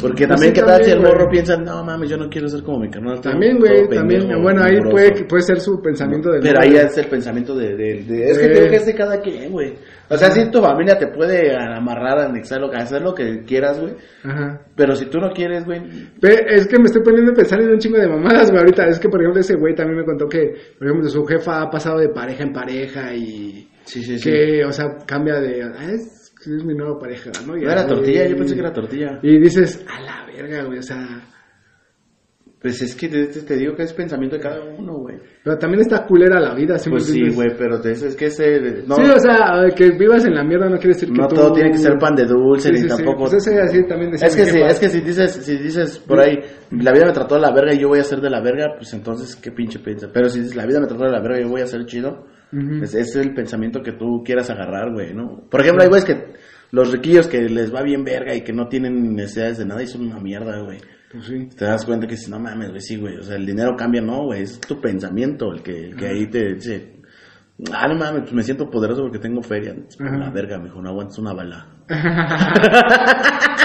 Porque 0.00 0.26
Pues 0.26 0.36
también, 0.36 0.52
¿qué 0.54 0.62
tal 0.62 0.84
si 0.84 0.90
el 0.90 1.00
morro 1.00 1.28
piensa, 1.30 1.56
no 1.56 1.84
mames, 1.84 2.10
yo 2.10 2.16
no 2.16 2.28
quiero 2.28 2.48
ser 2.48 2.62
como 2.62 2.78
mi 2.80 2.90
carnal? 2.90 3.20
También, 3.20 3.58
güey, 3.58 3.88
también, 3.88 4.20
pendejo, 4.22 4.42
bueno, 4.42 4.62
ahí 4.62 4.76
mugroso"? 4.76 4.90
puede, 4.92 5.24
puede 5.24 5.42
ser 5.42 5.60
su 5.60 5.80
pensamiento 5.82 6.30
de... 6.30 6.40
Pero 6.40 6.60
ahí 6.62 6.74
es 6.76 6.96
el 6.98 7.06
pensamiento 7.06 7.54
de... 7.56 7.76
de- 7.76 8.04
de- 8.04 8.30
es 8.30 8.38
que 8.38 8.48
digo 8.48 8.68
que 8.70 8.76
es 8.76 8.86
de 8.86 8.94
cada 8.94 9.20
quien, 9.20 9.50
güey. 9.52 9.74
O 10.08 10.16
sea, 10.16 10.30
si 10.30 10.50
tu 10.50 10.60
familia 10.60 10.98
te 10.98 11.06
puede 11.06 11.54
amarrar, 11.56 12.18
anexar, 12.18 12.60
lo 12.60 12.68
que 12.70 12.76
hacer 12.78 13.00
lo 13.02 13.14
que 13.14 13.44
quieras, 13.44 13.80
güey. 13.80 13.94
Ajá. 14.24 14.60
Pero 14.74 14.94
si 14.96 15.06
tú 15.06 15.18
no 15.18 15.30
quieres, 15.32 15.64
güey... 15.64 15.80
Es 16.22 16.66
que 16.66 16.78
me 16.78 16.86
estoy 16.86 17.02
poniendo 17.02 17.30
a 17.30 17.34
pensar 17.34 17.60
en 17.60 17.70
un 17.70 17.78
chingo 17.78 17.98
de 17.98 18.08
mamadas, 18.08 18.50
güey, 18.50 18.60
ahorita. 18.60 18.86
Es 18.88 18.98
que, 18.98 19.08
por 19.08 19.20
ejemplo, 19.20 19.40
ese 19.40 19.54
güey 19.56 19.74
también 19.74 19.98
me 20.00 20.04
contó 20.04 20.26
que, 20.28 20.52
por 20.78 20.88
ejemplo, 20.88 21.08
su 21.08 21.24
jefa 21.26 21.62
ha 21.62 21.70
pasado 21.70 21.98
de 22.00 22.08
pareja 22.08 22.42
en 22.42 22.52
pareja 22.52 23.14
y 23.14 23.68
Sí, 23.84 24.02
sí, 24.02 24.18
sí. 24.18 24.30
que, 24.30 24.64
o 24.64 24.72
sea, 24.72 24.86
cambia 25.06 25.40
de... 25.40 25.62
es, 26.40 26.64
mi 26.64 26.74
nueva 26.74 26.98
pareja, 26.98 27.30
¿no? 27.46 27.56
Y 27.56 27.62
¿No 27.62 27.70
era 27.70 27.86
tortilla? 27.86 28.26
Yo 28.26 28.36
pensé 28.36 28.54
que 28.54 28.60
era 28.60 28.72
tortilla. 28.72 29.18
Y 29.22 29.38
dices, 29.38 29.84
a 29.88 30.00
la 30.00 30.26
verga, 30.26 30.64
güey, 30.64 30.78
o 30.78 30.82
sea... 30.82 31.06
Pues 32.60 32.82
es 32.82 32.94
que 32.94 33.08
te, 33.08 33.56
digo 33.56 33.74
que 33.74 33.84
es 33.84 33.92
pensamiento 33.94 34.36
de 34.36 34.42
cada 34.42 34.62
uno, 34.62 34.98
güey. 34.98 35.16
Pero 35.42 35.56
también 35.56 35.80
está 35.80 36.04
culera 36.06 36.38
la 36.38 36.54
vida, 36.54 36.76
¿sí 36.78 36.90
Pues 36.90 37.06
sí, 37.06 37.30
güey, 37.34 37.56
pero 37.56 37.80
te- 37.80 37.92
es 37.92 38.14
que 38.14 38.26
ese... 38.26 38.82
No, 38.86 38.96
Sí, 38.96 39.02
o 39.02 39.18
sea, 39.18 39.64
que 39.74 39.92
vivas 39.92 40.26
en 40.26 40.34
la 40.34 40.44
mierda 40.44 40.68
no 40.68 40.76
quiere 40.76 40.92
decir 40.92 41.08
que 41.10 41.18
no 41.22 41.26
tú... 41.26 41.36
todo 41.36 41.54
tiene 41.54 41.70
que 41.70 41.78
ser 41.78 41.96
pan 41.98 42.14
de 42.14 42.26
dulce, 42.26 42.68
Sí, 42.68 42.74
ni 42.74 42.80
sí, 42.80 42.82
sí. 42.82 42.88
tampoco... 42.96 43.20
Pues 43.20 43.32
ese 43.32 43.58
así 43.62 43.82
también 43.88 44.10
decía 44.10 44.28
Es 44.28 44.36
que 44.36 44.44
sí, 44.44 44.60
es 44.60 44.78
que 44.78 44.88
si 44.90 45.00
dices, 45.00 45.32
si 45.32 45.56
dices 45.56 45.98
por 46.00 46.20
ahí, 46.20 46.38
la 46.72 46.92
vida 46.92 47.06
me 47.06 47.12
trató 47.12 47.36
de 47.36 47.40
la 47.40 47.50
verga 47.50 47.72
y 47.72 47.78
yo 47.78 47.88
voy 47.88 48.00
a 48.00 48.04
ser 48.04 48.20
de 48.20 48.28
la 48.28 48.42
verga, 48.42 48.74
pues 48.76 48.92
entonces 48.92 49.36
qué 49.36 49.52
pinche 49.52 49.78
piensa. 49.78 50.08
Pero 50.12 50.28
si 50.28 50.40
dices, 50.40 50.54
la 50.54 50.66
vida 50.66 50.80
me 50.80 50.86
trató 50.86 51.04
de 51.04 51.12
la 51.12 51.22
verga 51.22 51.38
y 51.40 51.44
yo 51.44 51.48
voy 51.48 51.62
a 51.62 51.66
ser 51.66 51.86
chido, 51.86 52.26
Ese 52.52 53.00
es 53.00 53.16
el 53.16 53.32
pensamiento 53.34 53.82
que 53.82 53.92
tú 53.92 54.22
quieras 54.24 54.50
agarrar, 54.50 54.92
güey, 54.92 55.14
¿no? 55.14 55.48
Por 55.50 55.60
ejemplo, 55.60 55.82
hay 55.82 55.88
güeyes 55.88 56.04
que, 56.04 56.32
los 56.72 56.90
riquillos 56.92 57.26
que 57.26 57.40
les 57.48 57.74
va 57.74 57.82
bien 57.82 58.04
verga 58.04 58.34
y 58.34 58.42
que 58.42 58.52
no 58.52 58.68
tienen 58.68 59.14
necesidades 59.14 59.58
de 59.58 59.66
nada 59.66 59.82
y 59.82 59.86
son 59.86 60.02
una 60.06 60.20
mierda, 60.20 60.60
güey. 60.62 60.78
Pues 61.10 61.24
sí. 61.26 61.48
Te 61.56 61.64
das 61.64 61.84
cuenta 61.84 62.06
que 62.06 62.16
si 62.16 62.30
no 62.30 62.38
mames, 62.38 62.70
güey, 62.70 62.80
sí, 62.80 62.96
güey, 62.96 63.16
o 63.16 63.22
sea, 63.22 63.36
el 63.36 63.46
dinero 63.46 63.74
cambia, 63.76 64.00
no, 64.00 64.26
güey, 64.26 64.42
es 64.42 64.60
tu 64.60 64.80
pensamiento 64.80 65.52
el 65.52 65.62
que, 65.62 65.86
el 65.86 65.96
que 65.96 66.06
ahí 66.06 66.26
te 66.28 66.54
dice, 66.54 67.00
ah, 67.72 67.88
no 67.88 67.96
mames, 67.96 68.22
pues 68.22 68.32
me 68.32 68.42
siento 68.42 68.70
poderoso 68.70 69.02
porque 69.02 69.18
tengo 69.18 69.42
feria. 69.42 69.74
Ajá. 69.98 70.16
La 70.16 70.30
verga, 70.30 70.58
mejor 70.58 70.82
no 70.82 70.90
aguantas 70.90 71.18
una 71.18 71.32
bala. 71.32 71.66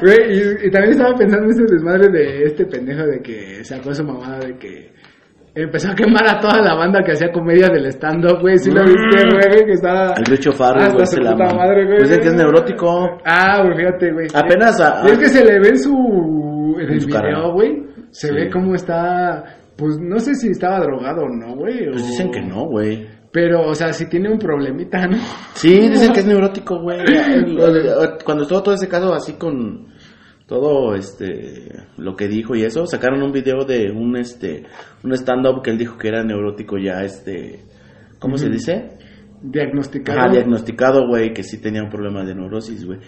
Güey, 0.00 0.16
y, 0.30 0.66
y 0.66 0.70
también 0.70 0.92
estaba 0.92 1.16
pensando 1.16 1.46
en 1.46 1.50
este 1.50 1.74
desmadre 1.74 2.08
de 2.08 2.44
este 2.44 2.66
pendejo 2.66 3.04
de 3.04 3.20
que 3.20 3.64
sacó 3.64 3.92
su 3.92 4.04
mamada 4.04 4.38
de 4.38 4.56
que 4.56 4.92
empezó 5.62 5.90
a 5.90 5.94
quemar 5.94 6.26
a 6.28 6.38
toda 6.40 6.60
la 6.62 6.74
banda 6.74 7.02
que 7.04 7.12
hacía 7.12 7.30
comedia 7.32 7.68
del 7.68 7.86
stand-up, 7.86 8.40
güey. 8.40 8.58
¿Sí 8.58 8.70
lo 8.70 8.82
viste, 8.82 9.24
güey? 9.32 9.64
Que 9.66 9.72
estaba... 9.72 10.14
El 10.16 10.24
Richo 10.26 10.52
Farrell, 10.52 10.92
güey, 10.92 11.06
se 11.06 11.20
la 11.20 11.34
madre, 11.34 11.84
güey. 11.84 11.98
Pues 11.98 12.08
dicen 12.10 12.22
que 12.22 12.28
es 12.28 12.34
neurótico. 12.34 13.18
Ah, 13.24 13.62
güey, 13.62 13.76
fíjate, 13.76 14.12
güey. 14.12 14.26
Apenas 14.34 14.80
a- 14.80 15.02
Y 15.06 15.10
es 15.12 15.18
que 15.18 15.28
se 15.28 15.44
le 15.44 15.58
ve 15.60 15.68
en 15.68 15.78
su... 15.78 16.76
En 16.78 16.86
En 16.86 16.92
el 16.92 17.00
su 17.00 17.06
video, 17.08 17.52
güey. 17.52 17.82
Se 18.10 18.28
Sí. 18.28 18.34
ve 18.34 18.50
cómo 18.50 18.74
está... 18.74 19.44
Pues 19.76 19.96
no 20.00 20.18
sé 20.18 20.34
si 20.34 20.48
estaba 20.48 20.80
drogado 20.80 21.22
o 21.22 21.28
no, 21.28 21.54
güey. 21.54 21.86
Pues 21.90 22.02
o- 22.02 22.06
dicen 22.06 22.30
que 22.30 22.40
no, 22.42 22.66
güey. 22.66 23.06
Pero, 23.30 23.60
o 23.68 23.74
sea, 23.74 23.92
si 23.92 24.08
tiene 24.08 24.30
un 24.32 24.38
problemita, 24.38 25.06
¿no? 25.06 25.18
Sí, 25.54 25.88
dicen 25.88 26.12
que 26.12 26.20
es 26.20 26.26
neurótico, 26.26 26.80
güey. 26.80 26.98
Cuando 28.24 28.42
estuvo 28.42 28.62
todo 28.62 28.74
ese 28.74 28.88
caso 28.88 29.12
así 29.12 29.34
con 29.34 29.86
todo 30.48 30.94
este 30.94 31.68
lo 31.98 32.16
que 32.16 32.26
dijo 32.26 32.56
y 32.56 32.64
eso, 32.64 32.86
sacaron 32.86 33.22
un 33.22 33.32
video 33.32 33.64
de 33.64 33.90
un 33.90 34.16
este 34.16 34.64
un 35.04 35.12
stand 35.12 35.46
up 35.46 35.62
que 35.62 35.70
él 35.70 35.78
dijo 35.78 35.98
que 35.98 36.08
era 36.08 36.24
neurótico 36.24 36.78
ya 36.78 37.04
este 37.04 37.60
¿cómo 38.18 38.38
se 38.38 38.48
dice? 38.48 38.98
Diagnosticado. 39.42 40.18
Ajá, 40.20 40.30
diagnosticado, 40.30 41.06
güey, 41.06 41.32
que 41.32 41.42
sí 41.42 41.60
tenía 41.60 41.82
un 41.82 41.88
problema 41.90 42.24
de 42.24 42.34
neurosis, 42.34 42.84
güey. 42.84 42.98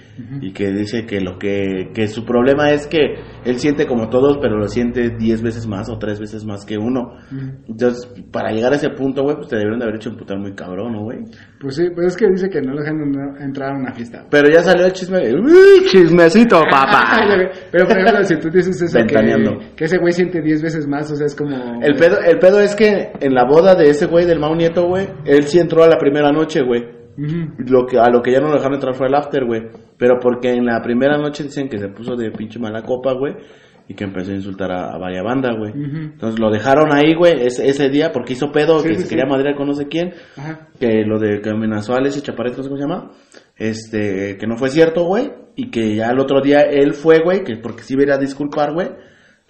Y 0.41 0.53
que 0.53 0.71
dice 0.73 1.07
que 1.07 1.21
lo 1.21 1.39
que, 1.39 1.91
que 1.95 2.07
su 2.09 2.25
problema 2.25 2.71
es 2.71 2.87
que 2.87 2.99
él 3.45 3.59
siente 3.59 3.87
como 3.87 4.09
todos, 4.09 4.39
pero 4.41 4.57
lo 4.57 4.69
siente 4.69 5.11
10 5.19 5.43
veces 5.43 5.67
más 5.67 5.89
o 5.91 5.99
3 5.99 6.21
veces 6.21 6.45
más 6.45 6.65
que 6.65 6.77
uno. 6.79 7.17
Entonces, 7.69 8.07
para 8.31 8.51
llegar 8.53 8.73
a 8.73 8.77
ese 8.77 8.91
punto, 8.91 9.23
güey, 9.23 9.37
pues 9.37 9.49
te 9.49 9.57
debieron 9.57 9.79
de 9.79 9.85
haber 9.85 9.97
hecho 9.97 10.11
emputar 10.11 10.39
muy 10.39 10.55
cabrón, 10.55 10.93
¿no, 10.93 11.03
güey? 11.03 11.19
Pues 11.61 11.77
sí, 11.77 11.85
pues 11.95 12.09
es 12.09 12.17
que 12.17 12.27
dice 12.29 12.49
que 12.49 12.61
no 12.61 12.73
lo 12.75 12.81
dejan 12.81 13.01
en- 13.01 13.43
entrar 13.43 13.73
a 13.73 13.79
una 13.79 13.93
fiesta. 13.93 14.25
Pero 14.31 14.49
ya 14.49 14.63
salió 14.63 14.87
el 14.87 14.93
chisme. 14.93 15.19
¡Uy, 15.35 15.87
chismecito, 15.91 16.61
papá! 16.71 17.19
Pero 17.73 17.87
por 17.87 17.99
ejemplo, 17.99 18.25
si 18.25 18.37
tú 18.37 18.49
dices 18.51 18.81
eso, 18.81 18.99
que 19.77 19.85
ese 19.85 19.99
güey 19.99 20.13
siente 20.13 20.41
10 20.43 20.63
veces 20.63 20.87
más, 20.87 21.11
o 21.11 21.17
sea, 21.17 21.27
es 21.27 21.35
como... 21.35 21.81
El 21.83 21.95
pedo, 21.97 22.19
el 22.21 22.39
pedo 22.39 22.61
es 22.61 22.75
que 22.77 23.13
en 23.21 23.35
la 23.35 23.45
boda 23.45 23.75
de 23.75 23.91
ese 23.91 24.07
güey, 24.07 24.27
del 24.27 24.39
Mau 24.39 24.55
Nieto, 24.55 24.87
güey, 24.87 25.07
él 25.25 25.45
sí 25.45 25.59
entró 25.59 25.83
a 25.85 25.89
la 25.89 25.97
primera 25.99 26.20
noche, 26.33 26.63
güey. 26.63 27.01
Lo 27.59 27.87
que, 27.87 27.99
a 27.99 28.09
lo 28.09 28.23
que 28.23 28.33
ya 28.33 28.41
no 28.41 28.49
lo 28.49 28.55
dejaron 28.55 28.75
entrar 28.75 28.95
fue 28.95 29.09
el 29.09 29.15
after, 29.15 29.45
güey. 29.45 29.63
Pero 29.99 30.19
porque 30.21 30.53
en 30.53 30.65
la 30.65 30.81
primera 30.83 31.19
noche 31.19 31.45
dicen 31.45 31.69
que 31.69 31.79
se 31.79 31.89
puso 31.89 32.17
de 32.17 32.31
pinche 32.31 32.59
mala 32.59 32.83
copa, 32.83 33.13
güey. 33.13 33.35
Y 33.89 33.95
que 33.95 34.05
empezó 34.05 34.31
a 34.31 34.35
insultar 34.35 34.71
a, 34.71 34.95
a 34.95 34.99
vaya 34.99 35.23
banda, 35.23 35.51
güey. 35.59 35.73
Entonces 35.73 36.39
lo 36.39 36.51
dejaron 36.51 36.95
ahí, 36.95 37.15
güey, 37.15 37.45
ese, 37.45 37.69
ese 37.69 37.89
día 37.89 38.13
porque 38.13 38.35
hizo 38.35 38.53
pedo, 38.53 38.79
Sí, 38.79 38.89
que 38.89 38.95
sí, 38.95 39.03
se 39.03 39.09
quería 39.09 39.27
madrear 39.27 39.57
con 39.57 39.67
no 39.67 39.75
sé 39.75 39.89
quién. 39.89 40.15
Ajá. 40.37 40.69
Que 40.79 41.03
lo 41.05 41.19
de 41.19 41.41
que 41.41 41.51
amenazó 41.51 41.95
a 41.95 42.01
ese 42.07 42.23
chaparrito, 42.23 42.59
no 42.59 42.63
sé 42.63 42.69
cómo 42.69 42.81
se 42.81 42.87
llama. 42.87 43.11
Este, 43.57 44.37
que 44.39 44.47
no 44.47 44.57
fue 44.57 44.69
cierto, 44.71 45.05
güey. 45.05 45.33
Y 45.57 45.71
que 45.71 45.97
ya 45.97 46.11
el 46.11 46.21
otro 46.21 46.41
día 46.41 46.61
él 46.63 46.95
fue, 46.95 47.19
güey, 47.19 47.43
que 47.43 47.57
porque 47.57 47.83
sí 47.83 47.95
iba 47.99 48.15
a 48.15 48.19
disculpar, 48.19 48.73
güey. 48.73 48.89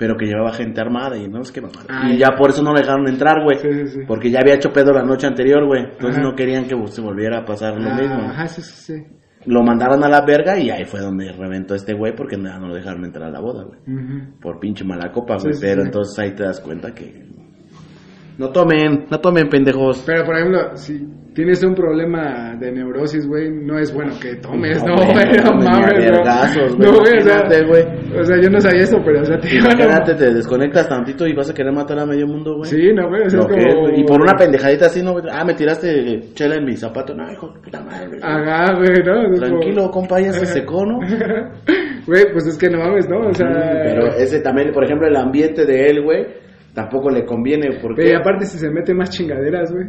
Pero 0.01 0.17
que 0.17 0.25
llevaba 0.27 0.53
gente 0.55 0.81
armada 0.81 1.17
y 1.17 1.29
no 1.29 1.45
sé 1.45 1.53
qué 1.53 1.61
mamada. 1.61 1.85
Ah, 1.91 2.11
Y 2.11 2.17
ya. 2.17 2.31
por 2.37 2.49
eso 2.51 2.63
no 2.63 2.73
lo 2.73 2.79
dejaron 2.81 3.07
entrar, 3.07 3.45
güey. 3.45 3.59
Sí, 3.59 3.69
sí, 3.71 3.87
sí. 3.87 4.01
Porque 4.09 4.31
ya 4.31 4.41
había 4.41 4.55
hecho 4.55 4.73
pedo 4.73 4.93
la 4.95 5.03
noche 5.05 5.27
anterior, 5.27 5.65
güey. 5.67 5.83
Entonces 5.85 6.17
Ajá. 6.19 6.23
no 6.23 6.35
querían 6.35 6.65
que 6.65 6.75
se 6.89 7.01
volviera 7.03 7.41
a 7.41 7.45
pasar 7.45 7.79
lo 7.79 7.91
Ah, 7.91 7.95
mismo. 8.01 8.17
Ajá, 8.31 8.47
sí, 8.49 8.63
sí, 8.63 8.95
sí. 8.95 9.05
Lo 9.47 9.63
mandaron 9.63 10.03
a 10.03 10.09
la 10.09 10.23
verga 10.25 10.59
y 10.59 10.71
ahí 10.71 10.85
fue 10.87 11.01
donde 11.01 11.31
reventó 11.33 11.75
este 11.75 11.93
güey 11.95 12.15
porque 12.17 12.37
ya 12.37 12.59
no 12.59 12.69
lo 12.69 12.75
dejaron 12.75 13.05
entrar 13.05 13.29
a 13.29 13.31
la 13.31 13.41
boda, 13.41 13.65
güey. 13.65 13.79
Ujú. 13.87 14.41
Por 14.41 14.59
pinche 14.59 14.85
mala 14.85 15.13
copa, 15.13 15.37
güey. 15.37 15.55
Pero 15.61 15.83
entonces 15.83 16.19
ahí 16.19 16.33
te 16.35 16.43
das 16.45 16.61
cuenta 16.61 16.93
que... 16.95 17.23
No 18.39 18.49
tomen, 18.51 19.05
no 19.11 19.21
tomen, 19.21 19.49
pendejos. 19.51 20.03
Pero, 20.07 20.25
por 20.25 20.35
ejemplo, 20.37 20.77
si 20.77 21.07
tienes 21.35 21.62
un 21.62 21.75
problema 21.75 22.57
de 22.59 22.73
neurosis, 22.73 23.27
güey, 23.27 23.51
no 23.51 23.79
es 23.79 23.93
bueno 23.95 24.12
que 24.21 24.37
tomes, 24.37 24.83
No, 24.85 24.95
güey, 24.97 25.27
no 25.45 25.53
mames, 25.55 26.07
no. 26.79 26.93
güey, 26.93 27.19
o 27.19 27.23
sea, 27.23 27.38
imagínate, 27.38 27.66
güey. 27.66 27.83
o 28.21 28.25
sea, 28.25 28.37
yo 28.40 28.51
no 28.51 28.61
sabía 28.61 28.83
eso, 28.83 28.99
pero, 29.05 29.21
o 29.21 29.25
sea, 29.25 29.38
te 29.38 29.49
digo, 29.49 29.64
no. 29.69 29.73
Imagínate, 29.73 30.14
te 30.14 30.35
desconectas 30.35 30.88
tantito 30.88 31.27
y 31.27 31.33
vas 31.35 31.51
a 31.51 31.55
querer 31.55 31.73
matar 31.73 31.99
a 31.99 32.07
medio 32.07 32.27
mundo, 32.27 32.57
güey. 32.57 32.69
Sí, 32.71 32.93
no, 32.95 33.09
güey, 33.09 33.23
o 33.23 33.31
sea, 33.31 33.40
es 33.40 33.47
como... 33.47 33.88
y 33.90 34.05
por 34.05 34.21
una 34.21 34.35
pendejadita 34.35 34.87
así, 34.87 35.03
no. 35.03 35.16
Ah, 35.31 35.45
me 35.45 35.55
tiraste 35.55 36.21
chela 36.35 36.57
en 36.57 36.64
mi 36.64 36.77
zapato. 36.77 37.14
No, 37.14 37.31
hijo 37.31 37.53
de 37.53 37.61
puta 37.61 37.81
madre. 37.83 38.09
güey. 38.09 38.21
Ajá, 38.23 38.75
güey, 38.75 39.03
¿no? 39.05 39.35
Tranquilo, 39.37 39.81
como- 39.83 39.90
compa, 39.93 40.21
ya 40.21 40.33
se 40.33 40.47
secó, 40.47 40.85
¿no? 40.85 40.99
Güey, 42.07 42.33
pues 42.33 42.47
es 42.47 42.57
que 42.59 42.69
no 42.71 42.79
mames, 42.79 43.09
¿no? 43.09 43.29
O 43.29 43.35
sea... 43.35 43.47
Pero 43.85 44.07
ese 44.14 44.40
también, 44.40 44.73
por 44.73 44.85
ejemplo, 44.85 45.07
el 45.07 45.14
ambiente 45.16 45.66
de 45.66 45.87
él, 45.87 46.03
güey, 46.03 46.27
tampoco 46.75 47.11
le 47.11 47.25
conviene 47.27 47.79
porque... 47.81 48.03
Pero 48.03 48.09
y 48.11 48.14
aparte 48.14 48.47
si 48.47 48.59
se 48.59 48.71
mete 48.71 48.95
más 48.95 49.11
chingaderas, 49.11 49.71
güey. 49.73 49.85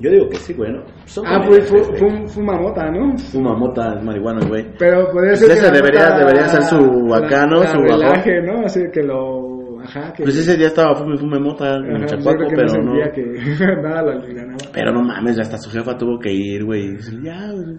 Yo 0.00 0.10
digo 0.10 0.28
que 0.28 0.36
sí, 0.36 0.52
güey, 0.54 0.72
¿no? 0.72 0.82
Son 1.06 1.24
Ah, 1.26 1.42
pues 1.46 1.68
comediantes, 1.70 1.98
fu- 2.00 2.06
güey. 2.06 2.22
fu- 2.26 2.28
fuma 2.28 2.60
mota, 2.60 2.90
¿no? 2.90 3.18
Fuma 3.18 3.56
mota, 3.56 4.00
marihuana, 4.02 4.46
güey. 4.46 4.66
Pero 4.78 5.06
podría 5.10 5.30
Pues 5.32 5.40
ser 5.40 5.50
ese 5.50 5.60
que 5.60 5.66
la 5.66 5.72
debería- 5.76 6.18
debería 6.18 6.48
ser 6.48 6.62
su 6.62 7.06
la- 7.08 7.16
acá, 7.18 7.46
¿no? 7.46 7.60
la 7.60 7.66
Su 7.66 7.78
relaje, 7.78 8.42
¿no? 8.42 8.60
Así 8.64 8.80
que 8.92 9.02
lo... 9.02 9.80
Ajá, 9.80 10.12
que... 10.12 10.22
Pues 10.24 10.36
ese 10.36 10.56
día 10.56 10.66
estaba 10.68 10.94
fume, 10.96 11.16
fume 11.16 11.38
mota 11.40 11.76
en 11.76 11.84
que 12.06 12.16
pero 12.54 12.82
no 12.82 12.92
que 13.12 13.76
nada 13.82 14.02
lo 14.02 14.10
alivianaba. 14.12 14.58
Pero 14.72 14.92
no 14.92 15.02
mames, 15.02 15.38
hasta 15.38 15.56
su 15.58 15.70
jefa 15.70 15.96
tuvo 15.96 16.18
que 16.18 16.32
ir, 16.32 16.64
güey. 16.64 16.96
Ya, 17.22 17.50
güey, 17.52 17.78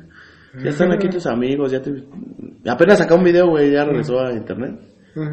ya 0.64 0.70
están 0.70 0.92
aquí 0.92 1.08
tus 1.10 1.28
amigos, 1.28 1.72
ya 1.72 1.82
te... 1.82 1.92
Apenas 2.68 2.98
sacó 2.98 3.16
un 3.16 3.24
video, 3.24 3.48
güey, 3.50 3.72
ya 3.72 3.86
regresó 3.86 4.20
a 4.20 4.32
internet. 4.34 4.80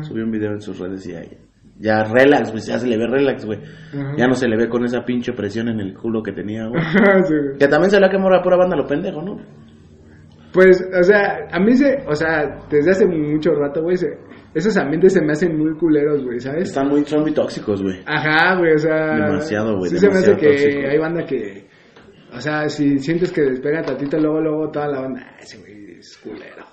Subió 0.03 0.25
un 0.25 0.31
video 0.31 0.53
en 0.53 0.61
sus 0.61 0.79
redes 0.79 1.07
y 1.07 1.15
ahí... 1.15 1.39
Ya 1.79 2.05
relax, 2.05 2.51
güey, 2.53 2.63
ya 2.63 2.79
se 2.79 2.87
le 2.87 2.97
ve 2.97 3.07
relax, 3.07 3.45
güey. 3.45 3.59
Ya 4.17 4.27
no 4.27 4.35
se 4.35 4.49
le 4.49 4.57
ve 4.57 4.69
con 4.69 4.85
esa 4.85 5.05
pinche 5.05 5.33
presión 5.35 5.69
en 5.69 5.81
el 5.81 5.95
culo 5.95 6.23
que 6.23 6.33
tenía, 6.33 6.67
güey. 6.67 6.83
Sí, 7.27 7.35
güey. 7.35 7.59
Que 7.59 7.69
también 7.69 7.91
se 7.91 8.01
le 8.01 8.07
ha 8.07 8.11
quemado 8.11 8.35
a 8.35 8.43
pura 8.43 8.57
banda 8.57 8.77
lo 8.77 8.87
pendejo, 8.87 9.21
¿no? 9.23 9.37
Pues, 10.53 10.83
o 10.99 11.03
sea, 11.03 11.49
a 11.53 11.61
mí 11.61 11.75
se... 11.77 11.99
O 12.07 12.15
sea, 12.15 12.61
desde 12.71 12.91
hace 12.93 13.07
mucho 13.07 13.51
rato, 13.55 13.83
güey, 13.83 13.97
se- 13.99 14.17
esos 14.55 14.75
ambientes 14.79 15.13
se 15.13 15.21
me 15.21 15.33
hacen 15.33 15.55
muy 15.59 15.75
culeros, 15.75 16.25
güey, 16.25 16.41
¿sabes? 16.41 16.69
Están 16.69 16.89
muy, 16.89 17.05
son 17.05 17.21
muy 17.21 17.33
tóxicos, 17.33 17.83
güey. 17.83 18.01
Ajá, 18.07 18.57
güey, 18.59 18.73
o 18.73 18.79
sea... 18.79 19.17
Demasiado, 19.27 19.77
güey, 19.77 19.91
Sí 19.91 19.99
se 19.99 20.09
me 20.09 20.15
hace 20.15 20.31
demasiado 20.31 20.39
que 20.41 20.63
tóxico. 20.65 20.89
hay 20.89 20.99
banda 20.99 21.27
que... 21.27 21.67
O 22.35 22.41
sea, 22.41 22.69
si 22.71 22.99
sientes 22.99 23.33
que 23.33 23.43
despega 23.43 23.83
tantito, 23.83 24.17
luego, 24.19 24.41
luego 24.41 24.71
toda 24.71 24.89
la 24.89 25.01
banda... 25.03 25.21
"Ah, 25.29 25.37
Ese 25.41 25.59
güey 25.59 25.99
es 25.99 26.17
culero, 26.19 26.65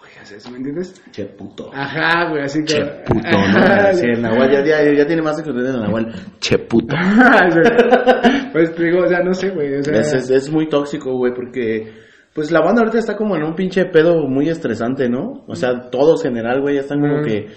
¿me 0.51 0.57
entiendes? 0.57 1.01
Che 1.11 1.25
puto. 1.25 1.71
Ajá, 1.73 2.29
güey, 2.29 2.43
así 2.43 2.59
que... 2.59 2.73
Che 2.73 2.83
puto, 3.05 3.29
¿no? 3.29 3.93
Sí, 3.93 4.05
el 4.05 4.21
Nahual 4.21 4.51
ya, 4.51 4.65
ya, 4.65 4.93
ya 4.93 5.05
tiene 5.05 5.21
más 5.21 5.37
experiencia 5.39 5.73
en 5.73 5.79
el 5.79 5.85
Nahual. 5.85 6.13
Che 6.39 6.57
puto. 6.59 6.95
pues 8.53 8.75
te 8.75 8.83
digo, 8.83 9.03
o 9.03 9.07
sea, 9.07 9.19
no 9.19 9.33
sé, 9.33 9.49
güey, 9.49 9.75
o 9.75 9.83
sea... 9.83 9.99
Es, 9.99 10.13
es, 10.13 10.29
es 10.29 10.51
muy 10.51 10.67
tóxico, 10.67 11.15
güey, 11.17 11.33
porque 11.33 11.91
pues 12.33 12.51
la 12.51 12.61
banda 12.61 12.81
ahorita 12.81 12.97
está 12.97 13.15
como 13.15 13.35
en 13.35 13.43
un 13.43 13.55
pinche 13.55 13.85
pedo 13.85 14.27
muy 14.27 14.49
estresante, 14.49 15.07
¿no? 15.07 15.43
O 15.47 15.55
sea, 15.55 15.89
todos 15.91 16.23
general, 16.23 16.61
güey, 16.61 16.75
ya 16.75 16.81
están 16.81 16.99
como 16.99 17.21
que 17.23 17.47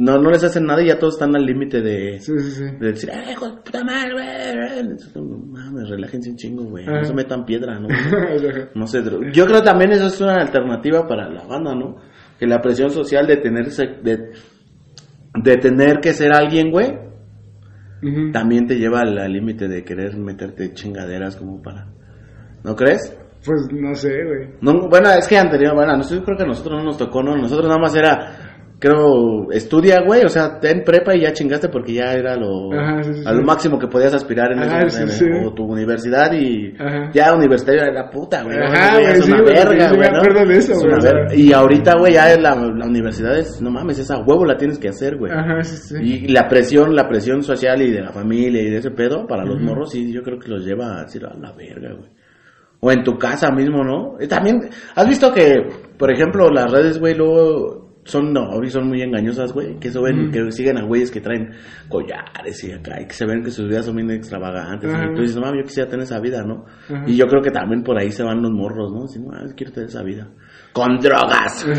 no, 0.00 0.16
no 0.18 0.30
les 0.30 0.42
hacen 0.42 0.64
nada 0.64 0.82
y 0.82 0.86
ya 0.86 0.98
todos 0.98 1.14
están 1.14 1.36
al 1.36 1.44
límite 1.44 1.82
de, 1.82 2.18
Sí, 2.20 2.32
sí, 2.38 2.50
sí. 2.52 2.64
de 2.64 2.86
decir, 2.92 3.10
¡ay, 3.12 3.32
hijo 3.32 3.48
de 3.48 3.56
puta 3.62 3.84
madre, 3.84 4.12
güey! 4.14 5.24
Mames, 5.46 5.88
relájense 5.90 6.30
un 6.30 6.36
chingo, 6.36 6.64
güey. 6.64 6.86
No 6.86 7.04
se 7.04 7.12
metan 7.14 7.44
piedra, 7.44 7.78
¿no? 7.78 7.88
No 8.74 8.86
sé, 8.86 9.02
yo 9.32 9.46
creo 9.46 9.62
también 9.62 9.92
eso 9.92 10.06
es 10.06 10.20
una 10.20 10.36
alternativa 10.36 11.06
para 11.06 11.28
la 11.28 11.44
banda, 11.46 11.74
¿no? 11.74 11.96
Que 12.38 12.46
la 12.46 12.60
presión 12.60 12.90
social 12.90 13.26
de 13.26 13.36
tenerse, 13.36 13.86
de, 14.02 14.30
de 15.34 15.56
tener 15.58 16.00
que 16.00 16.14
ser 16.14 16.32
alguien, 16.32 16.70
güey, 16.70 16.98
también 18.32 18.66
te 18.66 18.76
lleva 18.76 19.00
al 19.00 19.18
al 19.18 19.30
límite 19.32 19.68
de 19.68 19.84
querer 19.84 20.16
meterte 20.16 20.72
chingaderas 20.72 21.36
como 21.36 21.60
para... 21.60 21.88
¿No 22.64 22.74
crees? 22.74 23.14
Pues 23.44 23.68
no 23.72 23.94
sé, 23.94 24.10
güey. 24.24 24.48
No, 24.60 24.88
bueno, 24.88 25.10
es 25.12 25.26
que 25.28 25.36
anterior, 25.36 25.74
bueno, 25.74 25.96
nosotros 25.96 26.24
creo 26.24 26.36
que 26.36 26.44
a 26.44 26.46
nosotros 26.46 26.78
no 26.78 26.84
nos 26.84 26.98
tocó, 26.98 27.22
¿no? 27.22 27.36
Nosotros 27.36 27.66
nada 27.68 27.80
más 27.80 27.94
era, 27.94 28.39
creo, 28.80 29.52
estudia, 29.52 30.00
güey, 30.04 30.24
o 30.24 30.28
sea, 30.30 30.58
ten 30.58 30.82
prepa 30.84 31.14
y 31.14 31.20
ya 31.20 31.32
chingaste 31.34 31.68
porque 31.68 31.92
ya 31.92 32.14
era 32.14 32.34
lo, 32.34 32.72
Ajá, 32.72 33.02
sí, 33.02 33.12
sí, 33.14 33.22
a 33.26 33.32
lo 33.32 33.40
sí. 33.40 33.44
máximo 33.44 33.78
que 33.78 33.86
podías 33.86 34.14
aspirar 34.14 34.50
en 34.52 34.58
Ajá, 34.60 34.80
ese, 34.86 35.26
en- 35.26 35.44
o 35.46 35.52
tu 35.52 35.64
universidad 35.64 36.32
y 36.32 36.74
Ajá. 36.78 37.10
ya 37.12 37.34
universitario 37.34 37.82
era 37.82 37.92
la 37.92 38.10
puta, 38.10 38.42
güey. 38.42 38.56
Ajá, 38.58 38.94
Güey, 38.98 39.12
es 39.12 39.28
una 39.28 39.42
verga, 39.42 39.92
güey, 39.94 40.08
¿no? 40.10 40.46
de 40.48 40.56
eso, 40.56 40.72
Es 40.72 40.80
güey. 40.82 41.40
Y 41.42 41.52
ahorita, 41.52 41.98
güey, 41.98 42.14
ya 42.14 42.36
la, 42.38 42.54
la 42.56 42.86
universidad 42.86 43.38
es, 43.38 43.60
no 43.60 43.70
mames, 43.70 43.98
esa 43.98 44.18
huevo 44.18 44.46
la 44.46 44.56
tienes 44.56 44.78
que 44.78 44.88
hacer, 44.88 45.16
güey. 45.18 45.30
Ajá, 45.30 45.62
sí, 45.62 45.76
sí. 45.76 45.96
Y 46.02 46.28
la 46.28 46.48
presión, 46.48 46.96
la 46.96 47.06
presión 47.06 47.42
social 47.42 47.82
y 47.82 47.90
de 47.92 48.00
la 48.00 48.12
familia 48.12 48.62
y 48.62 48.70
de 48.70 48.78
ese 48.78 48.90
pedo 48.90 49.26
para 49.26 49.44
los 49.44 49.60
morros, 49.60 49.90
sí, 49.90 50.10
yo 50.12 50.22
creo 50.22 50.38
que 50.38 50.48
los 50.48 50.64
lleva 50.64 50.98
a 51.00 51.02
decir 51.04 51.22
a 51.26 51.34
la 51.38 51.52
verga, 51.52 51.92
güey. 51.94 52.10
O 52.80 52.90
en 52.90 53.04
tu 53.04 53.18
casa 53.18 53.50
mismo, 53.52 53.84
¿no? 53.84 54.16
También, 54.26 54.58
¿has 54.94 55.06
visto 55.06 55.30
que, 55.34 55.68
por 55.98 56.10
ejemplo, 56.10 56.48
las 56.48 56.72
redes, 56.72 56.98
güey, 56.98 57.14
luego 57.14 57.89
son, 58.10 58.32
no, 58.32 58.50
son 58.68 58.88
muy 58.88 59.02
engañosas, 59.02 59.52
güey? 59.52 59.78
Que 59.78 59.90
suben, 59.90 60.30
que 60.30 60.50
siguen 60.50 60.78
a 60.78 60.84
güeyes 60.84 61.10
que 61.10 61.20
traen 61.20 61.50
collares 61.88 62.62
y 62.64 62.72
acá, 62.72 63.00
y 63.00 63.06
que 63.06 63.14
se 63.14 63.24
ven 63.24 63.42
que 63.42 63.50
sus 63.50 63.68
vidas 63.68 63.86
son 63.86 63.96
bien 63.96 64.10
extravagantes. 64.10 64.92
Ajá. 64.92 65.04
Y 65.10 65.14
tú 65.14 65.20
dices, 65.22 65.36
no, 65.36 65.42
mames, 65.42 65.60
yo 65.60 65.66
quisiera 65.66 65.88
tener 65.88 66.04
esa 66.04 66.20
vida, 66.20 66.42
¿no? 66.42 66.64
Ajá. 66.66 67.04
Y 67.06 67.16
yo 67.16 67.26
creo 67.26 67.42
que 67.42 67.50
también 67.50 67.82
por 67.82 67.98
ahí 67.98 68.10
se 68.10 68.22
van 68.22 68.42
los 68.42 68.50
morros, 68.50 68.92
¿no? 68.92 69.02
Dicen, 69.02 69.24
ah, 69.32 69.44
quiero 69.56 69.72
tener 69.72 69.88
esa 69.88 70.02
vida. 70.02 70.28
Con 70.72 70.98
drogas. 70.98 71.66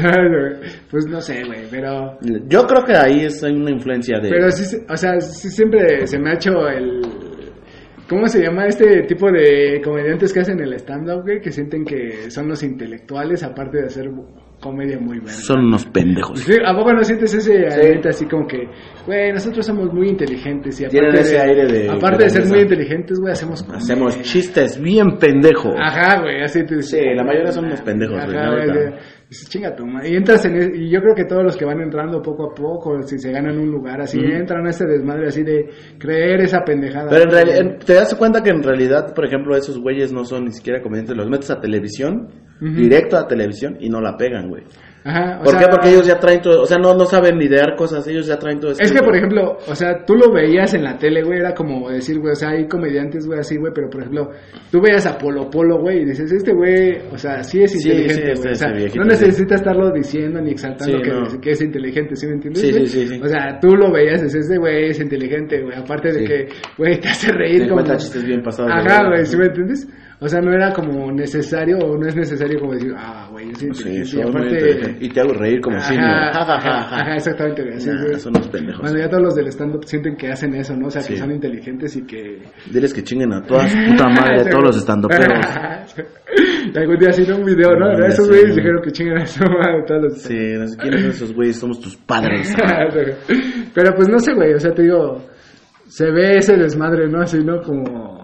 Pues 0.89 1.05
no 1.07 1.21
sé, 1.21 1.43
güey, 1.45 1.61
pero... 1.69 2.17
Yo 2.47 2.63
creo 2.63 2.83
que 2.83 2.93
ahí 2.93 3.25
es 3.25 3.41
una 3.43 3.71
influencia 3.71 4.19
de... 4.19 4.29
Pero 4.29 4.51
sí, 4.51 4.77
o 4.89 4.95
sea, 4.97 5.19
sí 5.19 5.49
siempre 5.49 6.05
se 6.05 6.19
me 6.19 6.31
ha 6.31 6.33
hecho 6.33 6.67
el... 6.67 7.01
¿Cómo 8.09 8.27
se 8.27 8.43
llama 8.43 8.65
este 8.65 9.03
tipo 9.03 9.31
de 9.31 9.81
comediantes 9.81 10.33
que 10.33 10.41
hacen 10.41 10.59
el 10.59 10.73
stand-up, 10.73 11.21
güey? 11.23 11.39
Que 11.39 11.51
sienten 11.51 11.85
que 11.85 12.29
son 12.29 12.49
los 12.49 12.61
intelectuales, 12.61 13.41
aparte 13.43 13.77
de 13.77 13.85
hacer 13.85 14.09
comedia 14.61 14.99
muy 14.99 15.17
buena. 15.17 15.33
Son 15.33 15.65
unos 15.65 15.85
pendejos. 15.87 16.39
Sí, 16.39 16.53
¿A 16.65 16.73
poco 16.73 16.93
no 16.93 17.03
sientes 17.03 17.33
ese 17.33 17.67
ambiente 17.67 18.09
así 18.09 18.25
como 18.25 18.47
que, 18.47 18.69
güey, 19.05 19.33
nosotros 19.33 19.65
somos 19.65 19.91
muy 19.91 20.09
inteligentes 20.09 20.79
y 20.79 20.85
aparte 20.85 21.19
ese 21.19 21.39
aire 21.39 21.65
de 21.65 21.89
aparte 21.89 22.23
de 22.23 22.29
ser 22.29 22.45
muy 22.45 22.61
inteligentes, 22.61 23.19
güey, 23.19 23.33
hacemos 23.33 23.63
comedia. 23.63 23.83
Hacemos 23.83 24.21
chistes 24.21 24.79
bien 24.81 25.17
pendejos. 25.17 25.73
Ajá, 25.77 26.21
güey, 26.21 26.41
así 26.43 26.63
te 26.65 26.81
Sí, 26.81 26.99
la 27.15 27.23
mayoría 27.23 27.51
son 27.51 27.65
unos 27.65 27.81
pendejos, 27.81 28.23
güey, 28.25 28.93
Dices, 29.31 29.47
chinga 29.47 29.73
tu 29.73 29.85
madre. 29.85 30.09
Y 30.09 30.15
entras 30.17 30.43
en 30.43 30.57
es- 30.57 30.77
y 30.77 30.89
yo 30.89 30.99
creo 30.99 31.15
que 31.15 31.23
todos 31.23 31.41
los 31.41 31.55
que 31.55 31.63
van 31.63 31.79
entrando 31.79 32.21
poco 32.21 32.51
a 32.51 32.53
poco, 32.53 33.01
si 33.03 33.17
se 33.17 33.31
ganan 33.31 33.57
un 33.57 33.71
lugar 33.71 34.01
así, 34.01 34.19
entran 34.19 34.67
a 34.67 34.71
ese 34.71 34.85
desmadre 34.85 35.29
así 35.29 35.41
de 35.41 35.69
creer 35.97 36.41
esa 36.41 36.65
pendejada. 36.65 37.09
Pero 37.09 37.23
en 37.23 37.31
realidad, 37.31 37.77
te 37.85 37.93
das 37.93 38.13
cuenta 38.15 38.43
que 38.43 38.49
en 38.49 38.61
realidad, 38.61 39.15
por 39.15 39.23
ejemplo, 39.23 39.55
esos 39.55 39.79
güeyes 39.79 40.11
no 40.11 40.25
son 40.25 40.43
ni 40.43 40.51
siquiera 40.51 40.81
comediantes, 40.81 41.15
los 41.15 41.29
metes 41.29 41.49
a 41.49 41.61
televisión, 41.61 42.27
directo 42.59 43.15
a 43.17 43.25
televisión 43.25 43.77
y 43.79 43.89
no 43.89 44.01
la 44.01 44.17
pegan, 44.17 44.49
güey. 44.49 44.63
Ajá, 45.03 45.39
o 45.39 45.43
¿Por 45.43 45.51
sea, 45.53 45.59
qué? 45.61 45.65
Porque 45.71 45.89
ellos 45.89 46.05
ya 46.05 46.19
traen 46.19 46.41
todo, 46.41 46.61
o 46.61 46.65
sea, 46.67 46.77
no, 46.77 46.93
no 46.93 47.05
saben 47.05 47.41
idear 47.41 47.75
cosas, 47.75 48.07
ellos 48.07 48.27
ya 48.27 48.37
traen 48.37 48.59
todo 48.59 48.71
Es 48.71 48.91
que, 48.91 49.01
por 49.01 49.15
ejemplo, 49.15 49.57
o 49.67 49.73
sea, 49.75 50.05
tú 50.05 50.13
lo 50.15 50.31
veías 50.31 50.75
en 50.75 50.83
la 50.83 50.95
tele, 50.97 51.23
güey, 51.23 51.39
era 51.39 51.55
como 51.55 51.89
decir, 51.89 52.19
güey, 52.19 52.33
o 52.33 52.35
sea, 52.35 52.49
hay 52.49 52.67
comediantes, 52.67 53.25
güey, 53.25 53.39
así, 53.39 53.57
güey, 53.57 53.71
pero, 53.73 53.89
por 53.89 54.01
ejemplo, 54.01 54.29
tú 54.71 54.79
veías 54.79 55.07
a 55.07 55.17
Polo 55.17 55.49
Polo, 55.49 55.79
güey, 55.79 56.01
y 56.01 56.05
dices, 56.05 56.31
este 56.31 56.53
güey, 56.53 56.99
o 57.11 57.17
sea, 57.17 57.43
sí 57.43 57.63
es 57.63 57.71
Sí, 57.71 57.89
inteligente, 57.89 58.13
sí, 58.13 58.21
güey, 58.21 58.33
este- 58.33 58.49
o 58.51 58.55
sea, 58.55 58.67
ese 58.69 58.77
viejito, 58.77 58.99
no 58.99 59.05
necesita 59.07 59.55
estarlo 59.55 59.91
diciendo 59.91 60.39
ni 60.39 60.51
exaltando 60.51 60.97
Sí, 60.97 61.03
que, 61.03 61.09
no. 61.11 61.41
que 61.41 61.49
es 61.49 61.61
inteligente, 61.63 62.15
¿sí 62.15 62.27
me 62.27 62.33
entiendes, 62.33 62.61
Sí, 62.61 62.71
sí, 62.73 62.85
sí, 62.87 63.07
sí. 63.07 63.21
O 63.23 63.27
sea, 63.27 63.57
tú 63.59 63.75
lo 63.75 63.91
veías, 63.91 64.21
dices, 64.21 64.41
este 64.45 64.57
güey 64.59 64.89
es 64.89 64.99
inteligente, 64.99 65.61
güey, 65.63 65.77
aparte 65.79 66.09
de 66.13 66.19
Sí. 66.19 66.25
que, 66.25 66.47
güey, 66.77 66.99
te 66.99 67.09
hace 67.09 67.31
reír 67.31 67.63
Te 67.63 67.69
como... 67.69 67.81
chistes 67.83 68.23
bien 68.23 68.43
pasados 68.43 68.71
de 68.71 68.79
Ajá, 68.79 69.07
güey, 69.07 69.25
¿sí 69.25 69.35
me 69.35 69.45
entiendes? 69.47 69.87
O 70.23 70.27
sea, 70.27 70.39
no 70.39 70.53
era 70.53 70.71
como 70.71 71.11
necesario 71.11 71.79
o 71.79 71.97
no 71.97 72.07
es 72.07 72.15
necesario 72.15 72.59
como 72.59 72.73
decir, 72.73 72.93
ah, 72.95 73.27
güey, 73.31 73.47
yo 73.47 73.55
soy 73.55 73.73
Sí, 73.73 73.89
inteligente, 73.89 74.17
y 74.17 74.21
aparte... 74.21 75.09
te 75.09 75.19
hago 75.19 75.33
reír 75.33 75.61
como 75.61 75.77
Ajá, 75.77 75.95
ja, 75.95 76.29
ajá, 76.29 76.59
ja. 76.61 76.79
ajá, 77.01 77.15
exactamente, 77.15 77.65
Nah, 77.65 78.17
son 78.19 78.35
unos 78.35 78.47
pendejos. 78.49 78.81
Bueno, 78.83 78.99
ya 78.99 79.09
todos 79.09 79.23
los 79.23 79.33
del 79.35 79.47
stand-up 79.47 79.83
sienten 79.85 80.15
que 80.15 80.27
hacen 80.29 80.53
eso, 80.53 80.75
¿no? 80.75 80.87
O 80.87 80.89
sea, 80.91 81.01
que 81.01 81.13
Sí. 81.13 81.17
son 81.17 81.31
inteligentes 81.31 81.95
y 81.95 82.05
que... 82.05 82.43
Diles 82.71 82.93
que 82.93 83.03
chinguen 83.03 83.33
a 83.33 83.41
toda 83.41 83.67
su 83.67 83.75
puta 83.75 84.07
madre, 84.09 84.41
a 84.41 84.49
todos 84.51 84.63
los 84.63 84.77
estandoperos. 84.77 85.45
y 86.71 86.77
algún 86.77 86.97
día 86.99 87.09
hicieron 87.09 87.39
un 87.39 87.45
video, 87.47 87.71
¿no? 87.79 87.91
No, 87.97 88.05
Esos 88.05 88.27
sí. 88.27 88.31
güeyes 88.31 88.55
dijeron 88.55 88.81
que 88.83 88.91
chingan 88.91 89.17
a 89.23 89.25
su 89.25 89.43
madre 89.43 89.83
todos 89.87 90.03
los... 90.03 90.21
Sí, 90.21 90.53
no 90.55 90.67
sé 90.67 90.77
quiénes 90.77 91.01
son 91.01 91.09
esos 91.09 91.33
güeyes, 91.33 91.55
somos 91.59 91.79
tus 91.81 91.97
padres. 91.97 92.53
Pero 93.73 93.95
pues 93.95 94.07
no 94.07 94.19
sé, 94.19 94.33
güey, 94.35 94.53
o 94.53 94.59
sea, 94.59 94.71
te 94.71 94.83
digo, 94.83 95.17
se 95.87 96.11
ve 96.11 96.37
ese 96.37 96.55
desmadre, 96.57 97.09
¿no? 97.09 97.21
Así, 97.21 97.39
¿no? 97.43 97.59
Como 97.63 98.20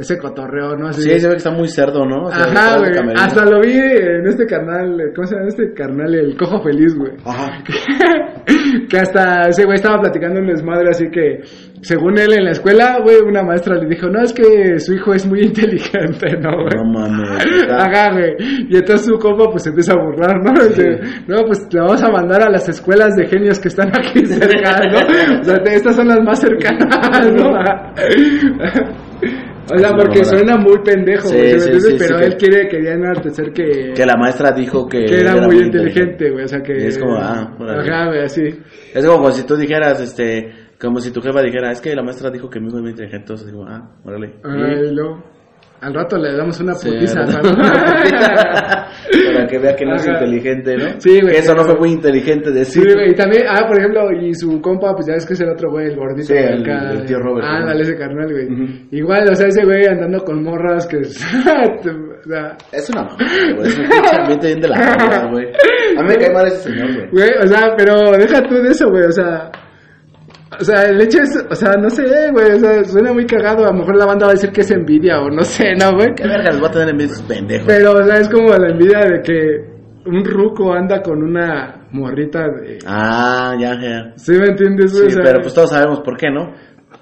ese 0.00 0.16
cotorreo, 0.16 0.76
¿no? 0.76 0.88
Así, 0.88 1.02
Sí, 1.02 1.20
se 1.20 1.26
ve 1.26 1.34
que 1.34 1.38
está 1.38 1.50
muy 1.50 1.68
cerdo, 1.68 2.06
¿no? 2.06 2.24
O 2.24 2.30
sea, 2.30 2.44
Ajá, 2.44 2.78
güey. 2.78 2.90
Hasta 3.14 3.44
lo 3.44 3.60
vi 3.60 3.74
en 3.74 4.26
este 4.26 4.46
canal, 4.46 4.96
¿cómo 5.14 5.26
se 5.26 5.34
llama 5.34 5.48
este 5.48 5.74
carnal? 5.74 6.14
El 6.14 6.36
Cojo 6.38 6.62
Feliz, 6.62 6.96
güey. 6.96 7.12
Ajá. 7.24 7.62
que 8.88 8.98
hasta 8.98 9.48
ese 9.48 9.64
güey 9.64 9.74
estaba 9.74 10.00
platicando 10.00 10.40
un 10.40 10.46
desmadre, 10.46 10.88
así 10.88 11.10
que, 11.10 11.42
según 11.82 12.18
él 12.18 12.32
en 12.32 12.44
la 12.44 12.52
escuela, 12.52 12.98
güey, 13.02 13.16
una 13.20 13.42
maestra 13.42 13.76
le 13.76 13.86
dijo, 13.88 14.08
no, 14.08 14.22
es 14.22 14.32
que 14.32 14.78
su 14.78 14.94
hijo 14.94 15.12
es 15.12 15.26
muy 15.26 15.40
inteligente, 15.44 16.34
¿no, 16.40 16.50
güey? 16.62 16.74
No 16.76 16.84
mames. 16.92 17.44
Ajá, 17.70 18.12
güey. 18.12 18.36
Y 18.70 18.76
entonces 18.76 19.04
su 19.06 19.18
compa 19.18 19.50
pues 19.50 19.64
se 19.64 19.68
empieza 19.68 19.92
a 19.92 20.02
burlar, 20.02 20.42
¿no? 20.42 20.52
Dice, 20.66 20.98
no, 21.28 21.44
pues 21.44 21.68
le 21.70 21.80
vamos 21.80 22.02
a 22.02 22.10
mandar 22.10 22.42
a 22.42 22.50
las 22.50 22.66
escuelas 22.70 23.14
de 23.16 23.26
genios 23.26 23.60
que 23.60 23.68
están 23.68 23.88
aquí 23.88 24.24
cerca, 24.24 24.80
¿no? 24.90 25.40
O 25.40 25.44
sea, 25.44 25.56
estas 25.66 25.94
son 25.94 26.08
las 26.08 26.20
más 26.20 26.40
cercanas, 26.40 27.32
¿no? 27.34 27.50
O 29.72 29.78
sea, 29.78 29.92
porque 29.96 30.24
suena 30.24 30.56
muy 30.56 30.78
pendejo, 30.82 31.28
Sí, 31.28 31.36
güey, 31.36 31.96
pero 31.98 32.18
él 32.18 32.36
que- 32.36 32.36
quiere, 32.48 32.68
quería 32.68 32.94
enaltecer 32.94 33.52
que, 33.52 33.92
Que 33.94 34.04
la 34.06 34.16
maestra 34.16 34.50
dijo 34.52 34.88
que, 34.88 35.04
que 35.04 35.20
era, 35.20 35.36
muy 35.40 35.58
inteligente, 35.58 36.30
güey, 36.30 36.44
o 36.44 36.48
sea 36.48 36.60
que... 36.60 36.72
Y 36.72 36.86
es 36.86 36.98
como, 36.98 37.16
ah, 37.16 37.54
órale. 37.58 37.88
Ajá, 37.88 38.06
güey, 38.08 38.22
así. 38.22 38.42
Es 38.92 39.06
como 39.06 39.30
si 39.30 39.46
tú 39.46 39.56
dijeras, 39.56 40.00
este, 40.00 40.52
como 40.80 40.98
si 40.98 41.12
tu 41.12 41.20
jefa 41.20 41.40
dijera, 41.42 41.70
es 41.70 41.80
que 41.80 41.94
la 41.94 42.02
maestra 42.02 42.30
dijo 42.30 42.50
que 42.50 42.58
mi 42.58 42.66
hijo 42.66 42.78
es 42.78 42.82
muy 42.82 42.90
inteligente, 42.90 43.22
entonces 43.22 43.46
digo, 43.46 43.64
ah, 43.68 43.96
órale. 44.04 44.34
Ay, 44.42 44.92
luego, 44.92 45.22
al 45.80 45.94
rato 45.94 46.16
le 46.18 46.36
damos 46.36 46.60
una 46.60 46.74
Sí, 46.74 46.90
putiza. 46.90 47.20
¿no? 47.24 47.40
Para 49.34 49.46
que 49.46 49.58
vea 49.58 49.74
que 49.76 49.84
no 49.86 49.94
es 49.96 50.06
inteligente, 50.06 50.76
¿no? 50.76 51.00
Sí, 51.00 51.20
güey. 51.20 51.32
Que 51.34 51.38
eso 51.40 51.54
no 51.54 51.64
fue 51.64 51.76
muy 51.78 51.90
inteligente 51.92 52.50
Sí, 52.50 52.54
decir. 52.58 52.94
güey, 52.94 53.10
y 53.10 53.14
también, 53.14 53.44
ah, 53.48 53.64
por 53.66 53.78
ejemplo, 53.78 54.10
y 54.12 54.34
su 54.34 54.60
compa, 54.60 54.94
pues 54.94 55.06
ya 55.06 55.14
ves 55.14 55.26
que 55.26 55.32
es 55.34 55.40
el 55.40 55.48
otro 55.50 55.70
güey, 55.70 55.86
el 55.88 55.96
gordito. 55.96 56.28
Sí, 56.28 56.34
el- 56.36 56.62
acá, 56.62 56.90
el 56.92 57.04
tío 57.06 57.18
Robert, 57.18 57.46
Ah, 57.48 57.64
dale 57.66 57.82
ese 57.82 57.96
carnal, 57.96 58.30
güey. 58.30 58.48
Igual, 58.90 59.28
o 59.30 59.34
sea, 59.34 59.48
ese 59.48 59.64
güey 59.64 59.86
andando 59.86 60.22
con 60.24 60.42
morras 60.42 60.86
que... 60.86 60.98
es- 60.98 61.24
o 61.44 62.28
sea, 62.28 62.56
Es 62.72 62.90
una 62.90 63.02
mamada, 63.02 63.54
güey. 63.56 63.68
Es 63.68 63.78
un 63.78 64.20
ambiente 64.20 64.46
bien 64.48 64.60
de 64.60 64.68
la 64.68 65.28
güey. 65.32 65.46
A 65.96 66.02
mí 66.02 66.08
me 66.08 66.16
cae 66.16 66.32
mal 66.34 66.46
ese 66.46 66.70
señor, 66.70 66.92
güey. 66.94 67.08
güey, 67.10 67.30
o 67.42 67.46
sea, 67.46 67.74
pero 67.76 67.94
deja 68.18 68.42
tú 68.42 68.54
de 68.56 68.70
eso, 68.70 68.88
güey, 68.90 69.04
o 69.04 69.12
sea... 69.12 69.50
O 70.58 70.64
sea, 70.64 70.82
el 70.82 71.00
hecho 71.00 71.18
es, 71.22 71.46
o 71.48 71.54
sea, 71.54 71.72
no 71.80 71.88
sé, 71.88 72.02
güey, 72.32 72.52
o 72.52 72.58
sea, 72.58 72.84
suena 72.84 73.12
muy 73.12 73.24
cagado, 73.24 73.64
a 73.64 73.72
lo 73.72 73.78
mejor 73.78 73.96
la 73.96 74.06
banda 74.06 74.26
va 74.26 74.32
a 74.32 74.34
decir 74.34 74.50
que 74.50 74.62
es 74.62 74.70
envidia 74.70 75.20
o 75.20 75.30
no 75.30 75.42
sé, 75.42 75.74
¿no, 75.76 75.92
güey? 75.92 76.08
¿Qué 76.16 76.26
verga 76.26 76.50
les 76.50 76.62
va 76.62 76.66
a 76.66 76.70
tener 76.72 76.88
en 76.88 76.96
vez 76.96 77.08
de 77.08 77.14
esos 77.14 77.26
pendejos? 77.26 77.66
Pero, 77.68 77.92
o 77.92 78.02
sea, 78.02 78.16
es 78.16 78.28
como 78.28 78.48
la 78.48 78.70
envidia 78.70 78.98
de 78.98 79.22
que 79.22 79.70
un 80.06 80.24
ruco 80.24 80.72
anda 80.72 81.02
con 81.02 81.22
una 81.22 81.86
morrita 81.92 82.40
de... 82.48 82.78
Ah, 82.86 83.54
ya, 83.60 83.74
ya. 83.80 84.12
¿Sí 84.16 84.32
me 84.32 84.46
entiendes, 84.46 84.92
güey? 84.92 85.10
Sí, 85.10 85.18
O 85.18 85.22
sea, 85.22 85.22
pero 85.24 85.40
pues 85.42 85.54
todos 85.54 85.70
sabemos 85.70 86.00
por 86.00 86.16
qué, 86.16 86.30
¿no? 86.30 86.52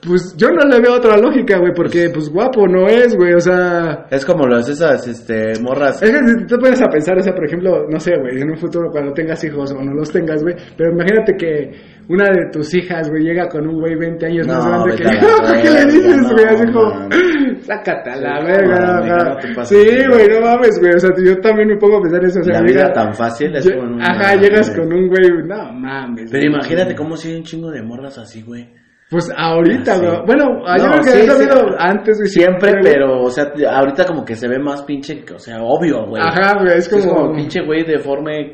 Pues 0.01 0.35
yo 0.37 0.49
no 0.51 0.69
le 0.69 0.81
veo 0.81 0.95
otra 0.95 1.17
lógica, 1.17 1.59
güey, 1.59 1.73
porque 1.75 2.11
pues 2.13 2.31
guapo 2.31 2.67
no 2.69 2.87
es, 2.87 3.17
güey, 3.17 3.35
o 3.35 3.41
sea... 3.41 4.07
Es 4.11 4.25
como 4.25 4.47
las 4.47 4.69
esas 4.69 5.07
este, 5.09 5.61
morras. 5.61 6.03
Es 6.03 6.11
que 6.11 6.19
si 6.19 6.47
te 6.47 6.57
pones 6.57 6.81
a 6.81 6.89
pensar, 6.89 7.19
o 7.19 7.23
sea, 7.23 7.35
por 7.35 7.45
ejemplo, 7.47 7.87
no 7.89 7.99
sé, 7.99 8.13
güey, 8.17 8.41
en 8.41 8.51
un 8.51 8.57
futuro 8.57 8.91
cuando 8.91 9.13
tengas 9.13 9.43
hijos 9.45 9.73
o 9.73 9.83
no 9.83 9.93
los 9.93 10.11
tengas, 10.11 10.43
güey, 10.43 10.55
pero 10.77 10.93
imagínate 10.93 11.35
que 11.37 11.99
una 12.09 12.25
de 12.27 12.51
tus 12.53 12.73
hijas, 12.75 13.11
güey, 13.11 13.25
llega 13.25 13.49
con 13.49 13.67
un 13.67 13.81
güey 13.81 13.97
20 13.97 14.27
años 14.27 14.47
No, 14.47 14.55
más 14.55 14.85
grande 14.85 14.97
que 14.97 15.05
la 15.05 15.63
¿Qué 15.63 15.71
le 15.71 15.85
dices, 15.87 16.33
güey? 16.33 16.45
Así 16.47 16.73
como, 16.73 17.09
sácate 17.63 18.11
a 18.11 18.17
la 18.17 18.45
verga, 18.45 19.65
Sí, 19.65 19.85
güey, 20.11 20.29
no 20.29 20.41
mames, 20.41 20.79
güey, 20.81 20.95
o 20.95 20.99
sea, 20.99 21.11
yo 21.25 21.41
también 21.41 21.69
me 21.69 21.77
pongo 21.77 21.99
a 21.99 22.03
pensar 22.03 22.25
eso, 22.25 22.41
o 22.41 22.45
sea, 22.45 22.61
La 22.61 22.63
vida 22.63 22.93
tan 22.93 23.13
fácil 23.15 23.55
es 23.57 23.69
como 23.71 24.01
Ajá, 24.01 24.37
llegas 24.37 24.71
con 24.71 24.93
un 24.93 25.09
güey, 25.09 25.29
no 25.45 25.73
mames. 25.73 26.31
Pero 26.31 26.47
imagínate 26.47 26.95
cómo 26.95 27.17
si 27.17 27.31
hay 27.31 27.37
un 27.37 27.43
chingo 27.43 27.71
de 27.71 27.83
morras 27.83 28.17
así, 28.19 28.43
güey. 28.43 28.69
Pues 29.11 29.31
ahorita, 29.37 29.93
Ah, 29.93 29.97
sí. 29.97 30.05
güey. 30.07 30.19
Bueno, 30.27 30.45
yo 30.77 30.85
No, 30.85 30.91
creo 30.91 31.01
que 31.03 31.09
sí, 31.11 31.19
ha 31.31 31.33
sí. 31.35 31.43
habido 31.43 31.77
antes, 31.79 32.19
güey. 32.19 32.29
Siempre, 32.29 32.73
pero, 32.83 33.23
o 33.23 33.31
sea, 33.31 33.45
ahorita 33.71 34.05
como 34.05 34.25
que 34.25 34.35
se 34.35 34.49
ve 34.49 34.59
más 34.59 34.83
pinche, 34.83 35.25
o 35.35 35.39
sea, 35.39 35.63
obvio, 35.63 36.07
güey. 36.07 36.23
Ajá, 36.23 36.59
güey, 36.59 36.77
es 36.77 36.93
Es 36.93 37.07
como... 37.07 37.15
como 37.23 37.35
pinche 37.37 37.63
güey 37.65 37.85
deforme 37.85 38.51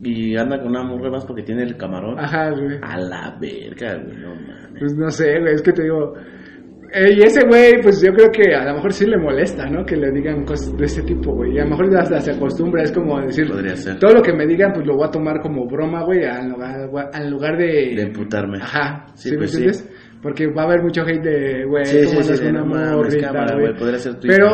y 0.00 0.36
anda 0.36 0.58
con 0.58 0.68
una 0.68 0.84
mujer 0.84 1.10
más 1.10 1.26
porque 1.26 1.42
tiene 1.42 1.64
el 1.64 1.76
camarón. 1.76 2.16
Ajá, 2.20 2.50
güey. 2.50 2.78
A 2.82 2.96
la 2.98 3.36
verga, 3.40 3.96
güey, 3.96 4.16
no 4.18 4.34
mames. 4.36 4.78
Pues 4.78 4.94
no 4.94 5.10
sé, 5.10 5.40
güey, 5.40 5.54
es 5.54 5.62
que 5.62 5.72
te 5.72 5.82
digo. 5.82 6.14
Eh, 6.92 7.12
y 7.16 7.22
ese 7.22 7.46
güey, 7.46 7.80
pues 7.82 8.00
yo 8.02 8.12
creo 8.12 8.30
que 8.30 8.54
a 8.54 8.64
lo 8.64 8.74
mejor 8.74 8.92
sí 8.92 9.06
le 9.06 9.18
molesta, 9.18 9.66
¿no? 9.66 9.84
Que 9.84 9.96
le 9.96 10.10
digan 10.10 10.44
cosas 10.44 10.76
de 10.76 10.84
ese 10.84 11.02
tipo, 11.02 11.32
güey. 11.34 11.54
Y 11.54 11.58
a 11.58 11.64
lo 11.64 11.70
mejor 11.70 11.96
hasta 11.96 12.20
se 12.20 12.32
acostumbra, 12.32 12.82
es 12.82 12.92
como 12.92 13.20
decir. 13.20 13.48
Podría 13.48 13.76
ser. 13.76 13.98
Todo 13.98 14.14
lo 14.14 14.22
que 14.22 14.32
me 14.32 14.46
digan, 14.46 14.72
pues 14.72 14.86
lo 14.86 14.96
voy 14.96 15.06
a 15.06 15.10
tomar 15.10 15.40
como 15.40 15.66
broma, 15.66 16.04
güey, 16.04 16.24
al 16.24 16.48
lugar, 16.48 16.90
al 17.12 17.30
lugar 17.30 17.56
de. 17.58 17.94
De 17.96 18.02
emputarme. 18.02 18.58
Ajá, 18.60 19.06
¿sí, 19.14 19.28
Sí, 19.28 19.30
me 19.32 19.38
pues 19.38 19.50
sí. 19.50 19.56
entiendes? 19.58 19.88
Porque 20.20 20.48
va 20.48 20.62
a 20.62 20.64
haber 20.64 20.82
mucho 20.82 21.02
hate 21.02 21.22
de, 21.22 21.64
güey, 21.64 21.84
Sí, 21.84 22.00
¿cómo 22.06 22.22
sí, 22.22 22.36
sí, 22.36 22.44
no 22.46 22.50
una 22.50 22.64
mames, 22.64 22.92
morrita, 22.96 23.26
cámara, 23.28 23.54
güey? 23.56 23.72
Pero 24.26 24.48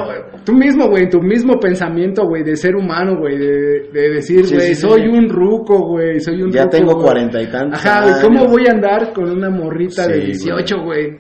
tú 0.45 0.53
mismo, 0.53 0.89
güey, 0.89 1.09
tu 1.09 1.23
mismo 1.23 1.59
pensamiento, 1.59 2.27
güey, 2.27 2.43
de 2.43 2.55
ser 2.55 2.77
humano, 2.77 3.17
güey, 3.19 3.39
de, 3.39 3.89
de 3.91 4.11
decir, 4.11 4.45
güey, 4.53 4.75
soy 4.75 5.07
un 5.09 5.27
ruco, 5.29 5.89
güey, 5.89 6.21
soy 6.21 6.43
un 6.43 6.51
Ya 6.51 6.65
ruco, 6.65 6.77
tengo 6.77 6.99
cuarenta 7.01 7.41
y 7.41 7.47
tantos 7.51 7.83
Ajá, 7.83 8.03
güey, 8.03 8.15
¿cómo 8.23 8.47
voy 8.47 8.65
a 8.69 8.73
andar 8.73 9.13
con 9.15 9.31
una 9.31 9.49
morrita 9.49 10.07
de 10.07 10.21
Sí, 10.35 10.45
18, 10.51 10.83
güey? 10.85 11.17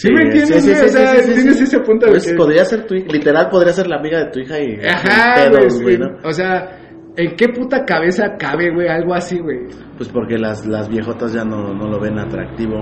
¿Sí, 0.00 0.12
me 0.12 0.22
entiendes, 0.22 0.62
sí, 0.64 0.74
sí, 0.74 0.84
o 0.84 0.88
sea, 0.88 1.12
tienes 1.24 1.60
ese 1.60 1.80
punto 1.80 2.06
de 2.06 2.12
Pues 2.12 2.26
que... 2.30 2.34
podría 2.36 2.64
ser 2.64 2.86
tu 2.86 2.94
hija, 2.94 3.06
literal 3.10 3.48
podría 3.50 3.72
ser 3.72 3.88
la 3.88 3.96
amiga 3.96 4.18
de 4.24 4.30
tu 4.30 4.38
hija 4.38 4.60
y 4.60 4.78
Ajá, 4.86 5.48
güey. 5.82 5.98
O 6.24 6.32
sea, 6.32 6.78
¿en 7.16 7.34
qué 7.34 7.48
puta 7.48 7.84
cabeza 7.84 8.36
cabe, 8.38 8.72
güey, 8.72 8.86
algo 8.86 9.12
así, 9.14 9.38
güey? 9.40 9.58
Pues 9.96 10.08
porque 10.08 10.38
las, 10.38 10.64
las 10.66 10.88
viejotas 10.88 11.32
ya 11.32 11.44
no, 11.44 11.74
no 11.74 11.88
lo 11.88 11.98
ven 12.00 12.16
atractivo 12.18 12.76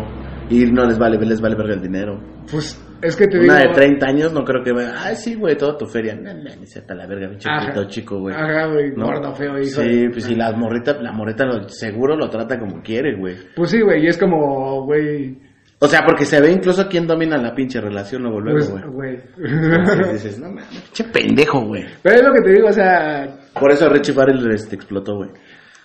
y 0.51 0.67
no 0.71 0.85
les 0.85 0.99
vale, 0.99 1.19
les 1.25 1.41
vale 1.41 1.57
verga 1.57 1.75
el 1.75 1.81
dinero. 1.81 2.21
Pues, 2.51 2.79
es 3.03 3.17
que 3.17 3.27
te 3.27 3.39
Una 3.39 3.61
digo... 3.61 3.69
de 3.71 3.75
30 3.75 4.07
años 4.07 4.33
no 4.35 4.45
creo 4.45 4.63
que 4.63 4.73
vea, 4.75 4.93
ay 5.03 5.17
sí, 5.17 5.35
güey, 5.37 5.57
toda 5.57 5.79
tu 5.79 5.87
feria. 5.87 6.15
No, 6.15 6.35
no, 6.35 6.51
ni 6.61 6.67
se 6.67 6.83
la 6.87 7.07
verga, 7.07 7.29
pinche 7.31 7.49
chico, 7.89 8.21
güey. 8.21 8.35
Ajá, 8.35 8.67
güey, 8.67 8.91
¿No? 8.95 9.07
gordo, 9.07 9.33
feo, 9.35 9.59
hijo. 9.59 9.81
Sí, 9.81 10.09
pues 10.11 10.25
si 10.25 10.35
la 10.35 10.53
morrita, 10.53 11.01
la 11.01 11.13
morrita 11.13 11.47
lo- 11.47 11.67
seguro 11.69 12.15
lo 12.15 12.29
trata 12.29 12.59
como 12.59 12.83
quiere, 12.83 13.17
güey. 13.19 13.37
Pues 13.55 13.71
sí, 13.71 13.81
güey, 13.81 14.05
y 14.05 14.09
es 14.09 14.19
como, 14.19 14.85
güey... 14.85 15.46
O 15.79 15.87
sea, 15.89 16.01
porque 16.07 16.25
se 16.25 16.41
ve 16.41 16.51
incluso 16.53 16.89
quién 16.89 17.07
domina 17.07 17.37
la 17.37 17.55
pinche 17.55 17.81
relación 17.81 18.23
luego, 18.23 18.41
luego, 18.41 18.59
Pues, 18.59 18.85
güey. 18.87 19.19
güey. 19.37 20.13
Dices, 20.15 20.39
no 20.39 20.49
mames, 20.49 20.65
pinche 20.67 21.05
pendejo, 21.05 21.67
güey. 21.67 21.85
Pero 22.03 22.17
es 22.17 22.23
lo 22.23 22.33
que 22.33 22.41
te 22.41 22.53
digo, 22.55 22.69
o 22.69 22.73
sea, 22.73 23.37
Por 23.61 23.71
eso 23.71 23.89
Richie 23.91 24.15
Farrell 24.15 24.51
este, 24.53 24.77
explotó, 24.77 25.17
güey. 25.17 25.31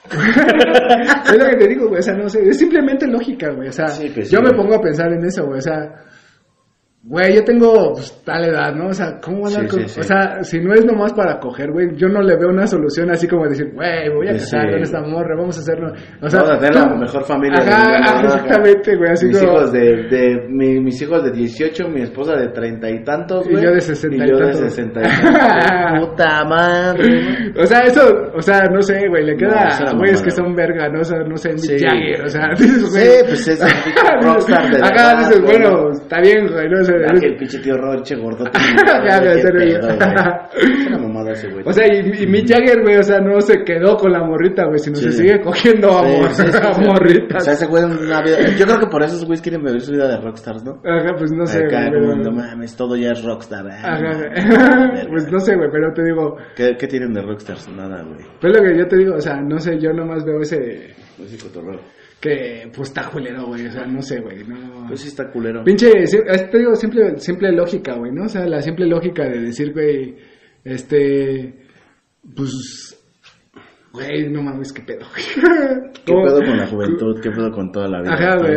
es 0.12 1.38
lo 1.38 1.46
que 1.50 1.56
te 1.58 1.68
digo, 1.68 1.88
güey, 1.90 2.00
o 2.00 2.04
sea, 2.04 2.14
no 2.16 2.28
sé, 2.30 2.48
es 2.48 2.58
simplemente 2.58 3.06
lógica, 3.08 3.52
güey, 3.52 3.68
o 3.70 3.72
sea, 3.72 3.88
Sí, 3.90 4.10
pues 4.14 4.30
sí, 4.30 4.36
yo 4.36 4.42
me 4.42 4.50
güey. 4.50 4.62
pongo 4.62 4.76
a 4.76 4.82
pensar 4.82 5.12
en 5.12 5.24
eso, 5.26 5.46
güey, 5.46 5.60
o 5.60 5.62
sea, 5.62 5.78
güey, 7.04 7.36
yo 7.36 7.44
tengo 7.44 7.94
pues, 7.94 8.22
tal 8.24 8.46
edad, 8.46 8.76
¿no? 8.76 8.88
O 8.90 8.94
sea, 8.94 9.18
¿cómo 9.24 9.40
voy 9.42 9.54
a 9.56 9.60
Sí, 9.62 9.68
con- 9.68 9.80
sí, 9.82 9.88
sí. 9.88 10.00
O 10.02 10.04
sea, 10.04 10.44
si 10.44 10.60
no 10.60 10.72
es 10.74 10.86
nomás 10.86 11.14
para 11.14 11.40
coger, 11.40 11.72
güey, 11.72 11.96
yo 11.96 12.08
no 12.08 12.22
le 12.22 12.36
veo 12.38 12.50
una 12.50 12.68
solución 12.68 13.10
así 13.10 13.28
como 13.28 13.48
decir, 13.48 13.72
güey, 13.74 14.08
voy 14.14 14.28
a 14.28 14.32
Pues 14.32 14.44
casar 14.52 14.70
con 14.72 14.82
esta 14.84 15.02
morra, 15.02 15.36
vamos 15.36 15.58
a 15.58 15.62
hacerlo, 15.62 15.92
o 16.22 16.30
sea, 16.30 16.42
Vamos 16.44 16.56
a 16.58 16.60
tener 16.60 16.76
la 16.76 16.96
mejor 16.96 17.24
familia 17.26 17.58
Ajá, 17.60 17.92
del 17.92 18.02
mundo, 18.04 18.12
¿no? 18.22 18.28
exactamente, 18.36 18.96
güey, 18.98 19.12
así 19.12 19.26
mis 19.26 19.40
como... 19.40 19.52
hijos 19.54 19.72
de, 19.72 19.80
de 20.10 20.48
mi- 20.50 20.80
mis 20.80 21.02
hijos 21.02 21.24
de 21.24 21.32
18, 21.32 21.88
mi 21.90 22.02
esposa 22.04 22.36
de 22.36 22.48
treinta 22.50 22.88
y 22.90 23.04
tantos, 23.04 23.48
Y 23.48 23.52
güey. 23.52 23.64
yo 23.64 23.72
de 23.72 23.82
60 23.82 24.16
y 24.16 24.20
y 24.28 24.32
yo 24.32 24.38
de 24.38 24.44
tantos. 24.44 24.60
60 24.60 25.02
y. 25.02 26.02
Puta 26.06 26.46
madre. 26.46 27.52
O 27.60 27.66
sea, 27.66 27.80
eso, 27.82 28.02
o 28.36 28.42
sea, 28.42 28.60
no 28.72 28.82
sé, 28.82 29.00
güey, 29.10 29.26
le 29.26 29.34
No, 29.34 29.38
queda 29.40 29.60
a 29.62 29.64
güeyes 29.66 29.94
mamada, 29.94 30.24
que 30.24 30.32
son 30.32 30.46
güey. 30.54 30.56
verga, 30.56 30.90
¿no? 30.90 31.00
O 31.00 31.04
sea, 31.04 31.20
no 31.24 31.36
sé, 31.38 31.50
Mick 31.50 31.60
Sí. 31.60 31.78
Jagger, 31.80 32.22
o 32.26 32.28
sea, 32.28 32.50
dices, 32.58 32.90
güey. 32.92 33.04
Sí, 33.06 33.24
pues 33.28 33.48
es 33.48 33.62
el 33.62 34.22
rockstar 34.24 34.70
de 34.72 34.78
Acá 34.86 35.18
dices, 35.20 35.42
güey, 35.42 35.58
bueno, 35.58 35.82
¿no? 35.84 35.92
está 35.92 36.22
bien, 36.22 36.48
güey, 36.52 36.70
no 36.70 36.84
que 37.20 37.28
el 37.28 37.38
pinche 37.38 37.60
tío 37.60 37.78
Robert, 37.78 38.04
che 38.04 38.16
gordo. 38.16 38.46
Ya, 39.10 39.20
güey, 39.20 39.32
en 39.34 39.42
serio. 39.42 39.80
Es 39.80 40.88
una 40.88 40.98
mamada 41.00 41.32
ese, 41.32 41.50
güey. 41.50 41.64
O 41.66 41.72
sea, 41.74 41.86
y, 41.88 42.24
y 42.24 42.28
Mick 42.28 42.48
Jagger, 42.48 42.82
güey, 42.82 42.98
o 42.98 43.04
sea, 43.04 43.20
no 43.20 43.40
se 43.42 43.64
quedó 43.64 43.96
con 43.98 44.12
la 44.12 44.24
morrita, 44.24 44.66
güey, 44.66 44.80
sino 44.80 44.96
Sí. 44.98 45.04
se 45.06 45.12
sigue 45.14 45.42
cogiendo 45.42 45.90
a, 45.98 46.04
Sí, 46.08 46.18
mor- 46.20 46.30
sí, 46.32 46.44
sí, 46.52 46.58
a 46.62 46.74
sí. 46.74 46.82
morritas. 46.82 47.42
O 47.42 47.46
sea, 47.46 47.54
ese 47.54 47.68
güey 47.68 47.84
una 47.84 48.22
vida... 48.22 48.38
Yo 48.58 48.66
creo 48.66 48.80
que 48.80 48.88
por 48.88 49.02
eso 49.04 49.16
esos 49.16 49.26
güeyes 49.26 49.42
quieren 49.42 49.64
vivir 49.64 49.82
su 49.82 49.92
vida 49.92 50.08
de 50.08 50.18
rockstars, 50.22 50.64
¿no? 50.64 50.82
Ajá, 50.86 51.14
pues 51.18 51.32
no 51.32 51.46
sé, 51.46 51.66
Acá, 51.66 51.90
güey. 51.90 52.02
como, 52.02 52.14
pero- 52.14 52.24
no 52.24 52.32
mames, 52.32 52.76
todo 52.76 52.96
ya 52.96 53.12
es 53.12 53.24
rockstar. 53.24 53.66
ah, 53.70 53.94
Ajá, 53.94 54.18
güey. 54.18 55.08
Pues 55.12 55.32
no 55.32 55.40
sé, 55.40 55.56
güey, 55.56 55.70
pero 55.72 55.94
te 55.94 56.04
digo, 56.04 56.38
¿Qué, 56.56 56.76
¿Qué 56.78 56.88
tienen 56.88 57.14
de 57.14 57.22
rockstars? 57.22 57.70
Nada, 57.70 58.04
güey. 58.04 58.26
pues 58.40 58.56
lo 58.56 58.62
que 58.64 58.78
yo 58.78 58.88
te 58.88 58.98
digo, 58.98 59.16
o 59.16 59.22
sea, 59.22 59.42
no 59.42 59.58
sé, 59.60 59.80
yo 59.80 59.92
nomás 59.94 60.24
veo 60.26 60.42
ese 60.42 60.94
sí, 61.26 61.38
cotorreo. 61.38 61.80
Que, 62.22 62.70
pues 62.74 62.90
está 62.90 63.10
culero, 63.10 63.48
güey, 63.48 63.66
o 63.66 63.72
sea, 63.72 63.86
no 63.86 64.02
sé, 64.02 64.22
güey, 64.22 64.44
no. 64.48 64.86
Pues 64.88 65.02
sí 65.02 65.08
está 65.08 65.30
culero. 65.32 65.64
Pinche, 65.64 65.90
te 65.92 66.58
digo, 66.58 66.76
simple, 66.76 67.18
simple 67.18 67.52
lógica, 67.52 67.96
güey, 67.96 68.12
¿no? 68.12 68.26
O 68.26 68.30
sea, 68.30 68.46
la 68.46 68.62
simple 68.62 68.86
lógica 68.86 69.24
de 69.28 69.42
decir, 69.42 69.74
güey, 69.74 70.16
este, 70.64 71.54
pues, 72.36 73.04
güey, 73.92 74.30
no 74.30 74.44
mames, 74.44 74.72
qué 74.72 74.84
pedo, 74.84 75.08
güey. 75.10 75.26
¿Qué 76.06 76.14
pedo 76.14 76.38
con 76.46 76.58
la 76.58 76.68
juventud? 76.68 77.20
¿Qué 77.22 77.32
pedo 77.32 77.52
con 77.52 77.72
toda 77.72 77.88
la 77.88 78.02
vida? 78.02 78.14
Ajá, 78.14 78.38
güey. 78.38 78.54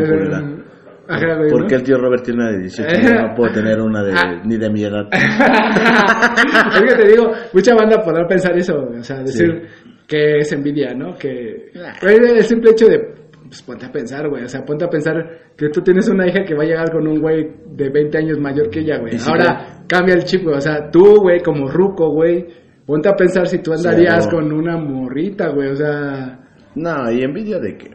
Ajá, 1.07 1.37
güey. 1.37 1.51
¿Por 1.51 1.63
¿no? 1.63 1.67
qué 1.67 1.75
el 1.77 1.83
tío 1.83 1.97
Robert 1.99 2.23
tiene 2.23 2.43
una 2.43 2.53
de 2.53 2.61
18 2.61 2.91
y 2.99 3.03
yo 3.03 3.15
no 3.15 3.35
puedo 3.35 3.53
tener 3.53 3.81
una 3.81 4.03
de 4.03 4.13
Ah. 4.15 4.43
ni 4.45 4.57
de 4.57 4.71
mi 4.71 4.85
edad? 4.85 5.07
es 5.13 6.83
que 6.83 7.03
te 7.03 7.09
digo, 7.09 7.31
mucha 7.53 7.75
banda 7.75 8.03
podrá 8.03 8.27
pensar 8.27 8.57
eso, 8.57 8.75
o 8.77 9.03
sea, 9.03 9.23
decir 9.23 9.69
que 10.07 10.39
es 10.39 10.53
envidia, 10.53 10.95
¿no? 10.95 11.15
Que, 11.17 11.71
güey, 12.03 12.17
el 12.17 12.43
simple 12.45 12.71
hecho 12.73 12.87
de, 12.89 13.24
pues 13.55 13.63
ponte 13.63 13.87
a 13.87 13.93
pensar, 13.93 14.29
güey, 14.29 14.43
o 14.45 14.49
sea, 14.49 14.65
ponte 14.65 14.85
a 14.85 14.89
pensar 14.89 15.15
que 15.57 15.69
tú 15.69 15.81
tienes 15.81 16.09
una 16.09 16.27
hija 16.27 16.43
que 16.45 16.55
va 16.55 16.65
a 16.65 16.67
llegar 16.67 16.91
con 16.91 17.07
un 17.07 17.21
güey 17.21 17.49
de 17.67 17.89
20 17.89 18.19
años 18.19 18.39
mayor 18.41 18.69
que 18.69 18.81
ella, 18.81 18.99
güey. 18.99 19.17
Sí, 19.17 19.31
Ahora 19.31 19.85
cambia 19.87 20.15
el 20.15 20.25
chip, 20.25 20.43
güey, 20.43 20.57
o 20.57 20.61
sea, 20.61 20.91
tú, 20.91 21.21
güey, 21.21 21.41
como 21.41 21.69
ruco, 21.69 22.11
güey, 22.11 22.47
ponte 22.85 23.09
a 23.09 23.15
pensar 23.15 23.47
si 23.47 23.59
tú 23.59 23.73
Sí, 23.77 23.87
andarías 23.87 24.27
no. 24.27 24.33
con 24.33 24.53
una 24.53 24.77
morrita, 24.77 25.51
güey, 25.51 25.71
o 25.71 25.77
sea, 25.77 26.41
No, 26.75 27.11
y 27.13 27.23
envidia 27.23 27.59
de 27.61 27.77
que... 27.77 27.91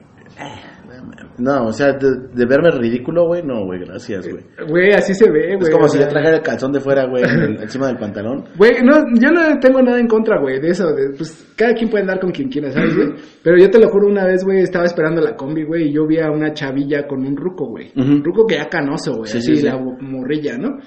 No, 1.37 1.67
o 1.67 1.71
sea, 1.73 1.93
de, 1.93 2.09
de 2.33 2.45
verme 2.45 2.69
ridículo, 2.71 3.25
güey, 3.27 3.43
no, 3.43 3.65
güey, 3.65 3.79
gracias, 3.85 4.27
güey. 4.27 4.43
güey, 4.69 4.91
así 4.91 5.13
se 5.13 5.29
ve, 5.29 5.55
güey. 5.55 5.63
Es 5.63 5.69
como 5.69 5.87
si 5.87 5.99
yo 5.99 6.07
trajera 6.07 6.37
el 6.37 6.41
calzón 6.41 6.71
de 6.71 6.79
fuera, 6.79 7.05
güey, 7.05 7.23
encima 7.61 7.87
del 7.87 7.97
pantalón. 7.97 8.45
Güey, 8.57 8.81
no, 8.83 8.95
yo 9.19 9.31
no 9.31 9.59
tengo 9.59 9.81
nada 9.81 9.99
en 9.99 10.07
contra, 10.07 10.39
güey, 10.41 10.59
de 10.59 10.69
eso. 10.69 10.87
de- 10.93 11.09
pues 11.17 11.45
cada 11.55 11.73
quien 11.73 11.89
puede 11.89 12.03
andar 12.03 12.19
con 12.19 12.31
quien 12.31 12.49
quiera, 12.49 12.71
¿sabes, 12.71 12.95
güey? 12.95 13.09
Pero 13.43 13.57
yo 13.57 13.69
te 13.69 13.79
lo 13.79 13.89
juro, 13.89 14.07
una 14.07 14.25
vez, 14.25 14.43
güey, 14.45 14.59
estaba 14.61 14.85
esperando 14.85 15.21
la 15.21 15.35
combi, 15.35 15.63
güey, 15.65 15.89
y 15.89 15.93
yo 15.93 16.07
vi 16.07 16.19
a 16.19 16.29
una 16.31 16.53
chavilla 16.53 17.05
con 17.07 17.25
un 17.25 17.35
ruco, 17.35 17.67
güey. 17.67 17.91
Un 17.95 18.23
ruco 18.23 18.45
que 18.47 18.55
ya 18.55 18.67
canoso, 18.69 19.15
güey, 19.17 19.29
Sí, 19.29 19.37
así, 19.39 19.55
sí, 19.55 19.61
sí. 19.61 19.65
la 19.67 19.77
morrilla, 19.77 20.57
¿no? 20.57 20.77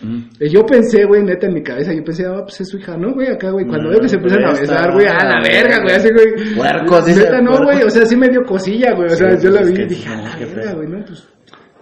Y 0.41 0.49
yo 0.49 0.65
pensé, 0.65 1.05
güey, 1.05 1.23
neta 1.23 1.47
en 1.47 1.55
mi 1.55 1.63
cabeza, 1.63 1.93
yo 1.95 2.03
pensé, 2.05 2.25
ah, 2.27 2.41
pues 2.43 2.61
es 2.63 2.69
su 2.69 2.79
hija, 2.79 2.97
¿no, 2.97 3.13
güey? 3.13 3.29
Acá, 3.29 3.51
güey, 3.51 3.67
cuando 3.67 3.91
veo 3.91 4.01
que 4.01 4.09
se 4.09 4.17
empiezan 4.17 4.45
a 4.45 4.53
besar, 4.61 4.93
güey, 4.93 5.07
a 5.07 5.25
la 5.25 5.41
verga, 5.43 5.79
güey, 5.83 5.95
así, 5.95 6.09
güey. 6.13 6.55
Neta, 7.25 7.41
no, 7.43 7.63
güey, 7.65 7.83
o 7.83 7.91
sea, 7.91 8.07
sí 8.07 8.17
me 8.17 8.29
dio 8.29 8.43
cosilla, 8.45 8.95
güey, 8.95 9.07
o 9.07 9.17
sea, 9.17 9.37
yo 9.39 9.51
la 9.51 9.63
vi 9.63 9.73
dije, 9.95 10.09
a 10.09 10.17
no, 10.17 10.23
la 10.25 10.37
verga, 10.37 10.73
güey, 10.75 10.89
no, 10.89 11.05
pues. 11.05 11.29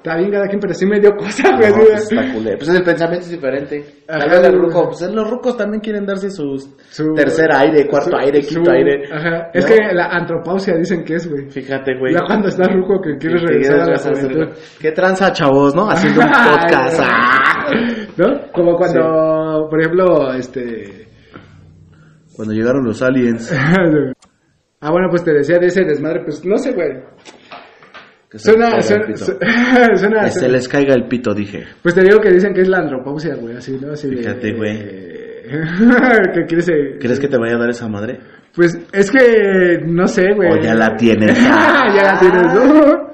Está 0.02 0.16
bien 0.16 0.30
cada 0.30 0.46
quien, 0.46 0.60
pero 0.60 0.72
sí 0.72 0.86
me 0.86 0.98
dio 0.98 1.14
cosa, 1.14 1.42
No, 1.50 1.58
güey. 1.58 1.68
así, 1.68 1.74
pues 1.76 2.08
güey. 2.08 2.20
está 2.24 2.32
culero. 2.32 2.56
Pues 2.56 2.68
el 2.70 2.82
pensamiento 2.84 3.24
es 3.26 3.30
diferente. 3.32 3.84
Ajá, 4.08 4.18
Tal 4.20 4.30
vez 4.30 4.44
el 4.48 4.58
ruco, 4.58 4.84
pues 4.88 5.12
los 5.12 5.30
rucos 5.30 5.56
también 5.58 5.80
quieren 5.82 6.06
darse 6.06 6.30
sus 6.30 6.70
Su- 6.88 7.12
tercer 7.14 7.48
aire, 7.54 7.86
cuarto 7.86 8.08
su- 8.12 8.16
aire, 8.16 8.42
su- 8.42 8.48
quinto 8.54 8.70
aire. 8.70 9.02
Ajá. 9.12 9.50
Es 9.52 9.68
¿no? 9.68 9.74
que 9.76 9.94
la 9.94 10.06
antropausia 10.06 10.74
dicen 10.78 11.04
que 11.04 11.16
es, 11.16 11.28
güey. 11.30 11.50
Fíjate, 11.50 11.98
güey. 11.98 12.14
Ya 12.14 12.20
cuando 12.26 12.48
estás 12.48 12.68
ruco 12.72 12.98
que 13.02 13.18
quieres 13.18 13.42
Que 13.42 13.46
regresar 13.48 13.80
a 13.80 13.86
la 13.88 13.98
juventud. 13.98 14.56
¿Qué 14.80 14.92
tranza, 14.92 15.32
chavos, 15.32 15.74
no? 15.74 15.90
Haciendo 15.90 16.20
un 16.22 16.26
podcast. 16.50 17.00
ah. 17.02 17.66
¿No? 18.16 18.52
Como 18.54 18.76
cuando, 18.78 19.68
por 19.68 19.80
ejemplo, 19.82 20.32
este... 20.32 21.08
Cuando 22.34 22.54
llegaron 22.54 22.86
los 22.86 23.02
aliens. 23.02 23.52
ah, 24.80 24.90
bueno, 24.90 25.08
pues 25.10 25.22
te 25.24 25.34
decía 25.34 25.58
de 25.58 25.66
ese 25.66 25.84
desmadre, 25.84 26.22
pues 26.24 26.42
no 26.46 26.56
sé, 26.56 26.72
güey. 26.72 26.88
Que 28.30 28.38
se 28.38 28.52
Suena, 28.52 28.76
les 28.76 28.86
caiga 28.88 29.04
el 29.06 29.16
suena, 29.16 29.38
pito. 29.88 29.98
suena, 29.98 30.20
Que 30.24 30.30
se 30.30 30.48
les 30.48 30.68
caiga 30.68 30.94
el 30.94 31.08
pito, 31.08 31.34
dije. 31.34 31.64
Pues 31.82 31.94
te 31.94 32.02
digo 32.02 32.20
que 32.20 32.30
dicen 32.30 32.54
que 32.54 32.60
es 32.60 32.68
la 32.68 32.78
antropausia, 32.78 33.34
güey, 33.34 33.56
así, 33.56 33.76
¿no? 33.80 33.92
Así 33.92 34.08
Fíjate, 34.08 34.52
güey. 34.52 34.78
que 36.34 36.44
quieres... 36.46 36.68
eh, 36.68 36.96
¿Crees 37.00 37.18
que 37.18 37.26
te 37.28 37.36
vaya 37.36 37.56
a 37.56 37.58
dar 37.58 37.70
esa 37.70 37.88
madre? 37.88 38.20
Pues 38.54 38.78
es 38.92 39.10
que, 39.10 39.80
no 39.84 40.06
sé, 40.06 40.32
güey. 40.34 40.50
O 40.52 40.62
ya 40.62 40.74
la 40.74 40.94
tienes. 40.96 41.36
ya 41.42 42.02
la 42.14 42.18
tienes, 42.20 42.54
¿no? 42.54 43.10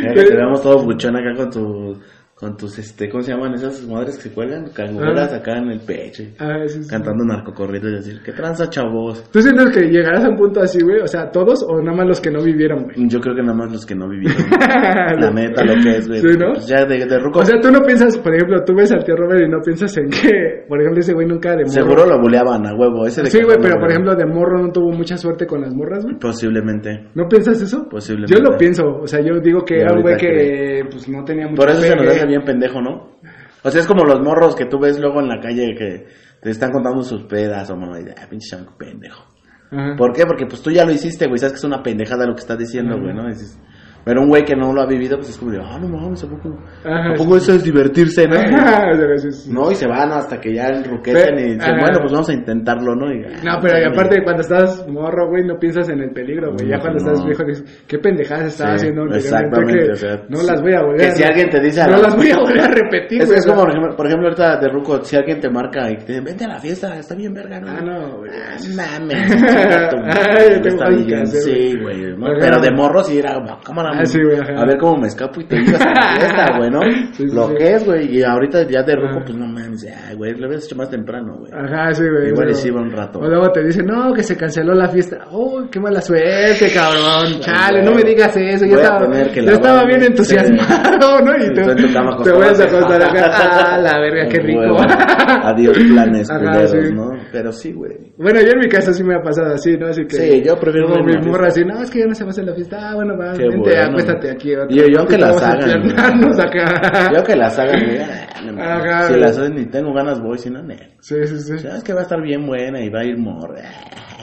Mira 0.00 0.14
que 0.14 0.22
te 0.24 0.36
vemos 0.36 0.62
todo 0.62 0.82
buchón 0.84 1.16
acá 1.16 1.34
con 1.36 1.50
tu 1.50 2.00
con 2.38 2.54
tus, 2.54 2.78
este, 2.78 3.08
¿cómo 3.08 3.22
se 3.22 3.32
llaman 3.32 3.54
esas 3.54 3.82
madres 3.88 4.16
que 4.16 4.24
se 4.28 4.34
cuelgan? 4.34 4.66
Cangueras 4.74 5.32
Ah. 5.32 5.36
acá 5.36 5.56
en 5.56 5.70
el 5.70 5.80
pecho. 5.80 6.22
Ah, 6.38 6.58
sí, 6.66 6.82
sí. 6.82 6.90
Cantando 6.90 7.24
narcocorridos 7.24 7.90
y 7.90 7.94
decir, 7.94 8.20
¿qué 8.22 8.32
tranza, 8.32 8.68
chavos? 8.68 9.24
¿Tú 9.32 9.40
sientes 9.40 9.70
que 9.74 9.86
llegarás 9.88 10.22
a 10.22 10.28
un 10.28 10.36
punto 10.36 10.60
así, 10.60 10.78
güey? 10.84 11.00
O 11.00 11.06
sea, 11.06 11.30
¿todos 11.30 11.64
o 11.66 11.80
nada 11.80 11.96
más 11.96 12.06
los 12.06 12.20
que 12.20 12.30
no 12.30 12.42
vivieron, 12.44 12.82
güey? 12.84 13.08
Yo 13.08 13.20
creo 13.20 13.34
que 13.34 13.40
nada 13.40 13.54
más 13.54 13.72
los 13.72 13.86
que 13.86 13.94
no 13.94 14.06
vivieron. 14.06 14.36
La 15.18 15.30
neta, 15.30 15.64
lo 15.64 15.80
que 15.82 15.96
es, 15.96 16.06
güey. 16.08 16.20
Sí, 16.20 16.28
¿no? 16.38 16.52
Pues 16.52 16.66
ya 16.68 16.84
de, 16.84 17.06
de 17.06 17.18
ruco. 17.18 17.38
O 17.38 17.44
sea, 17.44 17.58
tú 17.58 17.70
no 17.70 17.80
piensas, 17.80 18.18
por 18.18 18.34
ejemplo, 18.34 18.62
tú 18.66 18.74
ves 18.74 18.92
al 18.92 19.02
tío 19.02 19.16
Robert 19.16 19.40
y 19.40 19.48
no 19.50 19.60
piensas 19.64 19.96
en 19.96 20.10
que, 20.10 20.64
por 20.68 20.78
ejemplo, 20.78 21.00
ese 21.00 21.14
güey 21.14 21.26
nunca 21.26 21.52
de 21.52 21.64
morro. 21.64 21.70
seguro 21.70 22.04
lo 22.06 22.20
buleaban 22.20 22.66
a 22.66 22.74
huevo. 22.74 23.06
Ese 23.06 23.22
de 23.22 23.30
Sí, 23.30 23.38
güey, 23.42 23.56
pero 23.62 23.80
por 23.80 23.88
ejemplo, 23.90 24.14
de 24.14 24.26
morro 24.26 24.62
no 24.62 24.70
tuvo 24.70 24.92
mucha 24.92 25.16
suerte 25.16 25.46
con 25.46 25.62
las 25.62 25.74
morras, 25.74 26.04
güey. 26.04 26.18
Posiblemente. 26.18 27.08
¿No 27.14 27.26
piensas 27.28 27.62
eso? 27.62 27.88
Posiblemente. 27.88 28.34
Yo 28.34 28.42
lo 28.42 28.58
pienso, 28.58 28.84
o 28.84 29.06
sea, 29.06 29.20
yo 29.22 29.40
digo 29.40 29.64
que 29.64 29.80
era 29.80 29.94
un 29.94 30.02
güey 30.02 30.18
que 30.18 30.82
pues 30.90 31.08
no 31.08 31.24
tenía 31.24 31.46
mucho 31.48 31.62
Por 31.62 31.70
eso 31.70 31.80
se 31.80 31.96
nos 31.96 32.06
hace 32.08 32.25
bien 32.26 32.44
pendejo, 32.44 32.80
¿no? 32.80 33.18
O 33.62 33.70
sea, 33.70 33.80
es 33.80 33.86
como 33.86 34.04
los 34.04 34.20
morros 34.20 34.54
que 34.54 34.66
tú 34.66 34.78
ves 34.78 34.98
luego 35.00 35.20
en 35.20 35.28
la 35.28 35.40
calle 35.40 35.74
que 35.76 36.06
te 36.40 36.50
están 36.50 36.70
contando 36.70 37.02
sus 37.02 37.24
pedas 37.24 37.70
o 37.70 37.76
mamá, 37.76 38.00
y 38.00 38.04
ah, 38.10 38.26
pinche 38.28 38.50
chamaco 38.50 38.76
pendejo. 38.76 39.24
Ajá. 39.70 39.96
¿Por 39.96 40.12
qué? 40.12 40.24
Porque 40.26 40.46
pues 40.46 40.62
tú 40.62 40.70
ya 40.70 40.84
lo 40.84 40.92
hiciste, 40.92 41.26
güey, 41.26 41.38
sabes 41.38 41.54
que 41.54 41.58
es 41.58 41.64
una 41.64 41.82
pendejada 41.82 42.26
lo 42.26 42.34
que 42.34 42.40
estás 42.40 42.58
diciendo, 42.58 42.98
güey, 43.00 43.14
¿no? 43.14 43.26
Dices, 43.26 43.58
pero 44.06 44.20
un 44.22 44.28
güey 44.28 44.44
que 44.44 44.54
no 44.54 44.72
lo 44.72 44.82
ha 44.82 44.86
vivido, 44.86 45.16
pues 45.16 45.30
es 45.30 45.36
como 45.38 45.50
de, 45.50 45.58
ah, 45.60 45.76
no 45.80 45.88
mames, 45.88 46.22
¿a 46.22 46.28
poco, 46.28 46.56
Ajá, 46.84 47.10
¿a 47.10 47.14
poco 47.16 47.36
eso 47.38 47.54
es 47.54 47.64
divertirse, 47.64 48.28
no? 48.28 48.36
Ajá, 48.38 48.92
sí. 49.18 49.50
No, 49.52 49.68
y 49.72 49.74
se 49.74 49.88
van 49.88 50.12
hasta 50.12 50.38
que 50.40 50.54
ya 50.54 50.68
enruquecen 50.68 51.34
Pe- 51.34 51.40
y 51.42 51.44
dicen, 51.54 51.60
ajá. 51.60 51.80
bueno, 51.80 51.98
pues 52.02 52.12
vamos 52.12 52.28
a 52.28 52.32
intentarlo, 52.32 52.94
¿no? 52.94 53.12
Y, 53.12 53.24
ah, 53.24 53.40
No, 53.44 53.58
pero 53.60 53.78
y 53.78 53.82
mames. 53.82 53.98
aparte 53.98 54.22
cuando 54.22 54.42
estás 54.42 54.86
morro, 54.88 55.28
güey, 55.28 55.44
no 55.44 55.58
piensas 55.58 55.88
en 55.88 56.00
el 56.02 56.10
peligro, 56.12 56.52
güey. 56.52 56.68
Ya 56.68 56.78
cuando 56.78 57.02
no. 57.02 57.10
estás 57.10 57.26
viejo 57.26 57.42
dices, 57.44 57.84
qué 57.88 57.98
pendejadas 57.98 58.46
estaba 58.46 58.78
Sí, 58.78 58.86
haciendo 58.86 59.12
exactamente, 59.12 59.84
que 59.86 59.90
o 59.90 59.96
sea, 59.96 60.22
no 60.28 60.42
las 60.44 60.62
voy 60.62 60.72
a 60.74 60.82
volver 60.82 61.00
que 61.00 61.10
si 61.10 61.22
alguien 61.24 61.50
te 61.50 61.60
dice 61.60 61.82
no 61.84 61.90
la- 61.90 61.98
las 61.98 62.16
voy 62.16 62.30
a 62.30 62.38
volver 62.38 62.60
a 62.60 62.68
repetir, 62.68 63.22
Es, 63.22 63.26
güey. 63.26 63.38
es 63.40 63.46
como, 63.46 63.62
por 63.62 63.70
ejemplo, 63.70 63.96
por 63.96 64.06
ejemplo, 64.06 64.28
ahorita 64.28 64.56
de 64.60 64.68
Ruco, 64.68 65.02
si 65.02 65.16
alguien 65.16 65.40
te 65.40 65.50
marca 65.50 65.90
y 65.90 65.96
te 65.96 66.12
dice, 66.12 66.20
vente 66.20 66.44
a 66.44 66.48
la 66.48 66.60
fiesta, 66.60 66.96
está 66.96 67.16
bien 67.16 67.34
verga, 67.34 67.58
¿no? 67.60 67.66
Ah, 67.68 67.80
no, 67.80 68.18
güey. 68.18 68.30
Ah, 68.30 68.56
mames, 68.76 69.32
Ay, 70.38 70.62
tengo 70.62 71.26
Sí, 71.26 71.76
güey. 71.82 72.14
Pero 72.38 72.60
de 72.60 72.70
morro 72.70 73.02
sí 73.02 73.18
era, 73.18 73.38
"Va, 73.40 73.58
cámara, 73.64 73.95
Ah, 74.00 74.06
sí, 74.06 74.18
güey, 74.22 74.38
ajá. 74.38 74.60
a 74.62 74.64
ver 74.66 74.78
cómo 74.78 74.98
me 74.98 75.06
escapo 75.08 75.40
y 75.40 75.44
te 75.44 75.56
ibas 75.56 75.80
a 75.80 75.90
la 75.92 76.16
fiesta, 76.16 76.46
güey, 76.58 76.70
¿no? 76.70 76.80
Sí, 76.82 77.08
sí, 77.12 77.26
Lo 77.34 77.54
que 77.54 77.72
es, 77.74 77.84
güey. 77.84 78.16
Y 78.16 78.22
ahorita 78.22 78.62
ya 78.68 78.82
de 78.82 78.92
Ajá. 78.94 79.20
pues 79.24 79.36
no 79.36 79.46
mames, 79.46 79.86
ay, 80.08 80.16
güey, 80.16 80.34
lo 80.34 80.46
habías 80.46 80.64
hecho 80.66 80.76
más 80.76 80.90
temprano, 80.90 81.36
güey. 81.38 81.52
Ajá, 81.52 81.92
sí, 81.92 82.02
güey. 82.08 82.28
Igual 82.28 82.54
sí 82.54 82.68
iba 82.68 82.80
un 82.80 82.90
rato. 82.90 83.18
O 83.20 83.26
luego 83.26 83.50
te 83.52 83.64
dicen, 83.64 83.86
no, 83.86 84.12
que 84.12 84.22
se 84.22 84.36
canceló 84.36 84.74
la 84.74 84.88
fiesta. 84.88 85.18
Oh, 85.30 85.66
qué 85.70 85.80
mala 85.80 86.00
suerte, 86.00 86.70
cabrón. 86.74 87.40
Chale, 87.40 87.82
no 87.82 87.92
me 87.94 88.02
digas 88.02 88.36
eso. 88.36 88.64
Yo 88.66 88.76
Voy 88.76 88.82
estaba, 88.82 89.06
yo 89.34 89.50
estaba 89.52 89.84
bien 89.84 90.02
entusiasmado, 90.02 91.20
¿no? 91.20 91.32
Y 91.36 91.54
tú 91.54 92.22
te 92.22 92.32
vuelves 92.32 92.60
a 92.60 92.64
acostar 92.64 93.02
acá. 93.02 93.32
Ah, 93.66 93.78
la 93.78 93.98
verga, 94.00 94.28
qué 94.28 94.38
rico. 94.40 94.76
Adiós 95.42 95.76
planes 95.78 96.28
culeros. 96.28 96.92
¿no? 96.92 97.10
Pero 97.32 97.52
sí, 97.52 97.72
güey. 97.72 98.05
Bueno, 98.18 98.40
yo 98.40 98.48
en 98.52 98.58
mi 98.60 98.68
casa 98.68 98.94
sí 98.94 99.04
me 99.04 99.14
ha 99.14 99.20
pasado 99.20 99.52
así, 99.52 99.76
¿no? 99.76 99.88
Así 99.88 100.06
que. 100.06 100.16
Sí, 100.16 100.42
yo 100.42 100.56
prefiero 100.58 100.88
Como 100.88 101.00
a 101.00 101.04
mi 101.06 101.16
morra 101.26 101.48
así, 101.48 101.62
no, 101.64 101.82
es 101.82 101.90
que 101.90 101.98
ya 102.00 102.06
no 102.06 102.14
se 102.14 102.24
va 102.24 102.28
a 102.28 102.30
hacer 102.30 102.44
la 102.46 102.54
fiesta. 102.54 102.78
Ah, 102.90 102.94
bueno, 102.94 103.14
va, 103.18 103.32
Qué 103.34 103.42
vente, 103.42 103.58
bueno. 103.58 103.82
acuéstate 103.90 104.30
aquí. 104.30 104.54
otro 104.54 104.68
Yo- 104.74 104.86
yo 104.86 105.06
que 105.06 105.18
las 105.18 105.42
a 105.42 105.52
hagan, 105.52 105.90
acá. 106.40 107.10
Yo 107.14 107.22
que 107.24 107.36
las 107.36 107.58
hagan, 107.58 107.82
no. 108.56 108.62
Ajá, 108.62 109.02
Si 109.02 109.08
güey. 109.12 109.20
las 109.20 109.38
hacen 109.38 109.54
ni 109.54 109.66
tengo 109.66 109.92
ganas, 109.92 110.18
voy, 110.22 110.38
si 110.38 110.48
no, 110.48 110.62
ne. 110.62 110.76
Sí, 111.00 111.14
sí, 111.26 111.38
sí. 111.40 111.58
Sabes 111.58 111.84
que 111.84 111.92
va 111.92 112.00
a 112.00 112.02
estar 112.04 112.22
bien 112.22 112.46
buena 112.46 112.80
y 112.80 112.88
va 112.88 113.00
a 113.00 113.04
ir 113.04 113.18
morra. 113.18 113.62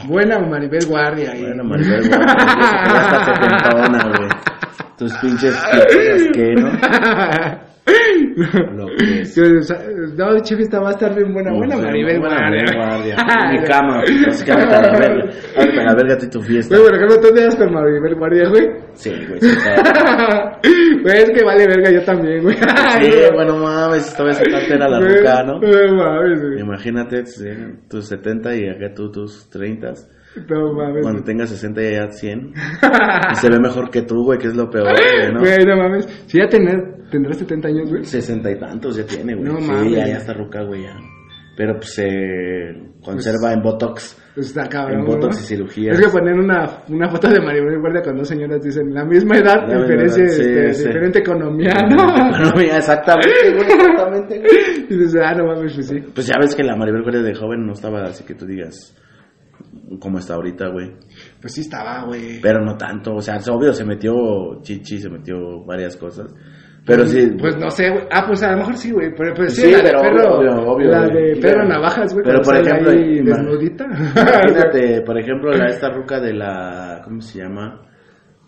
Buena 0.07 0.39
Maribel 0.39 0.85
Guardia. 0.87 1.35
y- 1.37 1.41
Bueno, 1.43 1.63
Maribel, 1.63 1.99
güey. 1.99 2.09
Ya 2.09 3.01
está 3.01 3.25
setentona, 3.25 4.17
güey. 4.17 4.29
Tus 4.97 5.13
pinches 5.17 5.55
pizzas, 5.55 6.29
¿qué, 6.33 6.53
no? 6.55 6.71
Lo 8.35 8.87
que 8.97 9.21
es. 9.21 9.35
Que, 9.35 9.41
o 9.41 9.61
sea, 9.61 9.79
No, 10.17 10.39
che, 10.41 10.55
fiesta 10.55 10.79
va 10.79 10.89
a 10.89 10.91
estar 10.91 11.15
bien 11.15 11.33
buena. 11.33 11.51
Buena 11.51 11.77
Maribel 11.77 12.19
Guardia. 12.19 12.39
Maribel 12.39 12.75
Guardia. 12.75 13.15
En 13.43 13.51
mi 13.51 13.67
cama, 13.67 14.03
básicamente 14.25 14.75
a 14.75 14.81
la 14.81 14.99
verga. 14.99 15.29
Ábreme 15.57 15.81
a 15.81 15.85
la 15.85 15.95
verga 15.95 16.17
tu 16.29 16.41
fiesta. 16.41 16.75
Güey, 16.75 16.87
por 16.87 16.95
ejemplo, 16.95 17.17
tú 17.21 17.33
te 17.33 17.43
das 17.43 17.55
con 17.55 17.73
Maribel 17.73 18.15
Guardia, 18.15 18.49
güey. 18.49 18.69
Sí, 18.93 19.11
güey. 19.27 19.39
Sí, 19.39 19.49
Güey, 21.03 21.17
es 21.17 21.31
que 21.31 21.43
vale 21.43 21.67
verga 21.67 21.91
yo 21.91 22.03
también, 22.03 22.43
güey. 22.43 22.55
Sí, 22.55 23.11
bueno, 23.33 23.57
mames, 23.57 24.07
esta 24.07 24.23
vez 24.23 24.39
esta 24.39 24.73
era 24.73 24.87
la 24.87 24.99
ruca, 24.99 25.43
¿no? 25.43 25.59
No 25.59 25.95
mames, 25.95 26.41
güey. 26.41 26.59
Imagínate 26.61 27.23
tus 27.89 28.07
70 28.07 28.55
y 28.55 28.69
acá 28.69 28.93
tú 28.95 29.11
tus 29.11 29.49
30. 29.49 29.93
No 30.49 30.73
mames. 30.73 31.03
Cuando 31.03 31.23
tengas 31.23 31.49
60 31.49 31.81
y 31.81 31.91
ya 31.91 32.11
100. 32.11 32.53
Y 33.31 33.35
se 33.35 33.49
ve 33.49 33.59
mejor 33.59 33.89
que 33.89 34.01
tú, 34.01 34.23
güey, 34.23 34.39
que 34.39 34.47
es 34.47 34.55
lo 34.55 34.69
peor, 34.69 34.91
güey, 34.91 35.33
¿no? 35.33 35.39
Güey, 35.39 35.65
no 35.65 35.77
mames. 35.77 36.07
Si 36.27 36.39
ya 36.39 36.47
tener, 36.47 37.07
tendrás 37.11 37.37
70 37.37 37.67
años, 37.67 37.89
güey. 37.89 38.03
60 38.03 38.51
y 38.51 38.59
tantos 38.59 38.95
ya 38.95 39.05
tiene, 39.05 39.35
güey. 39.35 39.47
No 39.47 39.59
sí, 39.59 39.67
mames. 39.67 39.91
ya, 39.91 40.07
ya 40.07 40.17
está 40.17 40.33
ruca, 40.33 40.63
güey, 40.63 40.83
ya. 40.83 40.95
Pero 41.55 41.75
pues 41.75 41.93
se 41.93 42.07
conserva 43.03 43.53
en 43.53 43.61
Botox. 43.61 44.17
Pues 44.33 44.47
está 44.47 44.67
cabrón. 44.67 45.01
En 45.01 45.05
botox 45.05 45.35
¿no? 45.35 45.41
y 45.43 45.45
cirugías. 45.45 45.99
Es 45.99 46.05
que 46.07 46.11
ponen 46.11 46.39
una, 46.39 46.83
una 46.89 47.07
foto 47.07 47.29
de 47.29 47.39
Maribel 47.39 47.79
Guardia 47.79 48.01
con 48.01 48.17
dos 48.17 48.27
señoras 48.27 48.63
dicen 48.63 48.91
la 48.91 49.05
misma 49.05 49.37
edad, 49.37 49.67
La 49.67 49.79
diferencia, 49.79 50.27
sí, 50.27 50.41
este, 50.41 50.73
sí. 50.73 50.87
diferente 50.87 51.19
economía, 51.19 51.73
¿no? 51.87 52.09
Economía, 52.09 52.77
exactamente, 52.77 53.53
güey, 53.53 53.67
exactamente, 53.69 54.39
güey. 54.39 54.85
Y 54.89 54.97
dices, 54.97 55.21
ah, 55.23 55.35
no 55.35 55.45
mames, 55.45 55.73
pues 55.75 55.87
sí. 55.87 55.99
Pues 56.15 56.25
ya 56.25 56.33
ves 56.41 56.55
que 56.55 56.63
la 56.63 56.75
Maribel 56.75 57.03
Guardia 57.03 57.21
de 57.21 57.35
joven 57.35 57.67
no 57.67 57.73
estaba 57.73 58.01
así 58.01 58.23
que 58.23 58.33
tú 58.33 58.47
digas 58.47 58.95
como 59.99 60.19
está 60.19 60.35
ahorita, 60.35 60.67
güey. 60.69 60.91
Pues 61.41 61.53
sí 61.53 61.61
estaba, 61.61 62.03
güey. 62.05 62.39
Pero 62.41 62.63
no 62.63 62.75
tanto, 62.77 63.15
o 63.15 63.21
sea, 63.21 63.35
es 63.37 63.47
obvio, 63.49 63.73
se 63.73 63.85
metió 63.85 64.13
chichi, 64.61 64.99
se 64.99 65.09
metió 65.09 65.63
varias 65.65 65.95
cosas. 65.97 66.33
Pero 66.85 67.05
sí. 67.05 67.31
Pues 67.39 67.55
no 67.57 67.69
sé, 67.69 67.89
güey. 67.89 68.03
Ah, 68.11 68.25
pues 68.27 68.43
a 68.43 68.51
lo 68.51 68.57
mejor 68.57 68.75
sí, 68.75 68.91
güey. 68.91 69.09
Pero, 69.15 69.33
pues 69.35 69.53
sí, 69.55 69.61
Sí, 69.61 69.71
la 69.71 69.77
de 69.77 69.83
pero 69.83 70.01
perro. 70.01 70.37
obvio, 70.37 70.51
obvio, 70.67 70.87
la 70.91 71.03
de 71.05 71.35
Pedro 71.35 71.39
Pero- 71.41 71.67
Navajas, 71.69 72.13
güey. 72.13 72.25
pero, 72.25 72.41
por 72.41 72.55
ejemplo, 72.57 72.91
ahí 72.91 73.21
desnudita. 73.23 73.85
Imagínate, 73.85 75.01
por 75.01 75.17
ejemplo, 75.19 75.51
la, 75.53 75.67
esta 75.67 75.89
ruca 75.89 76.19
de 76.19 76.33
la. 76.33 77.01
¿Cómo 77.05 77.21
se 77.21 77.39
llama? 77.39 77.81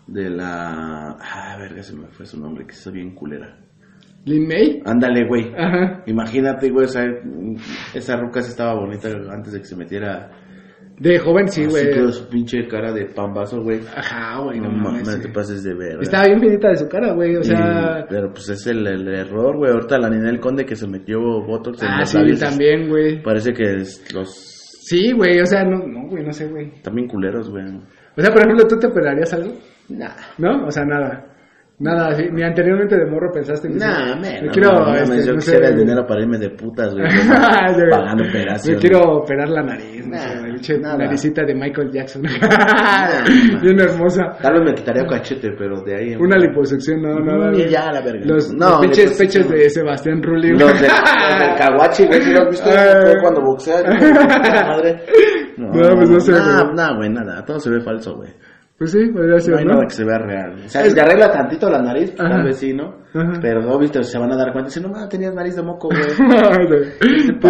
De 0.06 0.28
la. 0.28 1.16
Ah, 1.18 1.56
verga, 1.58 1.82
se 1.82 1.96
me 1.96 2.08
fue 2.08 2.26
su 2.26 2.38
nombre, 2.38 2.66
que 2.66 2.72
está 2.72 2.90
bien 2.90 3.14
culera. 3.14 3.56
Lin 4.26 4.46
May. 4.46 4.82
Ándale, 4.84 5.26
güey. 5.26 5.54
Ajá. 5.56 6.02
Imagínate, 6.06 6.68
güey, 6.70 6.84
o 6.84 6.88
sea, 6.88 7.04
esa 7.94 8.16
ruca 8.16 8.42
sí 8.42 8.50
estaba 8.50 8.74
bonita 8.74 9.08
antes 9.32 9.52
de 9.54 9.60
que 9.60 9.64
se 9.64 9.76
metiera. 9.76 10.30
De 10.98 11.18
joven, 11.18 11.46
sí, 11.48 11.66
güey. 11.66 11.90
pero 11.90 12.10
su 12.10 12.26
pinche 12.28 12.66
cara 12.68 12.90
de 12.92 13.04
pambazo, 13.06 13.60
güey. 13.62 13.80
Ajá, 13.94 14.40
güey, 14.42 14.58
no, 14.60 14.70
No 14.70 14.78
mames. 14.84 15.06
mames, 15.06 15.20
te 15.20 15.28
sí. 15.28 15.32
pases 15.34 15.62
de 15.62 15.74
ver. 15.74 15.98
Estaba 16.00 16.24
bien 16.24 16.40
finita 16.40 16.68
de 16.70 16.76
su 16.76 16.88
cara, 16.88 17.12
güey. 17.12 17.36
O 17.36 17.42
sea. 17.42 18.00
Y- 18.00 18.04
pero 18.08 18.30
pues 18.32 18.48
es 18.48 18.66
el, 18.66 18.86
el 18.86 19.06
error, 19.08 19.56
güey. 19.58 19.72
Ahorita 19.72 19.98
la 19.98 20.08
Ninel 20.08 20.40
Conde 20.40 20.64
que 20.64 20.74
se 20.74 20.86
metió 20.86 21.18
Botox 21.20 21.82
en 21.82 21.88
Ah, 21.88 21.98
los 22.00 22.08
sí, 22.08 22.16
labios, 22.16 22.40
también, 22.40 22.88
güey. 22.88 23.22
Parece 23.22 23.52
que 23.52 23.74
es- 23.80 24.14
los. 24.14 24.30
Sí, 24.88 25.12
güey. 25.12 25.38
O 25.40 25.46
sea, 25.46 25.64
no, 25.64 25.86
no, 25.86 26.08
güey, 26.08 26.24
no 26.24 26.32
sé, 26.32 26.46
güey. 26.48 26.72
También 26.82 27.08
culeros, 27.08 27.50
güey. 27.50 27.64
O 27.66 28.20
sea, 28.22 28.30
por 28.32 28.40
ejemplo, 28.42 28.66
¿tú 28.66 28.78
te 28.78 28.86
operarías 28.86 29.34
algo? 29.34 29.52
Nah. 29.90 30.14
¿No? 30.38 30.66
O 30.66 30.70
sea, 30.70 30.84
nada. 30.86 31.26
Nada, 31.78 32.08
así, 32.08 32.24
ni 32.32 32.42
anteriormente 32.42 32.96
de 32.96 33.04
morro 33.04 33.30
pensaste 33.30 33.68
en 33.68 33.76
Nah, 33.76 34.12
eso. 34.12 34.44
Me 34.44 34.50
quiero, 34.50 34.72
no 34.72 34.80
mames, 34.86 35.10
este, 35.10 35.26
yo 35.26 35.32
no 35.34 35.38
quisiera 35.40 35.66
sé, 35.66 35.72
el 35.74 35.78
dinero 35.78 36.06
para 36.06 36.22
irme 36.22 36.38
de 36.38 36.48
putas, 36.50 36.94
güey. 36.94 37.06
Sí. 37.10 37.82
pagando 37.90 38.24
Me 38.24 38.30
operaciones. 38.30 38.80
quiero 38.80 39.00
operar 39.18 39.48
la 39.50 39.62
nariz, 39.62 40.06
no 40.06 40.16
Nah, 40.16 40.58
sé, 40.62 40.72
la 40.78 40.78
nada. 40.80 40.96
naricita 41.04 41.42
de 41.44 41.54
Michael 41.54 41.90
Jackson. 41.92 42.22
Bien 43.62 43.80
hermosa. 43.80 44.36
Tal 44.40 44.54
vez 44.54 44.62
me 44.64 44.74
quitaría 44.74 45.06
cachete, 45.06 45.50
pero 45.58 45.82
de 45.82 45.94
ahí. 45.96 46.16
Una 46.16 46.36
liposucción, 46.38 47.02
no, 47.02 47.18
no, 47.20 47.50
no. 47.50 47.58
Y 47.58 47.68
ya, 47.68 47.92
la 47.92 48.00
verga. 48.00 48.24
Los, 48.24 48.52
No, 48.54 48.70
los 48.70 48.80
pinches 48.80 49.18
pechos 49.18 49.48
de 49.48 49.68
Sebastián 49.68 50.22
Rulli. 50.22 50.50
Los, 50.52 50.80
de, 50.80 50.88
los 50.88 51.58
Kawachi, 51.58 52.06
güey, 52.06 52.22
¿sí 52.22 52.32
lo 52.32 52.40
has 52.42 52.50
visto? 52.50 52.70
Ah. 52.70 53.00
Fue 53.02 53.20
cuando 53.20 53.40
boxea. 53.42 53.82
madre. 53.82 55.02
No, 55.58 55.66
No, 55.68 55.96
pues 55.96 56.10
no 56.10 56.20
sé, 56.20 56.32
nah, 56.32 56.94
güey, 56.96 57.10
nada. 57.10 57.44
Todo 57.44 57.58
se 57.60 57.70
ve 57.70 57.80
falso, 57.80 58.16
güey. 58.16 58.30
Pues 58.78 58.92
sí, 58.92 59.06
podría 59.10 59.38
ser, 59.38 59.54
No 59.54 59.58
hay 59.60 59.64
¿no? 59.64 59.72
nada 59.74 59.84
que 59.86 59.94
se 59.94 60.04
vea 60.04 60.18
real. 60.18 60.52
O 60.64 60.68
sea, 60.68 60.82
Es- 60.82 60.88
si 60.90 60.94
te 60.94 61.00
arregla 61.00 61.30
tantito 61.30 61.70
la 61.70 61.80
nariz, 61.80 62.12
pues, 62.14 62.28
tal 62.28 62.44
vez 62.44 62.58
sí, 62.58 62.74
¿no? 62.74 62.94
Ajá. 63.14 63.38
Pero 63.40 63.62
no, 63.62 63.78
viste, 63.78 64.02
se 64.02 64.18
van 64.18 64.32
a 64.32 64.36
dar 64.36 64.52
cuenta. 64.52 64.68
Si 64.70 64.80
no, 64.80 64.88
no, 64.88 65.08
tenías 65.08 65.34
nariz 65.34 65.56
de 65.56 65.62
moco, 65.62 65.88
güey. 65.88 66.02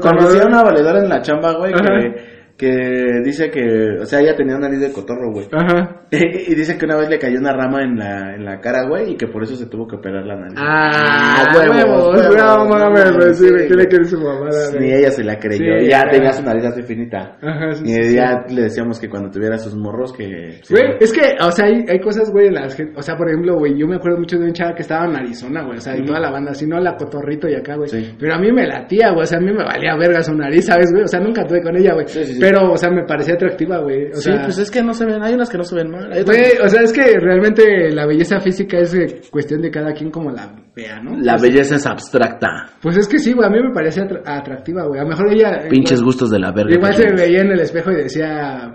Conocí 0.00 0.38
a 0.38 0.46
una 0.46 0.62
valedora 0.62 1.00
en 1.02 1.08
la 1.08 1.20
chamba, 1.20 1.54
güey, 1.56 1.72
que, 1.72 2.33
que 2.56 3.20
dice 3.24 3.50
que, 3.50 3.98
o 4.00 4.04
sea, 4.04 4.20
ella 4.20 4.36
tenía 4.36 4.56
nariz 4.56 4.80
de 4.80 4.92
cotorro, 4.92 5.32
güey. 5.32 5.48
Ajá. 5.52 6.02
Y 6.14 6.54
dice 6.54 6.78
que 6.78 6.84
una 6.84 6.96
vez 6.96 7.08
le 7.08 7.18
cayó 7.18 7.40
una 7.40 7.52
rama 7.52 7.82
en 7.82 7.96
la, 7.96 8.36
en 8.36 8.44
la 8.44 8.60
cara, 8.60 8.86
güey, 8.86 9.12
y 9.12 9.16
que 9.16 9.26
por 9.26 9.42
eso 9.42 9.56
se 9.56 9.66
tuvo 9.66 9.88
que 9.88 9.96
operar 9.96 10.24
la 10.24 10.36
nariz. 10.36 10.54
Ah, 10.56 11.52
huevos, 11.56 12.14
huevos, 12.14 12.68
no 12.68 12.90
mames, 12.90 13.36
sí, 13.36 13.44
sí, 13.44 13.50
güey, 13.50 13.66
¿qué 13.66 13.70
le 13.70 13.74
güey. 13.74 13.86
quiere 13.88 14.04
su 14.04 14.18
mamada, 14.18 14.70
Ni 14.78 14.92
ella 14.92 15.10
se 15.10 15.24
la 15.24 15.36
creyó. 15.38 15.80
Sí, 15.80 15.88
ya 15.88 16.04
tenía 16.08 16.32
su 16.32 16.44
nariz 16.44 16.64
así 16.66 16.82
finita. 16.82 17.36
Ajá, 17.42 17.72
sí, 17.72 17.84
y 17.86 18.02
sí, 18.04 18.14
ya 18.14 18.44
le 18.48 18.62
decíamos 18.62 19.00
que 19.00 19.08
cuando 19.08 19.30
tuviera 19.30 19.58
sus 19.58 19.74
morros 19.74 20.12
que... 20.12 20.60
Güey, 20.70 20.82
es 21.00 21.12
que, 21.12 21.34
o 21.40 21.50
sea, 21.50 21.66
hay, 21.66 21.84
hay 21.88 21.98
cosas, 21.98 22.30
güey, 22.30 22.46
en 22.46 22.54
las 22.54 22.76
que, 22.76 22.84
o 22.94 23.02
sea, 23.02 23.16
por 23.16 23.28
ejemplo, 23.28 23.56
güey, 23.58 23.76
yo 23.76 23.88
me 23.88 23.96
acuerdo 23.96 24.18
mucho 24.18 24.38
de 24.38 24.44
un 24.44 24.52
chava 24.52 24.74
que 24.74 24.82
estaba 24.82 25.06
en 25.06 25.16
Arizona, 25.16 25.64
güey, 25.64 25.78
o 25.78 25.80
sea, 25.80 25.96
y 25.96 26.04
toda 26.04 26.20
la 26.20 26.30
banda, 26.30 26.52
así, 26.52 26.66
no 26.66 26.78
la 26.78 26.94
cotorrito 26.96 27.48
y 27.48 27.54
acá, 27.54 27.74
güey. 27.74 27.90
Pero 28.18 28.34
a 28.34 28.38
mí 28.38 28.52
me 28.52 28.66
latía, 28.66 29.10
güey, 29.10 29.22
o 29.22 29.26
sea, 29.26 29.38
a 29.38 29.40
mí 29.40 29.52
me 29.52 29.64
valía 29.64 29.96
verga 29.96 30.22
su 30.22 30.34
nariz, 30.34 30.66
¿sabes, 30.66 30.92
güey? 30.92 31.04
O 31.04 31.08
sea, 31.08 31.18
nunca 31.18 31.44
tuve 31.44 31.60
con 31.60 31.76
ella, 31.76 31.94
güey. 31.94 32.06
Pero, 32.48 32.72
o 32.72 32.76
sea, 32.76 32.90
me 32.90 33.04
parecía 33.04 33.34
atractiva, 33.34 33.78
güey. 33.78 34.10
O 34.10 34.14
sí, 34.16 34.30
sea, 34.30 34.42
pues 34.42 34.58
es 34.58 34.70
que 34.70 34.82
no 34.82 34.92
se 34.92 35.04
ven, 35.06 35.22
hay 35.22 35.34
unas 35.34 35.48
que 35.50 35.58
no 35.58 35.64
se 35.64 35.74
ven 35.76 35.90
mal. 35.90 36.08
Güey, 36.24 36.40
o 36.62 36.68
sea, 36.68 36.82
es 36.82 36.92
que 36.92 37.18
realmente 37.18 37.90
la 37.92 38.06
belleza 38.06 38.40
física 38.40 38.78
es 38.78 38.94
eh, 38.94 39.20
cuestión 39.30 39.62
de 39.62 39.70
cada 39.70 39.92
quien 39.92 40.10
como 40.10 40.30
la 40.30 40.52
vea, 40.76 41.00
¿no? 41.02 41.16
La 41.20 41.32
Pues- 41.36 41.42
belleza 41.42 41.76
es 41.76 41.86
abstracta. 41.86 42.48
Pues 42.82 42.96
es 42.96 43.08
que 43.08 43.18
sí, 43.18 43.32
güey, 43.32 43.46
a 43.46 43.50
mí 43.50 43.58
me 43.62 43.72
parecía 43.72 44.04
atra- 44.04 44.22
atractiva, 44.24 44.86
güey. 44.86 45.00
A 45.00 45.04
lo 45.04 45.08
mejor 45.10 45.32
ella... 45.32 45.60
Pinches 45.70 45.98
igual- 46.00 46.04
gustos 46.06 46.30
de 46.30 46.38
la 46.38 46.52
verga. 46.52 46.74
Igual 46.74 46.94
que 46.94 47.02
se 47.08 47.14
veía 47.14 47.40
en 47.40 47.52
el 47.52 47.60
espejo 47.60 47.90
y 47.92 47.96
decía... 47.96 48.74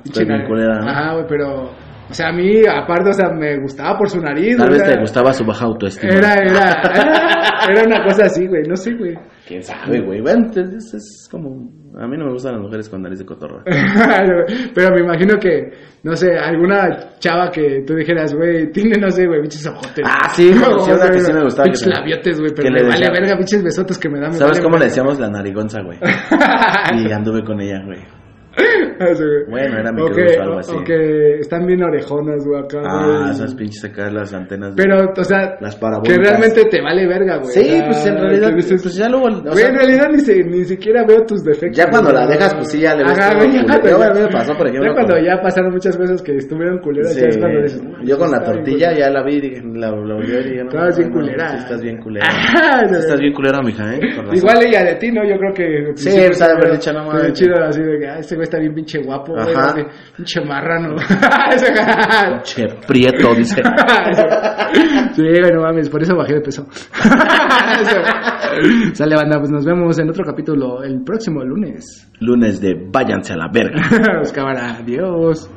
¿no? 0.79 0.89
Ajá, 0.89 1.13
güey, 1.13 1.25
pero... 1.27 1.71
O 2.09 2.13
sea, 2.13 2.29
a 2.29 2.31
mí, 2.33 2.63
aparte, 2.65 3.09
o 3.11 3.13
sea, 3.13 3.29
me 3.29 3.59
gustaba 3.59 3.97
por 3.97 4.09
su 4.09 4.19
nariz. 4.19 4.57
Tal 4.57 4.69
vez 4.71 4.79
sea, 4.79 4.93
te 4.95 4.99
gustaba 4.99 5.31
su 5.31 5.45
baja 5.45 5.65
autoestima. 5.65 6.11
Era, 6.13 6.33
era, 6.33 6.81
era, 6.81 7.59
era 7.69 7.83
una 7.85 8.03
cosa 8.03 8.25
así, 8.25 8.47
güey, 8.47 8.63
no 8.67 8.75
sé, 8.75 8.95
güey. 8.95 9.15
¿Quién 9.47 9.61
sabe, 9.61 10.01
güey? 10.01 10.19
Bueno, 10.21 10.47
es, 10.55 10.93
es 10.93 11.27
como... 11.31 11.69
A 11.99 12.07
mí 12.07 12.17
no 12.17 12.25
me 12.25 12.31
gustan 12.31 12.53
las 12.53 12.61
mujeres 12.61 12.87
con 12.89 13.01
nariz 13.01 13.19
de 13.19 13.25
cotorra. 13.25 13.63
Pero 14.75 14.89
me 14.95 15.01
imagino 15.01 15.37
que, 15.39 15.71
no 16.03 16.15
sé, 16.15 16.35
alguna 16.37 17.17
chava 17.19 17.49
que 17.51 17.83
tú 17.85 17.95
dijeras, 17.95 18.33
güey, 18.35 18.71
tiene, 18.71 18.99
no 18.99 19.09
sé, 19.11 19.25
güey, 19.27 19.41
pinches 19.41 19.67
ojotes. 19.67 20.05
Ah, 20.07 20.29
sí, 20.29 20.51
conocí 20.53 20.91
O 20.91 20.93
una 20.95 21.03
sea, 21.03 21.11
que 21.11 21.19
sí 21.21 21.33
me 21.33 21.43
gustaba, 21.43 21.71
tenía- 21.71 21.99
labiotes, 21.99 22.39
güey, 22.39 22.51
pero 22.55 22.71
me 22.71 22.81
vale 22.83 22.91
decía- 22.91 23.11
verga, 23.11 23.37
pinches 23.37 23.63
besotes 23.63 23.97
que 23.99 24.09
me 24.09 24.19
da. 24.19 24.27
me 24.27 24.33
¿Sabes 24.33 24.57
vale 24.57 24.63
cómo 24.63 24.77
le 24.77 24.85
decíamos 24.85 25.19
la 25.19 25.29
narigonza, 25.29 25.81
güey? 25.83 25.97
Y 27.07 27.11
anduve 27.11 27.43
con 27.43 27.59
ella, 27.61 27.81
güey. 27.85 27.99
Bueno, 29.49 29.77
era 29.79 29.91
mi 29.93 30.01
o 30.01 30.05
crush 30.07 30.15
que, 30.31 30.37
o 30.39 30.41
algo 30.41 30.59
así. 30.59 30.75
Están 31.39 31.65
bien 31.65 31.81
orejonas, 31.83 32.45
güey, 32.45 32.61
acá, 32.61 32.81
Ah, 32.83 33.29
esas 33.31 33.55
pinches 33.55 33.83
acá, 33.85 34.09
las 34.11 34.33
antenas. 34.33 34.73
Pero, 34.75 35.13
o 35.15 35.23
sea, 35.23 35.55
Las 35.61 35.77
que 36.03 36.15
realmente 36.17 36.65
te 36.65 36.81
vale 36.81 37.07
verga, 37.07 37.37
güey. 37.37 37.51
Sí, 37.51 37.81
pues 37.85 38.05
en 38.05 38.17
realidad, 38.17 38.51
dices, 38.55 38.81
pues 38.81 38.95
ya 38.95 39.07
luego... 39.07 39.29
Güey, 39.51 39.63
en 39.65 39.75
realidad 39.75 40.07
ni, 40.11 40.19
se- 40.19 40.43
ni 40.43 40.65
siquiera 40.65 41.05
veo 41.07 41.23
tus 41.25 41.43
defectos. 41.43 41.77
Ya 41.77 41.89
cuando 41.89 42.11
la 42.11 42.27
dejas, 42.27 42.53
pues 42.55 42.71
sí, 42.71 42.79
ya 42.81 42.93
le 42.95 43.03
ves 43.05 43.17
Ajá, 43.17 43.29
todo 43.29 43.37
güey, 43.39 43.53
ya 43.53 44.13
me 44.13 44.27
pasó, 44.27 44.53
por 44.57 44.67
ejemplo, 44.67 44.89
Ya 44.89 44.93
cuando 44.93 45.13
con- 45.15 45.23
ya 45.23 45.41
pasaron 45.41 45.71
muchas 45.71 45.95
cosas 45.97 46.21
que 46.21 46.35
estuvieron 46.35 46.79
culeras, 46.79 47.13
Sí. 47.13 47.21
ya 47.21 47.27
es 47.27 47.37
cuando 47.37 47.61
dices... 47.61 47.83
"No, 47.83 48.03
Yo 48.03 48.17
con 48.17 48.31
la 48.31 48.43
tortilla 48.43 48.89
culera". 48.89 49.07
ya 49.07 49.09
la 49.09 49.23
vi, 49.23 49.41
la, 49.79 49.91
la 49.91 50.15
volví 50.15 50.27
y 50.27 50.55
ya 50.57 50.63
no. 50.63 50.69
Estabas 50.69 50.97
bien 50.97 51.11
culera. 51.11 51.49
sí 51.49 51.57
estás 51.57 51.81
bien 51.81 51.97
culera. 52.01 52.27
Estás 52.83 53.19
bien 53.19 53.33
culera, 53.33 53.61
mija, 53.61 53.95
¿eh? 53.95 53.99
Igual 54.33 54.57
ella 54.65 54.83
de 54.83 54.95
ti, 54.95 55.11
¿no? 55.11 55.23
Yo 55.23 55.37
creo 55.37 55.53
que... 55.53 55.91
Sí, 55.95 56.09
de 56.09 56.43
haber 56.45 56.71
dicho, 56.73 56.91
no 56.93 57.05
mames. 57.05 57.33
chido 57.33 57.55
así 57.63 57.81
de 57.81 57.97
que, 57.99 58.07
ah, 58.07 58.19
este 58.19 58.35
güey 58.39 58.45
está 58.45 58.57
bien 58.57 58.73
pinche 58.73 58.99
guapo, 59.03 59.33
güey. 59.33 59.85
Pinche 60.15 60.39
marrano. 60.41 60.95
Che, 62.43 62.65
prieto, 62.87 63.35
dice. 63.35 63.55
sí, 65.13 65.21
güey, 65.21 65.51
no 65.53 65.61
mames, 65.61 65.89
por 65.89 66.01
eso 66.01 66.15
bajé 66.15 66.35
de 66.35 66.41
peso. 66.41 66.65
Sale, 68.93 69.15
banda, 69.15 69.39
pues 69.39 69.51
nos 69.51 69.65
vemos 69.65 69.99
en 69.99 70.09
otro 70.09 70.23
capítulo 70.23 70.81
el 70.83 71.03
próximo 71.03 71.43
lunes. 71.43 72.09
Lunes 72.19 72.61
de 72.61 72.75
váyanse 72.89 73.33
a 73.33 73.37
la 73.37 73.49
verga. 73.51 73.81
Pues 74.19 74.31
cámara, 74.31 74.77
adiós. 74.79 75.49